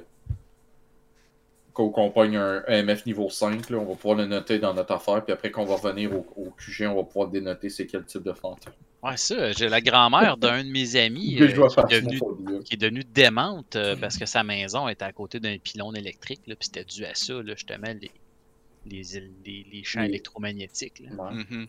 [1.75, 3.69] qu'on qu'on pogne un EMF niveau 5.
[3.69, 6.25] Là, on va pouvoir le noter dans notre affaire, puis après qu'on va revenir au,
[6.35, 8.73] au QG, on va pouvoir dénoter c'est quel type de fantôme.
[9.03, 12.59] Ouais, ça, j'ai la grand-mère d'un de mes amis euh, qui, est devenu, phobie, là.
[12.63, 16.41] qui est devenue démente euh, parce que sa maison était à côté d'un pylône électrique,
[16.47, 18.11] là, puis c'était dû à ça, là, justement, les,
[18.87, 19.03] les,
[19.45, 21.01] les, les champs électromagnétiques.
[21.01, 21.23] Là.
[21.23, 21.33] Ouais.
[21.35, 21.67] Mhm.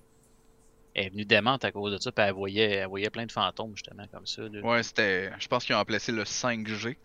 [0.95, 3.33] Elle est venue démente à cause de ça, puis elle voyait, elle voyait plein de
[3.33, 4.43] fantômes, justement, comme ça.
[4.43, 4.61] Là.
[4.63, 5.31] Ouais, c'était.
[5.39, 6.97] Je pense qu'ils ont remplacé le 5G.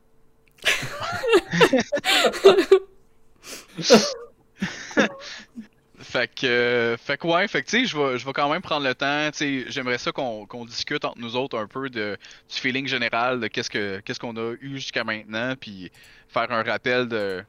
[5.99, 6.45] Fait que.
[6.47, 8.85] euh, Fait que ouais, fait que tu sais, je vais, je vais quand même prendre
[8.85, 9.29] le temps.
[9.31, 12.17] Tu sais, j'aimerais ça qu'on qu'on discute entre nous autres un peu de,
[12.49, 15.91] du feeling général de qu'est-ce que qu'est-ce qu'on a eu jusqu'à maintenant, puis
[16.27, 17.43] faire un rappel de.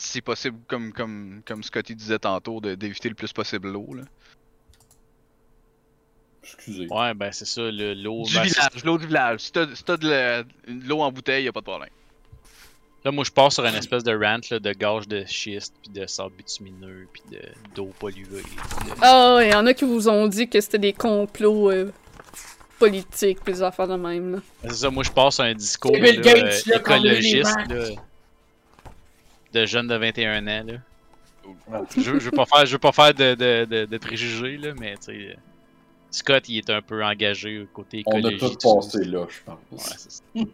[0.00, 3.94] Si possible, comme, comme, comme Scotty disait tantôt, de- d'éviter le plus possible l'eau.
[3.94, 4.02] là.
[6.44, 6.86] Excusez.
[6.88, 8.22] Ouais, ben c'est ça, le- l'eau.
[8.24, 9.40] Du ben, village, l'eau du village.
[9.40, 10.44] Si t'as si de
[10.86, 11.90] l'eau en bouteille, y a pas de problème.
[13.04, 15.90] Là, moi, je pars sur une espèce de rant là, de gage de schiste, puis
[15.92, 17.38] de sable bitumineux, puis de-
[17.74, 18.24] d'eau polluée.
[18.42, 21.92] de- Ah, il y en a qui vous ont dit que c'était des complots euh,
[22.78, 24.38] politiques, puis des affaires de même, là.
[24.64, 27.56] C'est ça, moi, je pars sur un discours là, Gates, euh, écologiste,
[29.52, 30.64] de jeunes de 21 ans.
[30.66, 30.74] Là.
[31.68, 31.78] Ouais.
[31.96, 34.72] Je, je veux pas faire, je veux pas faire de, de, de, de préjugés, là,
[34.78, 35.36] mais tu sais,
[36.10, 39.94] Scott, il est un peu engagé côté On a tout passé là, je Ouais, pense.
[39.96, 40.22] c'est ça.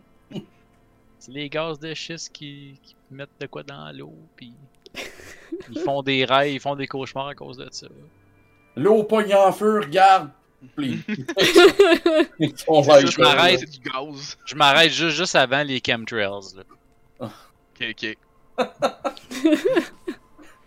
[1.24, 4.52] C'est les gaz de schiste qui, qui mettent de quoi dans l'eau, puis
[5.70, 7.86] ils font des rêves, ils font des cauchemars à cause de ça.
[8.76, 10.28] L'eau pogne en feu, regarde!
[10.78, 10.96] Je
[13.20, 13.60] m'arrête.
[13.60, 14.36] c'est du gaz.
[14.44, 16.56] Je m'arrête juste, juste avant les chemtrails.
[16.56, 16.62] Là.
[17.20, 17.30] Ok,
[17.90, 18.16] ok.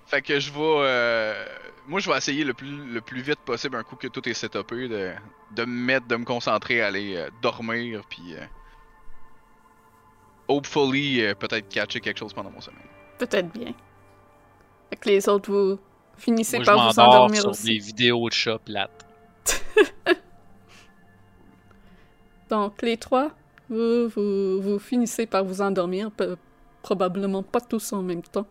[0.08, 0.60] fait que je vais.
[0.60, 1.46] euh,
[1.88, 4.34] Moi, je vais essayer le plus, le plus vite possible, un coup que tout est
[4.34, 5.12] setupé, de,
[5.56, 8.34] de me mettre, de me concentrer à aller euh, dormir, puis.
[8.36, 8.44] euh,
[10.48, 12.84] hopefully, euh, peut-être catcher quelque chose pendant mon sommeil.
[13.18, 13.74] Peut-être bien.
[14.90, 15.80] Fait que les autres, vous
[16.18, 17.66] finissez Moi, je par vous m'endors endormir sur aussi.
[17.66, 19.06] des vidéos de chats plates.
[22.50, 23.32] Donc, les trois,
[23.70, 26.12] vous, vous, vous finissez par vous endormir,
[26.82, 28.48] probablement pas tous en même temps.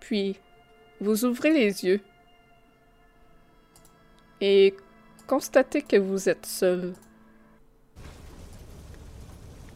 [0.00, 0.38] Puis,
[1.00, 2.00] vous ouvrez les yeux
[4.40, 4.74] et
[5.26, 6.92] constatez que vous êtes seul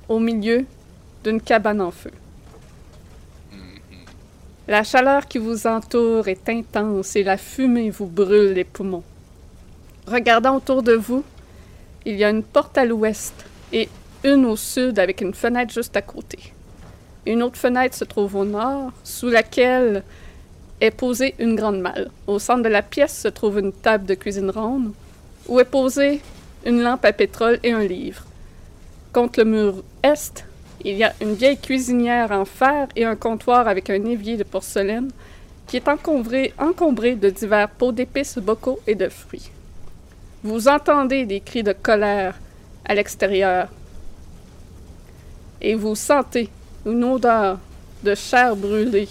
[0.08, 0.64] au milieu
[1.24, 2.10] d'une cabane en feu.
[4.66, 9.04] La chaleur qui vous entoure est intense et la fumée vous brûle les poumons.
[10.06, 11.24] Regardant autour de vous,
[12.04, 13.34] il y a une porte à l'ouest
[13.72, 13.88] et
[14.24, 16.52] une au sud avec une fenêtre juste à côté.
[17.26, 20.02] Une autre fenêtre se trouve au nord, sous laquelle
[20.80, 22.10] est posée une grande malle.
[22.26, 24.92] Au centre de la pièce se trouve une table de cuisine ronde,
[25.46, 26.20] où est posée
[26.64, 28.27] une lampe à pétrole et un livre.
[29.12, 30.44] Contre le mur est,
[30.84, 34.44] il y a une vieille cuisinière en fer et un comptoir avec un évier de
[34.44, 35.10] porcelaine
[35.66, 39.50] qui est encombré, encombré de divers pots d'épices, bocaux et de fruits.
[40.42, 42.38] Vous entendez des cris de colère
[42.84, 43.68] à l'extérieur
[45.60, 46.48] et vous sentez
[46.86, 47.58] une odeur
[48.02, 49.08] de chair brûlée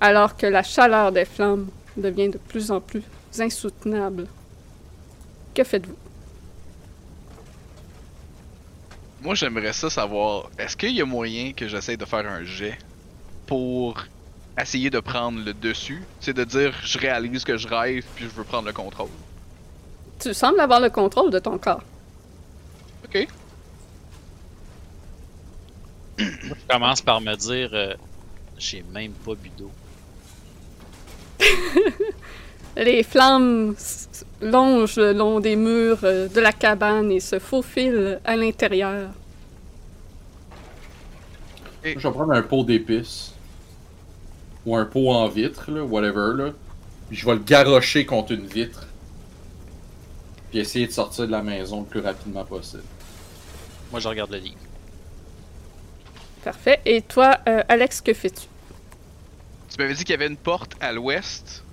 [0.00, 1.66] alors que la chaleur des flammes
[1.96, 3.02] devient de plus en plus
[3.38, 4.26] insoutenable.
[5.54, 6.07] Que faites-vous?
[9.20, 12.78] Moi, j'aimerais ça savoir, est-ce qu'il y a moyen que j'essaye de faire un jet
[13.46, 14.04] pour
[14.60, 16.04] essayer de prendre le dessus?
[16.20, 19.08] C'est de dire, je réalise que je rêve, puis je veux prendre le contrôle.
[20.20, 21.82] Tu sembles avoir le contrôle de ton corps.
[23.04, 23.26] Ok.
[26.18, 27.94] Je commence par me dire, euh,
[28.56, 29.70] j'ai même pas bu d'eau.
[32.76, 33.74] Les flammes
[34.40, 39.10] longent le long des murs euh, de la cabane et se faufilent à l'intérieur.
[41.84, 43.34] Je vais prendre un pot d'épices.
[44.66, 46.52] Ou un pot en vitre, là, whatever, là.
[47.08, 48.86] Puis je vais le garrocher contre une vitre.
[50.50, 52.82] Puis essayer de sortir de la maison le plus rapidement possible.
[53.90, 54.58] Moi, je regarde le livre.
[56.44, 56.80] Parfait.
[56.84, 58.46] Et toi, euh, Alex, que fais-tu?
[59.70, 61.64] Tu m'avais dit qu'il y avait une porte à l'ouest,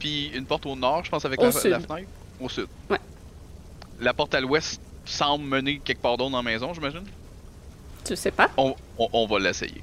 [0.00, 2.08] puis une porte au nord, je pense, avec la, la fenêtre.
[2.40, 2.66] Au sud.
[2.88, 2.98] Ouais.
[4.00, 7.04] La porte à l'ouest semble mener quelque part d'autre dans la maison, j'imagine?
[8.04, 8.50] Tu sais pas?
[8.56, 9.82] On, on, on va l'essayer.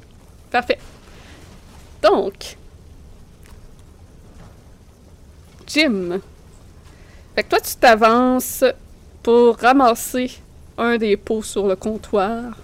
[0.51, 0.79] Parfait.
[2.01, 2.57] Donc,
[5.67, 6.19] Jim.
[7.35, 8.63] Fait que toi, tu t'avances
[9.21, 10.31] pour ramasser
[10.77, 12.55] un des pots sur le comptoir.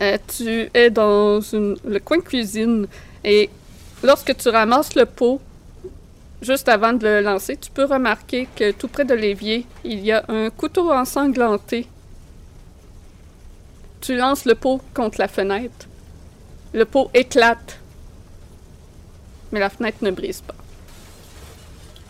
[0.00, 2.86] Euh, tu es dans une- le coin cuisine
[3.24, 3.48] et
[4.02, 5.40] lorsque tu ramasses le pot,
[6.40, 10.12] juste avant de le lancer, tu peux remarquer que tout près de l'évier, il y
[10.12, 11.86] a un couteau ensanglanté.
[14.00, 15.86] Tu lances le pot contre la fenêtre.
[16.72, 17.78] Le pot éclate.
[19.52, 20.54] Mais la fenêtre ne brise pas.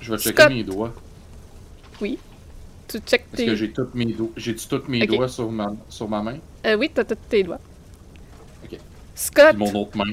[0.01, 0.52] Je vais checker Scott.
[0.52, 0.94] mes doigts.
[2.89, 3.47] Tu checkes Est-ce tes...
[3.47, 4.31] que j'ai tous mes doigts?
[4.36, 6.39] J'ai-tu tous mes doigts sur ma, sur ma main?
[6.66, 7.60] Euh, oui, t'as tous tes doigts.
[8.64, 8.78] Ok.
[9.14, 10.12] Scott, mon autre main.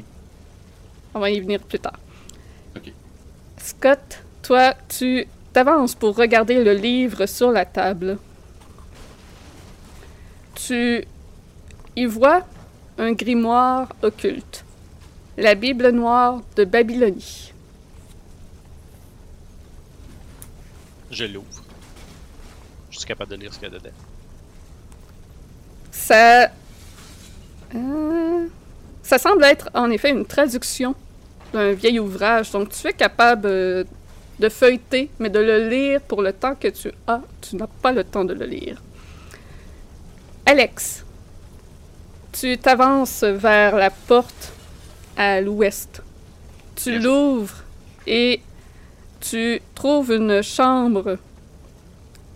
[1.13, 1.99] On va y venir plus tard.
[2.75, 2.91] Ok.
[3.57, 8.17] Scott, toi, tu t'avances pour regarder le livre sur la table.
[10.55, 11.05] Tu
[11.95, 12.45] y vois
[12.97, 14.65] un grimoire occulte.
[15.37, 17.53] La Bible noire de Babylonie.
[21.11, 21.63] Je l'ouvre.
[22.91, 23.89] Je suis capable de lire ce qu'il y a dedans.
[25.91, 26.51] Ça.
[27.75, 28.47] euh,
[29.09, 30.93] ça semble être en effet une traduction
[31.51, 32.51] d'un vieil ouvrage.
[32.51, 33.83] Donc tu es capable euh,
[34.39, 37.21] de feuilleter, mais de le lire pour le temps que tu as.
[37.41, 38.79] Tu n'as pas le temps de le lire.
[40.45, 41.03] Alex,
[42.31, 44.51] tu t'avances vers la porte
[45.17, 46.03] à l'ouest.
[46.75, 47.03] Tu Yes.
[47.03, 47.63] l'ouvres
[48.05, 48.41] et
[49.21, 51.17] tu trouves une chambre,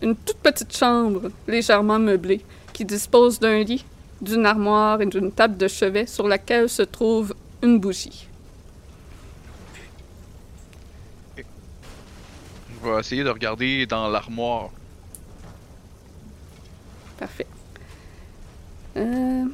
[0.01, 2.41] une toute petite chambre légèrement meublée
[2.73, 3.85] qui dispose d'un lit,
[4.23, 8.27] d'une armoire et d'une table de chevet sur laquelle se trouve une bougie.
[11.35, 14.69] Je vais essayer de regarder dans l'armoire.
[17.17, 17.47] Parfait.
[18.97, 19.45] Euh,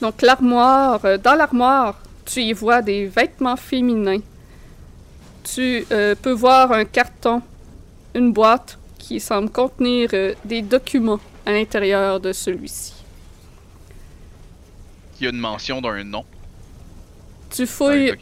[0.00, 4.20] Donc l'armoire, euh, dans l'armoire, tu y vois des vêtements féminins.
[5.42, 7.42] Tu euh, peux voir un carton,
[8.14, 12.94] une boîte qui semble contenir euh, des documents à l'intérieur de celui-ci.
[15.18, 16.24] Il y a une mention d'un nom
[17.50, 18.12] Tu fouilles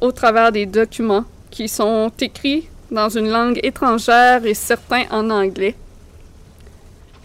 [0.00, 5.74] au travers des documents qui sont écrits dans une langue étrangère et certains en anglais.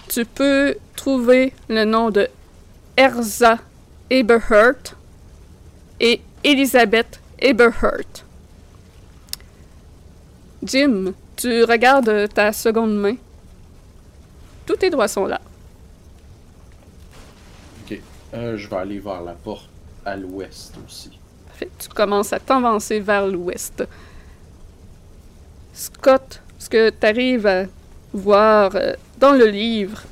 [0.08, 2.28] Tu peux trouver le nom de
[2.98, 3.60] Erza
[4.10, 4.96] Eberhardt
[6.00, 8.24] et Elizabeth Eberhardt.
[10.64, 13.16] Jim, tu regardes ta seconde main.
[14.66, 15.40] Tous tes doigts sont là.
[17.84, 17.98] Ok.
[18.34, 19.70] Euh, je vais aller vers la porte
[20.06, 21.18] à l'ouest aussi.
[21.48, 21.70] Parfait.
[21.80, 23.88] Tu commences à t'avancer vers l'ouest.
[25.74, 27.64] Scott, ce que tu arrives à
[28.12, 30.04] voir euh, dans le livre,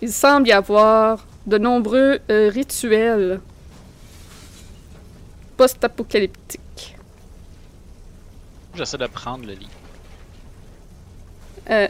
[0.00, 3.40] il semble y avoir de nombreux euh, rituels
[5.56, 6.96] post-apocalyptiques.
[8.74, 9.83] J'essaie de prendre le livre.
[11.70, 11.88] Euh,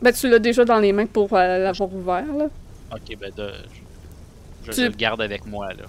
[0.00, 2.26] ben, tu l'as déjà dans les mains pour euh, l'avoir ouvert.
[2.26, 2.46] Là.
[2.92, 3.52] Ok, ben de,
[4.64, 5.84] je, je le garde avec moi là.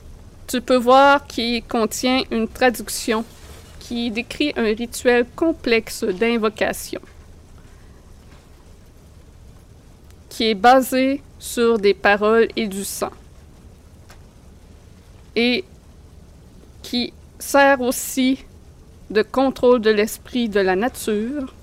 [0.47, 3.25] Tu peux voir qu'il contient une traduction
[3.79, 7.01] qui décrit un rituel complexe d'invocation
[10.29, 13.11] qui est basé sur des paroles et du sang
[15.35, 15.63] et
[16.83, 18.45] qui sert aussi
[19.09, 21.53] de contrôle de l'esprit de la nature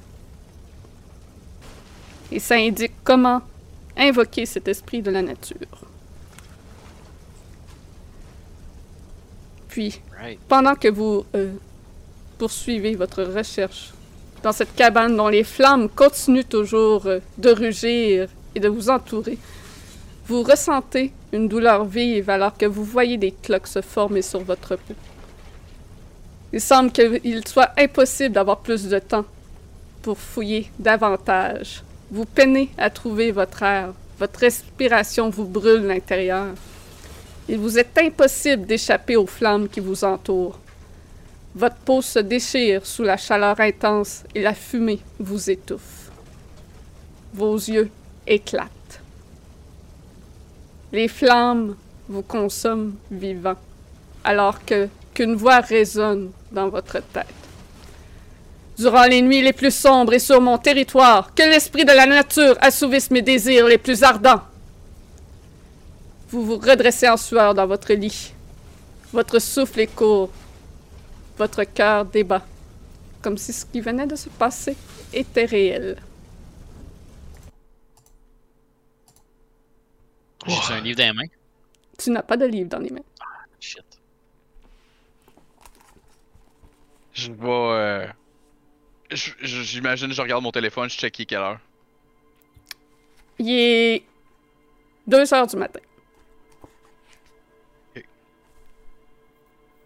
[2.35, 3.43] et ça indique comment
[3.97, 5.57] invoquer cet esprit de la nature.
[9.69, 10.01] Puis,
[10.49, 11.53] pendant que vous euh,
[12.39, 13.93] poursuivez votre recherche
[14.43, 19.39] dans cette cabane dont les flammes continuent toujours euh, de rugir et de vous entourer,
[20.27, 24.75] vous ressentez une douleur vive alors que vous voyez des cloques se former sur votre
[24.77, 24.95] peau.
[26.53, 29.25] Il semble qu'il soit impossible d'avoir plus de temps
[30.03, 31.83] pour fouiller davantage.
[32.15, 36.55] Vous peinez à trouver votre air, votre respiration vous brûle l'intérieur.
[37.49, 40.61] Il vous est impossible d'échapper aux flammes qui vous entourent.
[41.57, 46.13] Votre peau se déchire sous la chaleur intense et la fumée vous étouffe.
[47.33, 47.91] Vos yeux
[48.29, 49.01] éclatent.
[50.93, 51.75] Les flammes
[52.09, 53.57] vous consomment vivant,
[54.23, 57.44] alors qu'une voix résonne dans votre tête.
[58.79, 62.57] Durant les nuits les plus sombres et sur mon territoire, que l'esprit de la nature
[62.61, 64.43] assouvisse mes désirs les plus ardents.
[66.29, 68.33] Vous vous redressez en sueur dans votre lit.
[69.13, 70.31] Votre souffle est court.
[71.39, 72.45] Votre cœur débat,
[73.23, 74.77] comme si ce qui venait de se passer
[75.13, 75.97] était réel.
[80.47, 81.29] J'ai un livre dans les mains.
[81.99, 83.01] Tu n'as pas de livre dans les mains.
[83.61, 83.85] Shit.
[87.13, 87.49] Je vais.
[87.49, 88.07] euh,
[89.11, 91.61] J'imagine, je regarde mon téléphone, je check quelle heure.
[93.39, 94.03] Il est
[95.07, 95.81] 2 heures du matin.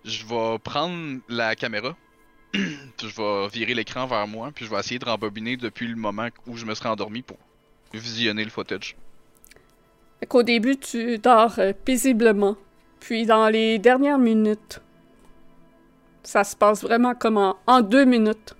[0.04, 1.94] Je vais prendre la caméra,
[2.52, 2.64] puis
[2.98, 6.28] je vais virer l'écran vers moi, puis je vais essayer de rembobiner depuis le moment
[6.46, 7.36] où je me serais endormi pour
[7.92, 8.96] visionner le footage.
[10.28, 12.56] Qu'au début, tu dors euh, paisiblement.
[13.00, 14.80] Puis dans les dernières minutes,
[16.22, 18.54] ça se passe vraiment comme en, en deux minutes.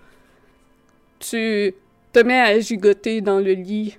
[1.19, 1.75] Tu
[2.13, 3.99] te mets à gigoter dans le lit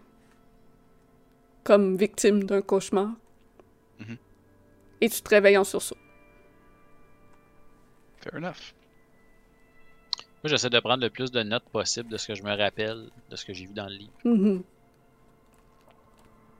[1.63, 3.09] comme victime d'un cauchemar.
[3.99, 4.17] Mhm.
[5.01, 5.97] Et tu te réveilles en sursaut.
[8.21, 8.73] Fair enough.
[10.41, 13.09] Moi, j'essaie de prendre le plus de notes possible de ce que je me rappelle,
[13.29, 13.97] de ce que j'ai vu dans le.
[14.23, 14.63] Mhm.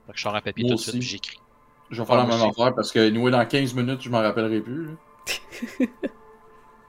[0.06, 0.98] Fait que je sors un papier Moi tout de suite, aussi.
[0.98, 1.38] puis j'écris.
[1.90, 2.60] Je vais faire la Ah, même aussi.
[2.60, 4.90] affaire parce que, nous, dans 15 minutes, je m'en rappellerai plus.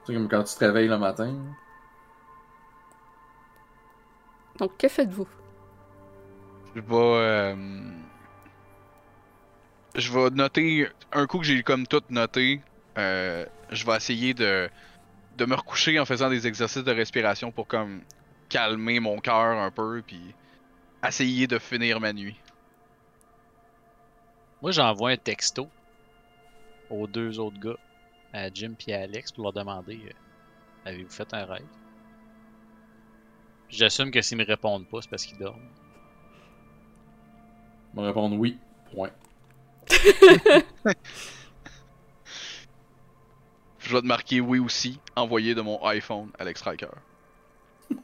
[0.04, 1.34] C'est comme quand tu te réveilles le matin.
[4.62, 5.26] Donc, que faites-vous?
[6.76, 6.94] Je vais.
[6.94, 7.56] euh,
[9.96, 10.88] Je vais noter.
[11.10, 12.60] Un coup que j'ai comme tout noté,
[12.96, 14.70] euh, je vais essayer de,
[15.36, 18.02] de me recoucher en faisant des exercices de respiration pour comme
[18.48, 20.32] calmer mon cœur un peu, puis
[21.04, 22.38] essayer de finir ma nuit.
[24.62, 25.68] Moi, j'envoie un texto
[26.88, 27.78] aux deux autres gars,
[28.32, 31.66] à Jim et à Alex, pour leur demander euh, Avez-vous fait un rêve
[33.72, 35.58] J'assume que s'ils me répondent pas, c'est parce qu'ils dorment.
[37.92, 38.58] Ils vont répondre oui.
[38.94, 39.10] Point.
[43.78, 46.90] Je vais te marquer oui aussi, envoyé de mon iPhone, Alex Riker.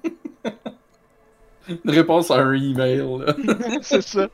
[1.69, 2.97] Une réponse à un email.
[2.99, 3.35] là.
[3.83, 4.29] C'est ça.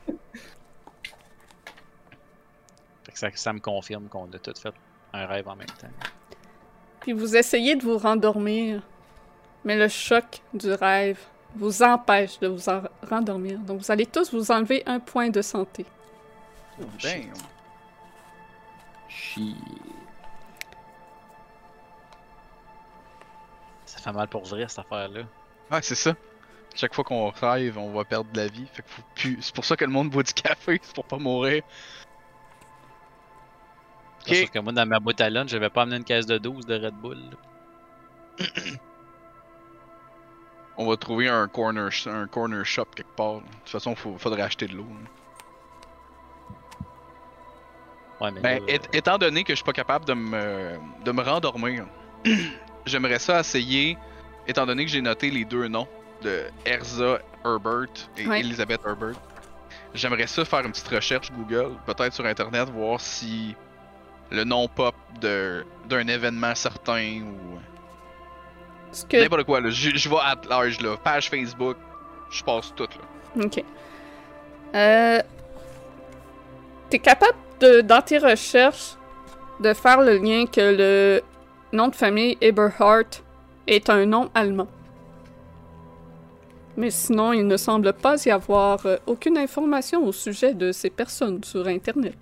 [3.03, 4.73] Fait que ça, ça me confirme qu'on a tous fait
[5.11, 5.91] un rêve en même temps.
[7.01, 8.81] Puis vous essayez de vous rendormir,
[9.65, 11.19] mais le choc du rêve
[11.55, 13.59] vous empêche de vous en rendormir.
[13.59, 15.85] Donc vous allez tous vous enlever un point de santé.
[17.01, 17.33] Damn.
[19.09, 19.55] Shit.
[23.85, 25.21] Ça fait mal pour vrai, cette affaire-là.
[25.71, 26.13] Ouais, c'est ça.
[26.75, 28.67] Chaque fois qu'on rêve, on va perdre de la vie.
[28.73, 29.37] Fait que faut plus...
[29.41, 31.63] C'est pour ça que le monde boit du café, c'est pour pas mourir.
[34.25, 34.37] C'est Ok.
[34.37, 36.65] Sauf que moi, dans ma boîte à lunch, j'avais pas amené une caisse de 12
[36.65, 37.17] de Red Bull.
[40.77, 43.35] On va trouver un corner, un corner shop quelque part.
[43.35, 43.39] là.
[43.39, 44.85] De toute façon, faut, faudrait acheter de l'eau.
[48.21, 51.21] Ouais, mais Ben, là, étant donné que je suis pas capable de me, de me
[51.21, 51.85] rendormir,
[52.85, 53.97] j'aimerais ça essayer,
[54.47, 55.87] étant donné que j'ai noté les deux noms
[56.21, 57.87] de Erza Herbert
[58.17, 58.39] et Ouais.
[58.39, 59.15] Elizabeth Herbert,
[59.93, 63.55] j'aimerais ça faire une petite recherche Google, peut-être sur internet, voir si
[64.31, 67.59] le nom pop de d'un événement certain ou
[69.03, 69.17] que...
[69.17, 69.61] n'importe quoi.
[69.61, 69.69] là.
[69.69, 70.95] Je, je vais à large, là.
[70.97, 71.77] page Facebook,
[72.29, 72.83] je passe tout.
[72.83, 73.45] Là.
[73.45, 73.63] Ok.
[74.73, 75.21] Euh...
[76.89, 78.95] T'es capable de, dans tes recherches,
[79.59, 81.21] de faire le lien que le
[81.73, 83.23] nom de famille Eberhardt
[83.67, 84.67] est un nom allemand.
[86.77, 90.89] Mais sinon, il ne semble pas y avoir euh, aucune information au sujet de ces
[90.89, 92.17] personnes sur Internet.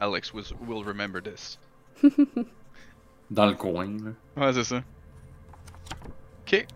[0.00, 1.58] Alex was, will remember this.
[3.30, 3.86] Dans le coin.
[3.86, 4.10] là.
[4.46, 4.82] Ouais, c'est ça.
[6.46, 6.66] Ok.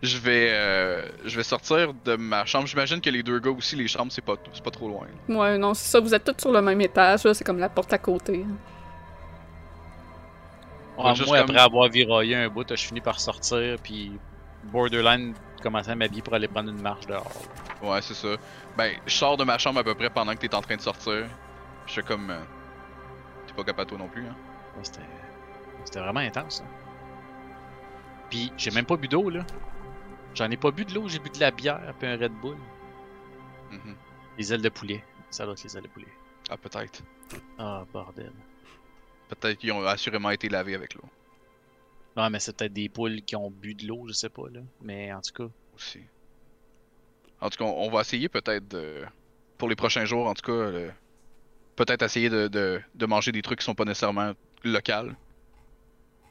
[0.00, 2.68] Je vais, euh, je vais sortir de ma chambre.
[2.68, 5.06] J'imagine que les deux gars aussi, les chambres, c'est pas, c'est pas trop loin.
[5.28, 5.34] là.
[5.36, 7.68] Ouais, non, c'est ça, vous êtes tous sur le même étage, là, c'est comme la
[7.68, 8.44] porte à côté.
[10.96, 14.12] Ouais, juste moi, comme- après avoir viraillé un bout, je finis par sortir, puis
[14.64, 17.30] borderline commencer à m'habiller pour aller prendre une marche dehors.
[17.82, 18.36] Ouais, c'est ça.
[18.76, 20.80] Ben, je sors de ma chambre à peu près pendant que t'es en train de
[20.80, 21.26] sortir.
[21.86, 22.30] Je suis comme.
[22.30, 22.38] euh,
[23.46, 24.34] T'es pas capable toi non plus, hein.
[24.82, 25.00] C'était
[25.84, 26.58] c'était vraiment intense.
[26.58, 26.64] ça.
[28.30, 29.44] Puis j'ai même pas bu d'eau là.
[30.34, 32.56] J'en ai pas bu de l'eau, j'ai bu de la bière puis un Red Bull.
[33.70, 33.96] Mhm.
[34.36, 35.02] Les ailes de poulet.
[35.30, 36.06] Ça doit être les ailes de poulet.
[36.50, 37.02] Ah, peut-être.
[37.58, 38.32] Ah, bordel.
[39.28, 41.04] Peut-être qu'ils ont assurément été lavés avec l'eau
[42.16, 44.60] Ouais, mais c'est peut-être des poules qui ont bu de l'eau, je sais pas, là.
[44.80, 46.00] Mais en tout cas, aussi.
[47.40, 49.04] En tout cas, on on va essayer peut-être de.
[49.58, 50.92] Pour les prochains jours, en tout cas, le-
[51.76, 54.32] peut-être essayer de, de, de manger des trucs qui sont pas nécessairement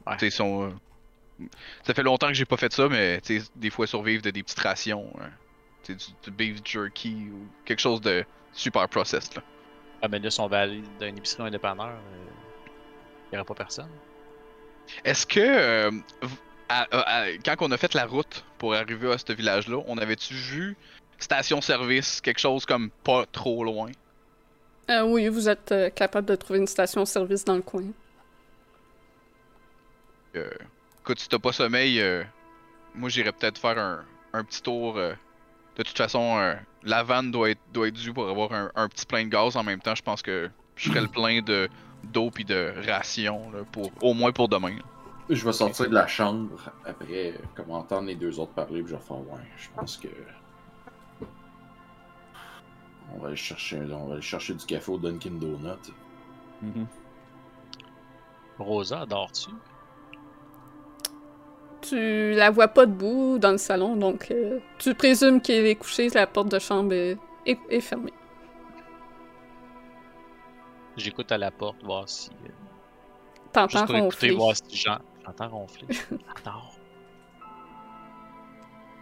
[0.06, 0.30] Ouais.
[0.30, 0.70] Sont.
[1.40, 1.44] euh,
[1.84, 4.30] Ça fait longtemps que j'ai pas fait ça, mais tu sais, des fois survivre de
[4.30, 5.12] des petites rations.
[5.20, 5.30] hein.
[5.86, 9.42] Du, du beef jerky ou quelque chose de super processed là.
[10.02, 11.96] ah, ben là, si on va aller d'un épicerie un dépanneur,
[13.30, 13.88] il y aura pas personne.
[15.04, 16.28] Est-ce que euh, v-
[16.68, 19.96] à- à- à- quand on a fait la route pour arriver à ce village-là, on
[19.98, 20.76] avait-tu vu
[21.18, 23.90] station-service, quelque chose comme pas trop loin?
[24.90, 27.84] Euh, oui, vous êtes euh, capable de trouver une station-service dans le coin.
[30.36, 30.50] Euh,
[31.00, 32.22] écoute, si t'as pas sommeil, euh,
[32.94, 34.96] moi j'irais peut-être faire un, un petit tour.
[34.96, 35.14] euh,
[35.76, 38.88] de toute façon, euh, la vanne doit être, doit être due pour avoir un, un
[38.88, 39.94] petit plein de gaz en même temps.
[39.94, 41.68] Je pense que je ferais le plein de
[42.04, 44.70] d'eau puis de rations là, pour au moins pour demain.
[44.76, 44.82] là.
[45.30, 48.96] Je vais sortir de la chambre après, comme entendre les deux autres parler, puis je
[48.96, 49.40] vais faire ouais.
[49.56, 50.08] Je pense que.
[53.14, 55.92] On va aller chercher, on va aller chercher du café au Dunkin' Donut.
[58.58, 59.50] Rosa, dors-tu?
[61.80, 66.08] Tu la vois pas debout dans le salon, donc euh, tu présumes qu'elle est couchée,
[66.08, 68.12] la porte de chambre est, est- est fermée.
[70.96, 72.30] J'écoute à la porte, voir si.
[72.30, 72.48] euh,
[73.52, 74.32] T'entends ronfler.
[74.32, 75.86] voir si j'en- j'entends ronfler.
[76.36, 76.74] Adore.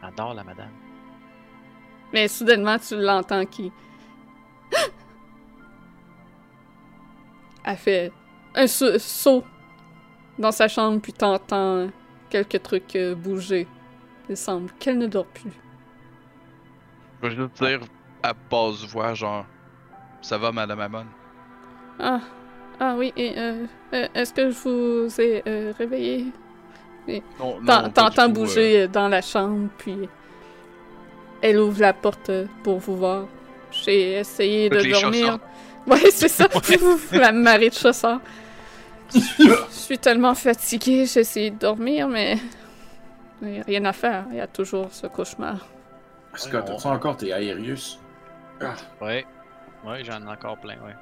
[0.02, 0.70] Adore la madame.
[2.12, 3.72] Mais soudainement, tu l'entends qui.
[7.64, 8.12] Elle fait
[8.54, 9.42] un sa- saut
[10.38, 11.88] dans sa chambre, puis t'entends
[12.30, 13.66] quelques trucs euh, bouger.
[14.28, 15.52] Il semble qu'elle ne dort plus.
[17.22, 17.80] Je vais juste dire
[18.22, 19.46] à basse voix, genre,
[20.20, 21.06] ça va, Madame Amon?
[21.98, 22.20] Ah,
[22.80, 26.26] ah oui, et euh, euh, est-ce que je vous ai euh, réveillé?
[27.94, 30.08] T'entends bouger euh, dans la chambre, puis
[31.40, 32.30] elle ouvre la porte
[32.62, 33.26] pour vous voir.
[33.70, 35.26] J'ai essayé de dormir.
[35.26, 35.42] sortent.
[35.86, 36.48] Ouais, c'est ça.
[37.12, 38.20] la marée de chats sort.
[39.14, 42.38] Je suis tellement fatiguée, j'ai essayé de dormir, mais
[43.42, 44.26] il n'y a rien à faire.
[44.30, 45.66] Il y a toujours ce cauchemar.
[46.34, 47.98] Scott, Ouais, as-tu encore tes Aerius?
[48.60, 49.24] Ah, Ouais.
[49.84, 50.96] Ouais, j'en ai encore plein, ouais.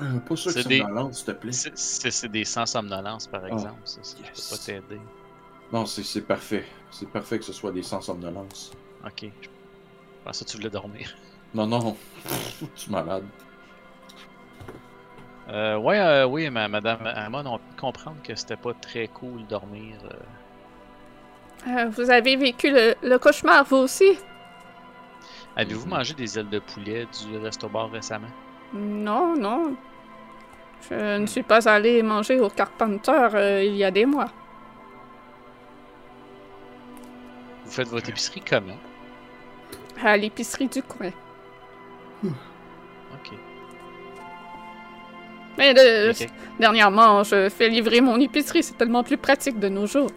[0.00, 1.52] euh, pas sûr que C'est ça des- me lance, s'il te plaît.
[1.52, 3.80] C'est- des sans somnolence, par Oh, exemple.
[3.84, 4.48] Ça, ça, je yes.
[4.50, 5.00] peux pas t'aider.
[5.72, 6.64] Non, c'est parfait.
[6.90, 8.72] C'est parfait que ce soit des sans somnolence.
[9.04, 9.30] Ok.
[9.40, 9.48] Je
[10.24, 11.10] pensais que tu voulais dormir.
[11.54, 11.96] Non, non.
[12.76, 13.24] tu es malade.
[15.52, 19.46] Euh, ouais, euh, oui, ma, madame Amon, on peut comprendre que c'était pas très cool
[19.46, 19.96] dormir.
[20.04, 21.68] euh.
[21.68, 24.18] Euh, vous avez vécu le, le cauchemar, vous aussi?
[25.56, 25.90] Avez-vous Mhm.
[25.90, 28.32] mangé des ailes de poulet du resto-bar récemment?
[28.72, 29.76] Non, non.
[30.90, 34.30] Je ne suis pas allée manger au Carpenter euh, il y a des mois.
[37.64, 38.78] Vous faites votre épicerie comment?
[40.02, 41.10] À l'épicerie du coin.
[43.12, 43.32] Ok.
[45.58, 46.12] Mais de-
[46.58, 48.62] dernièrement, je fais livrer mon épicerie.
[48.62, 50.10] C'est tellement plus pratique de nos jours.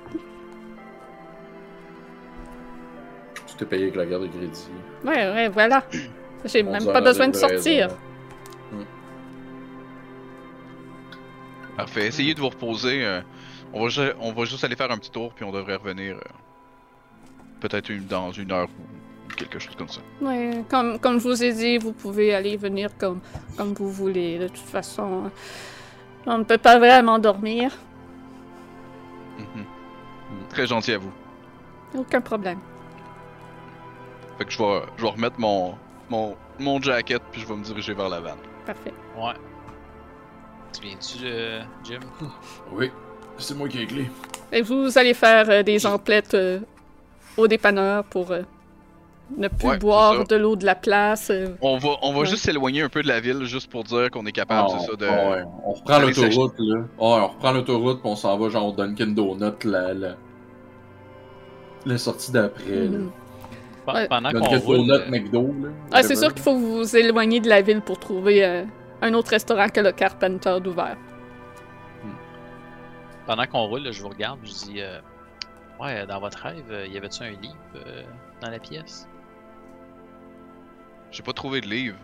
[3.48, 4.68] Tu t'es payé avec la garde de crédit.
[5.04, 5.84] Ouais, ouais, voilà.
[6.46, 7.88] J'ai même pas besoin de sortir.
[11.78, 12.08] Parfait.
[12.08, 13.04] Essayez de vous reposer.
[13.06, 13.22] euh,
[13.74, 16.16] on, va ju- on va juste aller faire un petit tour, puis on devrait revenir
[16.16, 16.20] euh,
[17.60, 18.95] peut-être dans une heure ou
[19.36, 20.02] quelque chose comme ça.
[20.22, 23.20] Ouais, comme, comme je vous ai dit, vous pouvez aller venir comme,
[23.58, 24.38] comme vous voulez.
[24.40, 25.32] De toute façon,
[26.26, 27.72] on ne peut pas vraiment dormir.
[29.38, 29.66] Mhm.
[30.50, 31.12] Très gentil à vous.
[31.96, 32.60] Aucun problème.
[34.38, 35.76] Fait que je vais, je vais remettre mon,
[36.10, 38.38] mon, mon jacket, puis je vais me diriger vers la vanne.
[38.66, 38.94] Parfait.
[39.18, 39.34] Ouais.
[40.74, 42.00] Tu viens-tu, euh, Jim?
[42.72, 42.92] Oui,
[43.38, 44.12] c'est moi qui ai les clés.
[44.52, 46.60] Et vous allez faire euh, des emplettes euh,
[47.38, 48.42] au dépanneur pour euh,
[49.38, 51.30] ne plus Ouais, boire de l'eau de la place.
[51.32, 51.48] euh.
[51.62, 52.26] On va, on va Ouais.
[52.26, 54.86] juste s'éloigner un peu de la ville, juste pour dire qu'on est capable, Ah, c'est
[54.86, 55.06] ça, de...
[55.08, 55.44] ah ouais.
[55.66, 56.82] On reprend l'autoroute, là.
[57.00, 60.16] Ah, on reprend l'autoroute, puis on s'en va genre au Dunkin' Donut, la, la...
[61.86, 63.00] la sortie d'après, là.
[63.88, 64.08] Ouais.
[64.08, 65.70] Pendant qu'on Dunkin' roule, Donut, euh, McDo, là.
[65.92, 68.64] Ah, c'est sûr qu'il faut vous éloigner de la ville pour trouver euh,
[69.02, 70.98] un autre restaurant que le Carpenter d'ouvert.
[73.26, 75.00] pendant qu'on roule, là, je vous regarde, je dis, euh,
[75.82, 78.04] ouais, dans votre rêve, y avait-tu un livre euh,
[78.42, 79.08] dans la pièce?
[81.16, 81.98] J'ai pas trouvé de livre.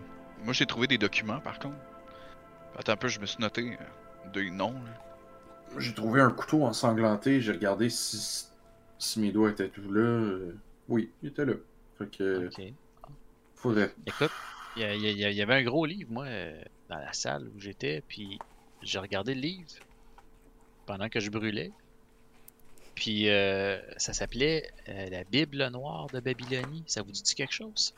[0.45, 1.75] Moi, j'ai trouvé des documents, par contre.
[2.79, 5.79] Attends un peu, je me suis noté euh, des noms, là.
[5.79, 8.45] J'ai trouvé un couteau ensanglanté, j'ai regardé si,
[8.97, 9.99] si mes doigts étaient tous là.
[9.99, 10.55] euh,
[10.87, 11.55] Oui, il était là.
[11.97, 12.73] Fait que, Ok.
[13.55, 13.93] faudrait.
[14.05, 14.31] Écoute,
[14.77, 18.39] Il y, avait un gros livre, moi, euh, dans la salle où j'étais, puis
[18.81, 19.71] j'ai regardé le livre
[20.85, 21.73] pendant que je brûlais.
[22.95, 26.85] Puis euh, ça s'appelait euh, La Bible noire de Babylonie.
[26.87, 27.93] Ça vous dit quelque chose?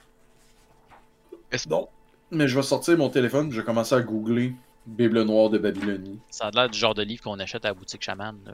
[1.70, 1.88] Non.
[2.32, 4.54] Mais je vais sortir mon téléphone, je vais commencer à googler
[4.86, 6.20] Bible noire de Babylonie.
[6.30, 8.36] Ça a l'air du genre de livre qu'on achète à la boutique chaman.
[8.46, 8.54] là.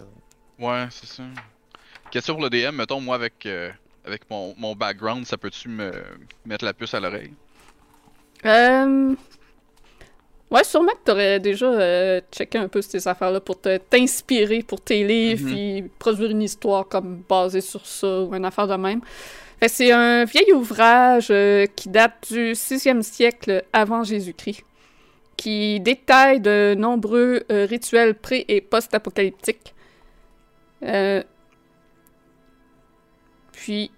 [0.60, 1.24] Ouais, c'est ça.
[2.12, 3.72] Question pour le DM, mettons, moi, avec, euh,
[4.06, 5.92] avec mon, mon background, ça peut-tu me
[6.46, 7.34] mettre la puce à l'oreille?
[8.46, 9.16] Euh...
[10.52, 14.82] Ouais, sûrement que t'aurais déjà euh, checké un peu ces affaires-là pour te- t'inspirer pour
[14.82, 15.52] tes livres, Mhm.
[15.54, 19.02] puis produire une histoire comme basée sur ça ou une affaire de même.
[19.68, 24.64] C'est un vieil ouvrage euh, qui date du 6e siècle avant Jésus-Christ,
[25.36, 29.76] qui détaille de nombreux euh, rituels pré- et post-apocalyptiques.
[30.84, 31.22] Euh,
[33.52, 33.92] Puis,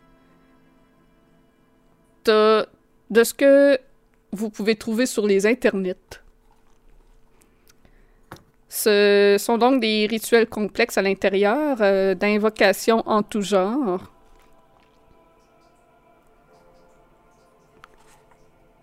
[2.25, 3.77] de ce que
[4.31, 5.95] vous pouvez trouver sur les internets.
[8.69, 14.11] Ce sont donc des rituels complexes à l'intérieur, euh, d'invocations en tout genre.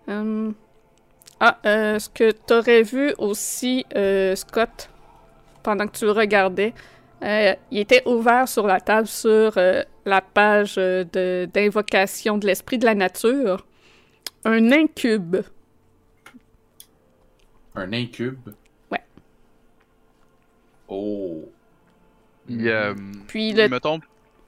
[0.09, 0.53] Hum.
[1.39, 4.89] Ah, euh, ce que tu aurais vu aussi, euh, Scott,
[5.63, 6.73] pendant que tu le regardais,
[7.23, 12.45] euh, il était ouvert sur la table sur euh, la page euh, de- d'invocation de
[12.47, 13.65] l'esprit de la nature.
[14.43, 15.37] Un incube.
[17.75, 18.49] Un incube?
[18.91, 19.03] Ouais.
[20.89, 21.43] Oh.
[22.49, 22.95] Il, euh,
[23.27, 23.99] Puis le Mettons.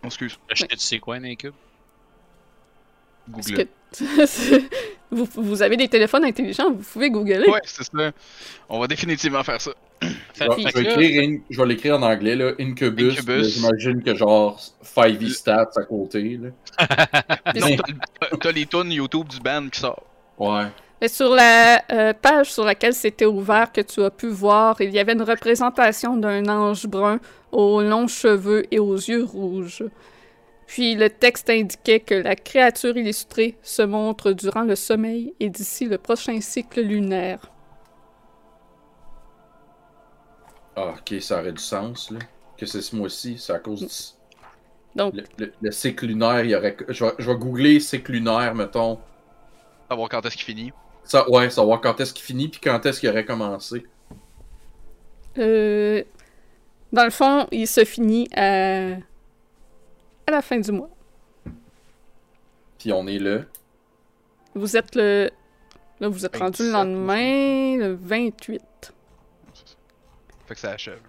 [0.03, 1.53] excuse, Est-ce que tu sais quoi, un incube?
[3.29, 3.65] Google.
[3.65, 3.67] que
[5.11, 7.49] vous, vous avez des téléphones intelligents, vous pouvez googler.
[7.49, 8.11] Ouais, c'est ça.
[8.69, 9.71] On va définitivement faire ça.
[10.01, 12.53] Je vais- in- je l'écrire en anglais, là.
[12.59, 13.13] Incubus.
[13.21, 16.49] J'imagine que genre 5e stats à côté, là.
[17.55, 17.67] Non,
[18.39, 20.01] t'as les tunes YouTube du band qui sort.
[20.39, 20.65] Ouais.
[21.01, 24.91] Mais sur la euh, page sur laquelle c'était ouvert, que tu as pu voir, il
[24.91, 27.19] y avait une représentation d'un ange brun
[27.51, 29.83] aux longs cheveux et aux yeux rouges.
[30.71, 35.85] Puis le texte indiquait que la créature illustrée se montre durant le sommeil et d'ici
[35.85, 37.51] le prochain cycle lunaire.
[40.77, 42.19] Ah, ok, ça aurait du sens, là.
[42.57, 44.97] Que c'est ce mois-ci, c'est à cause du...
[44.97, 46.77] Donc, Le, le- le cycle lunaire, il y aurait...
[46.87, 48.97] Je vais, je vais googler cycle lunaire, mettons.
[49.89, 50.71] Savoir quand est-ce qu'il finit.
[51.03, 53.83] Ça, ouais, savoir quand est-ce qu'il finit, puis quand est-ce qu'il aurait commencé.
[55.37, 56.01] euh,
[56.93, 58.95] dans le fond, il se finit à,
[60.31, 60.89] à la fin du mois.
[62.77, 63.41] Puis on est là.
[64.55, 65.29] Vous êtes le...
[65.99, 68.61] Là, vous êtes rendu le 27, lendemain, le 28.
[70.47, 70.99] Fait que ça achève.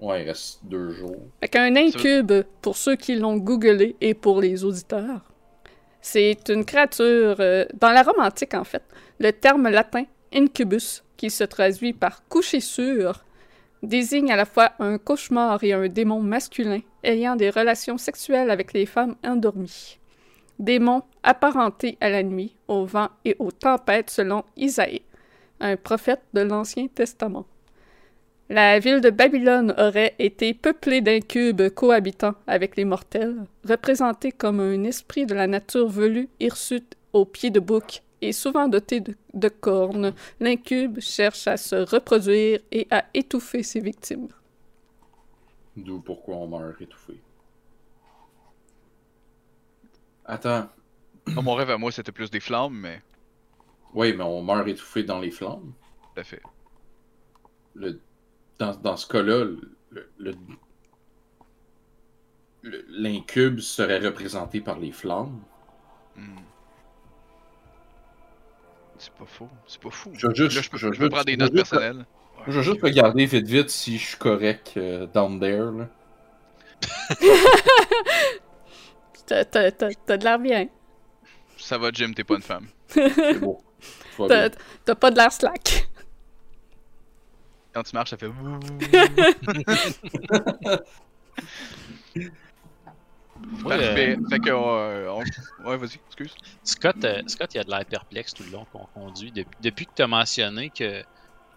[0.00, 1.22] Ouais, il reste deux jours.
[1.40, 5.32] Fait qu'un incube, pour ceux qui l'ont googlé et pour les auditeurs,
[6.00, 8.82] c'est une créature, euh, dans la Rome antique en fait,
[9.18, 10.04] le terme latin
[10.34, 13.24] incubus, qui se traduit par coucher sur,
[13.82, 18.72] désigne à la fois un cauchemar et un démon masculin ayant des relations sexuelles avec
[18.72, 19.98] les femmes endormies.
[20.58, 25.02] Démon apparenté à la nuit, au vent et aux tempêtes selon Isaïe,
[25.60, 27.46] un prophète de l'Ancien Testament.
[28.48, 34.84] La ville de Babylone aurait été peuplée d'incubes cohabitant avec les mortels, représentés comme un
[34.84, 39.48] esprit de la nature velue hirsute aux pieds de bouc et souvent doté de, de
[39.48, 40.14] cornes.
[40.40, 44.28] L'incube cherche à se reproduire et à étouffer ses victimes.
[45.76, 47.20] D'où pourquoi on meurt étouffé.
[50.24, 50.68] Attends.
[51.34, 53.02] Dans mon rêve à moi, c'était plus des flammes, mais.
[53.94, 55.72] Oui, mais on meurt étouffé dans les flammes.
[56.02, 56.42] Tout à fait.
[57.74, 58.00] Le...
[58.58, 60.34] Dans, dans ce cas-là, le- le-
[62.62, 65.40] le- l'incube serait représenté par les flammes.
[66.16, 66.36] Hmm.
[68.98, 69.48] C'est pas faux.
[69.66, 70.10] C'est pas fou.
[70.14, 71.56] Je veux juste- Là, je peux, je veux je peux juste- prendre des notes veux
[71.56, 72.06] personnelles.
[72.46, 75.70] Je vais juste regarder vite vite si je suis correct euh, down there.
[75.76, 75.88] Là.
[79.26, 80.68] T'as- T'as t'as- t'as de l'air bien.
[81.58, 82.68] Ça va, Jim, t'es pas une femme.
[82.88, 83.60] C'est beau.
[84.84, 85.88] T'as pas de l'air slack.
[87.72, 88.30] Quand tu marches, ça fait.
[93.62, 94.18] Moi, euh, Parfait.
[94.30, 94.50] Fait que.
[94.50, 96.34] euh, on- Ouais, vas-y, excuse.
[96.64, 99.32] Scott, euh, Scott, il a de l'air perplexe tout le long qu'on conduit.
[99.32, 101.02] Dep- depuis que tu as mentionné que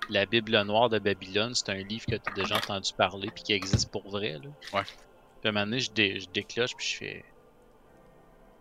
[0.09, 3.43] la Bible noire de Babylone, c'est un livre que tu as déjà entendu parler puis
[3.43, 4.39] qui existe pour vrai.
[4.41, 4.49] Là.
[4.73, 4.83] Ouais.
[4.83, 7.25] Puis à un moment donné, je, dé- je décloche puis je fais.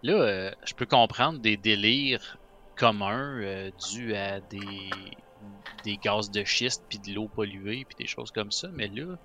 [0.03, 2.37] Là, euh, je peux comprendre des délires
[2.77, 4.91] communs dus à des,
[5.85, 9.17] des gaz de schiste puis de l'eau polluée puis des choses comme ça, mais là,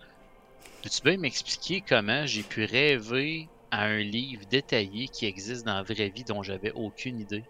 [0.81, 5.83] peux-tu bien m'expliquer comment j'ai pu rêver à un livre détaillé qui existe dans la
[5.83, 7.43] vraie vie dont j'avais aucune idée?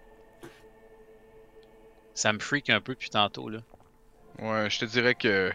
[2.14, 3.60] ça me freak un peu depuis tantôt, là.
[4.40, 5.52] Ouais, je te dirais que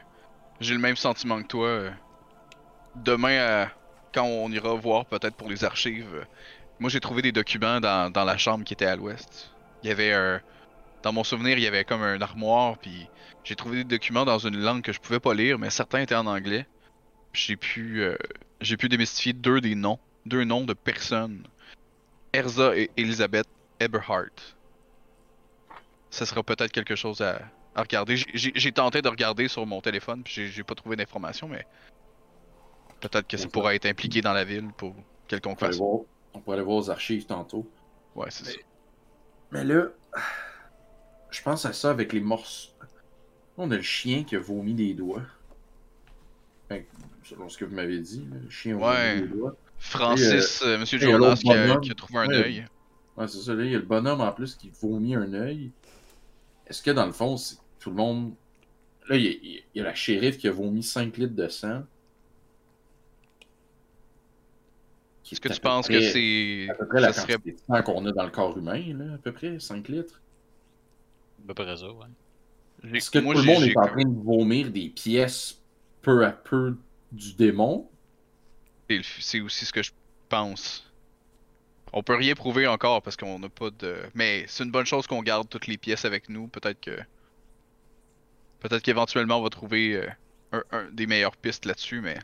[0.61, 1.83] j'ai le même sentiment que toi.
[2.97, 3.67] Demain, euh,
[4.13, 6.25] quand on ira voir peut-être pour les archives, euh,
[6.81, 9.53] moi j'ai trouvé des documents dans, la chambre qui était à l'ouest.
[9.83, 10.41] Il y avait un...
[11.03, 13.09] Dans mon souvenir, il y avait comme un armoire, puis
[13.45, 16.17] j'ai trouvé des documents dans une langue que je pouvais pas lire, mais certains étaient
[16.17, 16.67] en anglais.
[17.33, 18.17] J'ai pu, euh,
[18.61, 21.43] j'ai pu démystifier deux des noms, deux noms de personnes.
[22.33, 23.47] Erza et Elizabeth
[23.81, 24.55] Eberhardt.
[26.11, 27.41] Ça sera peut-être quelque chose à,
[27.75, 28.17] à regarder.
[28.35, 31.67] J'ai- tenté de regarder sur mon téléphone, puis j'ai- pas trouvé d'informations, mais
[33.01, 33.53] peut-être que ça C'est ça.
[33.53, 35.85] pourra être impliqué dans la ville pour On quelconque pourrait, façon.
[35.85, 36.01] voir,
[36.35, 37.71] on pourrait aller voir aux archives tantôt.
[38.15, 38.59] Ouais, c'est ça.
[39.53, 39.87] Mais là,
[41.31, 42.75] je pense à ça avec les morses.
[43.57, 45.23] On a le chien qui a vomi des doigts.
[46.71, 46.83] Enfin,
[47.25, 49.15] selon ce que vous m'avez dit, le chien a Ouais.
[49.17, 49.57] vomi des doigts.
[49.79, 51.43] Francis, euh, Monsieur y a Jonas qui
[51.83, 52.35] qui a trouvé un Ouais.
[52.37, 52.67] œil.
[53.17, 55.73] Ouais, c'est ça, là, il y a le bonhomme en plus qui vomit un œil.
[56.67, 58.35] Est-ce que dans le fond, c'est tout le monde.
[59.09, 59.31] Là, il y, a,
[59.75, 61.83] il y a la shérif qui a vomi 5 litres de sang.
[65.31, 66.69] Est-ce que tu penses que c'est.
[66.71, 67.35] à peu près la serait.
[67.35, 70.23] quantité de sang qu'on a dans le corps humain, là, à peu près, 5 litres?
[71.45, 72.95] À peu près ça, ouais.
[72.95, 75.61] Est-ce que moi, tout le monde est en train de vomir des pièces
[76.03, 76.77] peu à peu
[77.13, 77.89] du démon?
[79.21, 79.91] C'est aussi ce que je
[80.29, 80.85] pense.
[81.93, 83.97] On peut rien prouver encore parce qu'on n'a pas de.
[84.15, 86.49] Mais c'est une bonne chose qu'on garde toutes les pièces avec nous.
[86.49, 86.99] Peut-être que.
[88.61, 90.09] Peut-être qu'éventuellement on va trouver euh,
[90.53, 92.19] un, un- des meilleures pistes là-dessus, mais.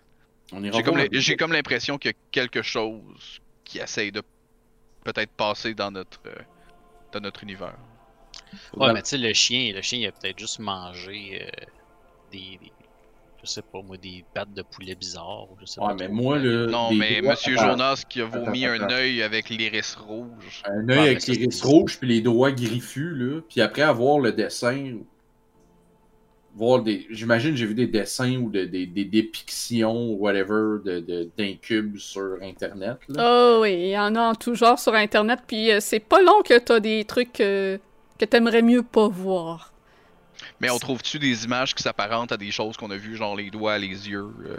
[0.72, 4.22] J'ai comme, l'impression qu'il y a quelque chose qui essaye de
[5.04, 6.34] peut-être passer dans notre euh,
[7.12, 7.74] dans notre univers.
[8.76, 11.64] Ouais, mais tu sais, le chien, le chien, il a peut-être juste mangé euh,
[12.30, 12.72] des, des-
[13.44, 15.48] Je sais pas, moi, des pattes de poulet bizarres.
[15.52, 16.14] ou Je sais Ouais, pas mais trop.
[16.14, 16.66] moi, le.
[16.66, 19.94] non, des mais doigts- Monsieur attends, Jonas qui a vomi attends, un œil avec l'iris
[19.96, 20.62] rouge.
[20.64, 23.40] Un œil avec l'iris rouge puis les doigts griffus, là.
[23.48, 24.94] Puis après avoir le dessin,
[26.54, 27.06] voir des.
[27.10, 32.38] J'imagine j'ai vu des dessins ou de- des, des dépictions, whatever, de, de, d'incubes sur
[32.42, 33.24] Internet, là.
[33.58, 36.22] Oh oui, il y en a en tout genre sur Internet, puis euh, c'est pas
[36.22, 37.76] long que t'as des trucs euh,
[38.18, 39.72] que t'aimerais mieux pas voir.
[40.60, 43.50] Mais on trouve-tu des images qui s'apparentent à des choses qu'on a vues, genre les
[43.50, 44.56] doigts, les yeux euh?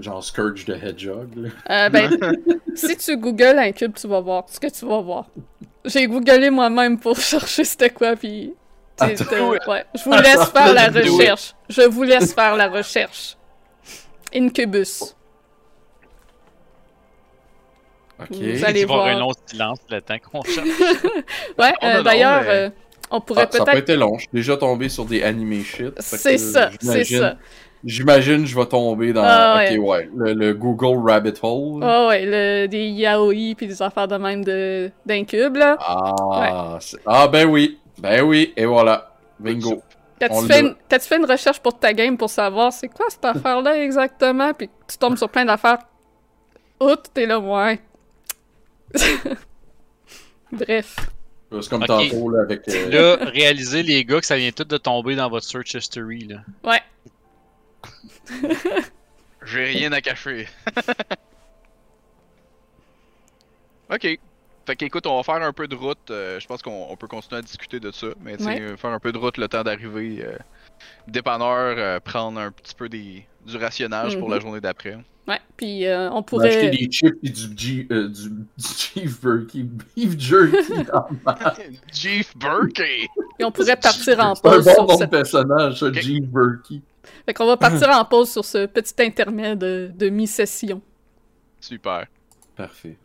[0.00, 1.48] Genre Scourge de Hedgehog, là.
[1.70, 2.18] Euh, ben,
[2.74, 5.26] si tu googles un cube, tu vas voir ce que tu vas voir.
[5.86, 8.52] J'ai googlé moi-même pour chercher c'était quoi, puis...
[9.02, 11.54] euh, ouais, je vous laisse Attends, faire la recherche.
[11.68, 13.36] Je vous laisse faire la recherche.
[14.34, 15.14] Incubus.
[18.18, 18.28] Ok.
[18.30, 19.08] Vous allez va y avoir voir.
[19.16, 20.66] un long silence le temps qu'on cherche.
[21.58, 22.70] Ouais, euh, d'ailleurs, mais- euh,
[23.10, 23.78] on pourrait Ah, ça peut-être...
[23.78, 24.14] été long.
[24.16, 25.92] Je suis déjà tombé sur des animés shit.
[26.00, 27.36] C'est que, ça, c'est j'imagine- ça.
[27.84, 29.22] J'imagine je vais tomber dans.
[29.24, 30.08] Ah, ouais.
[30.16, 31.84] Le, le Google Rabbit Hole.
[31.84, 35.76] Oh ouais, le, des yaoi puis des affaires de même de d'incube, là.
[35.80, 37.78] Ah, ah, ben oui.
[37.98, 38.52] Ben oui.
[38.56, 39.12] Et voilà.
[39.38, 39.82] Bingo.
[40.18, 43.78] T'as-tu fait, une- fait une recherche pour ta game pour savoir c'est quoi cette affaire-là
[43.84, 44.52] exactement?
[44.54, 45.78] Puis tu tombes sur plein d'affaires.
[46.80, 47.78] Outre, t'es là, ouais.
[50.52, 50.96] Bref.
[51.50, 52.68] C'est comme tantôt là, avec.
[52.68, 56.26] euh, Là, réalisez, les gars, que ça vient tout de tomber dans votre search history,
[56.26, 56.38] là.
[56.64, 56.82] Ouais.
[59.44, 60.48] J'ai rien à cacher.
[63.90, 64.18] ok.
[64.66, 66.10] Fait qu'écoute, on va faire un peu de route.
[66.10, 68.08] euh, je pense qu'on on peut continuer à discuter de ça.
[68.20, 68.60] Mais Ouais.
[68.60, 70.24] euh, faire un peu de route le temps d'arriver.
[70.24, 70.36] Euh,
[71.08, 74.34] dépanneur, euh, prendre un petit peu des, du rationnage pour Mhm.
[74.34, 74.98] la journée d'après.
[75.28, 75.40] Ouais.
[75.56, 76.70] Puis euh, on on va acheter pourrait.
[76.70, 78.36] des chips et du, G, euh, du, du
[79.02, 79.62] Beef Jerky.
[79.96, 80.72] Beef Jerky.
[81.92, 83.08] Jeff Burkey!
[83.38, 85.10] Et on pourrait partir en C'est un pause bon sur nom de cette...
[85.10, 85.94] personnage, ça, Ok.
[85.94, 86.82] Jeef Jerky.
[87.24, 90.80] Fait qu'on va partir en pause sur ce petit intermède de, de mi-session.
[91.60, 92.06] Super.
[92.54, 92.96] Parfait.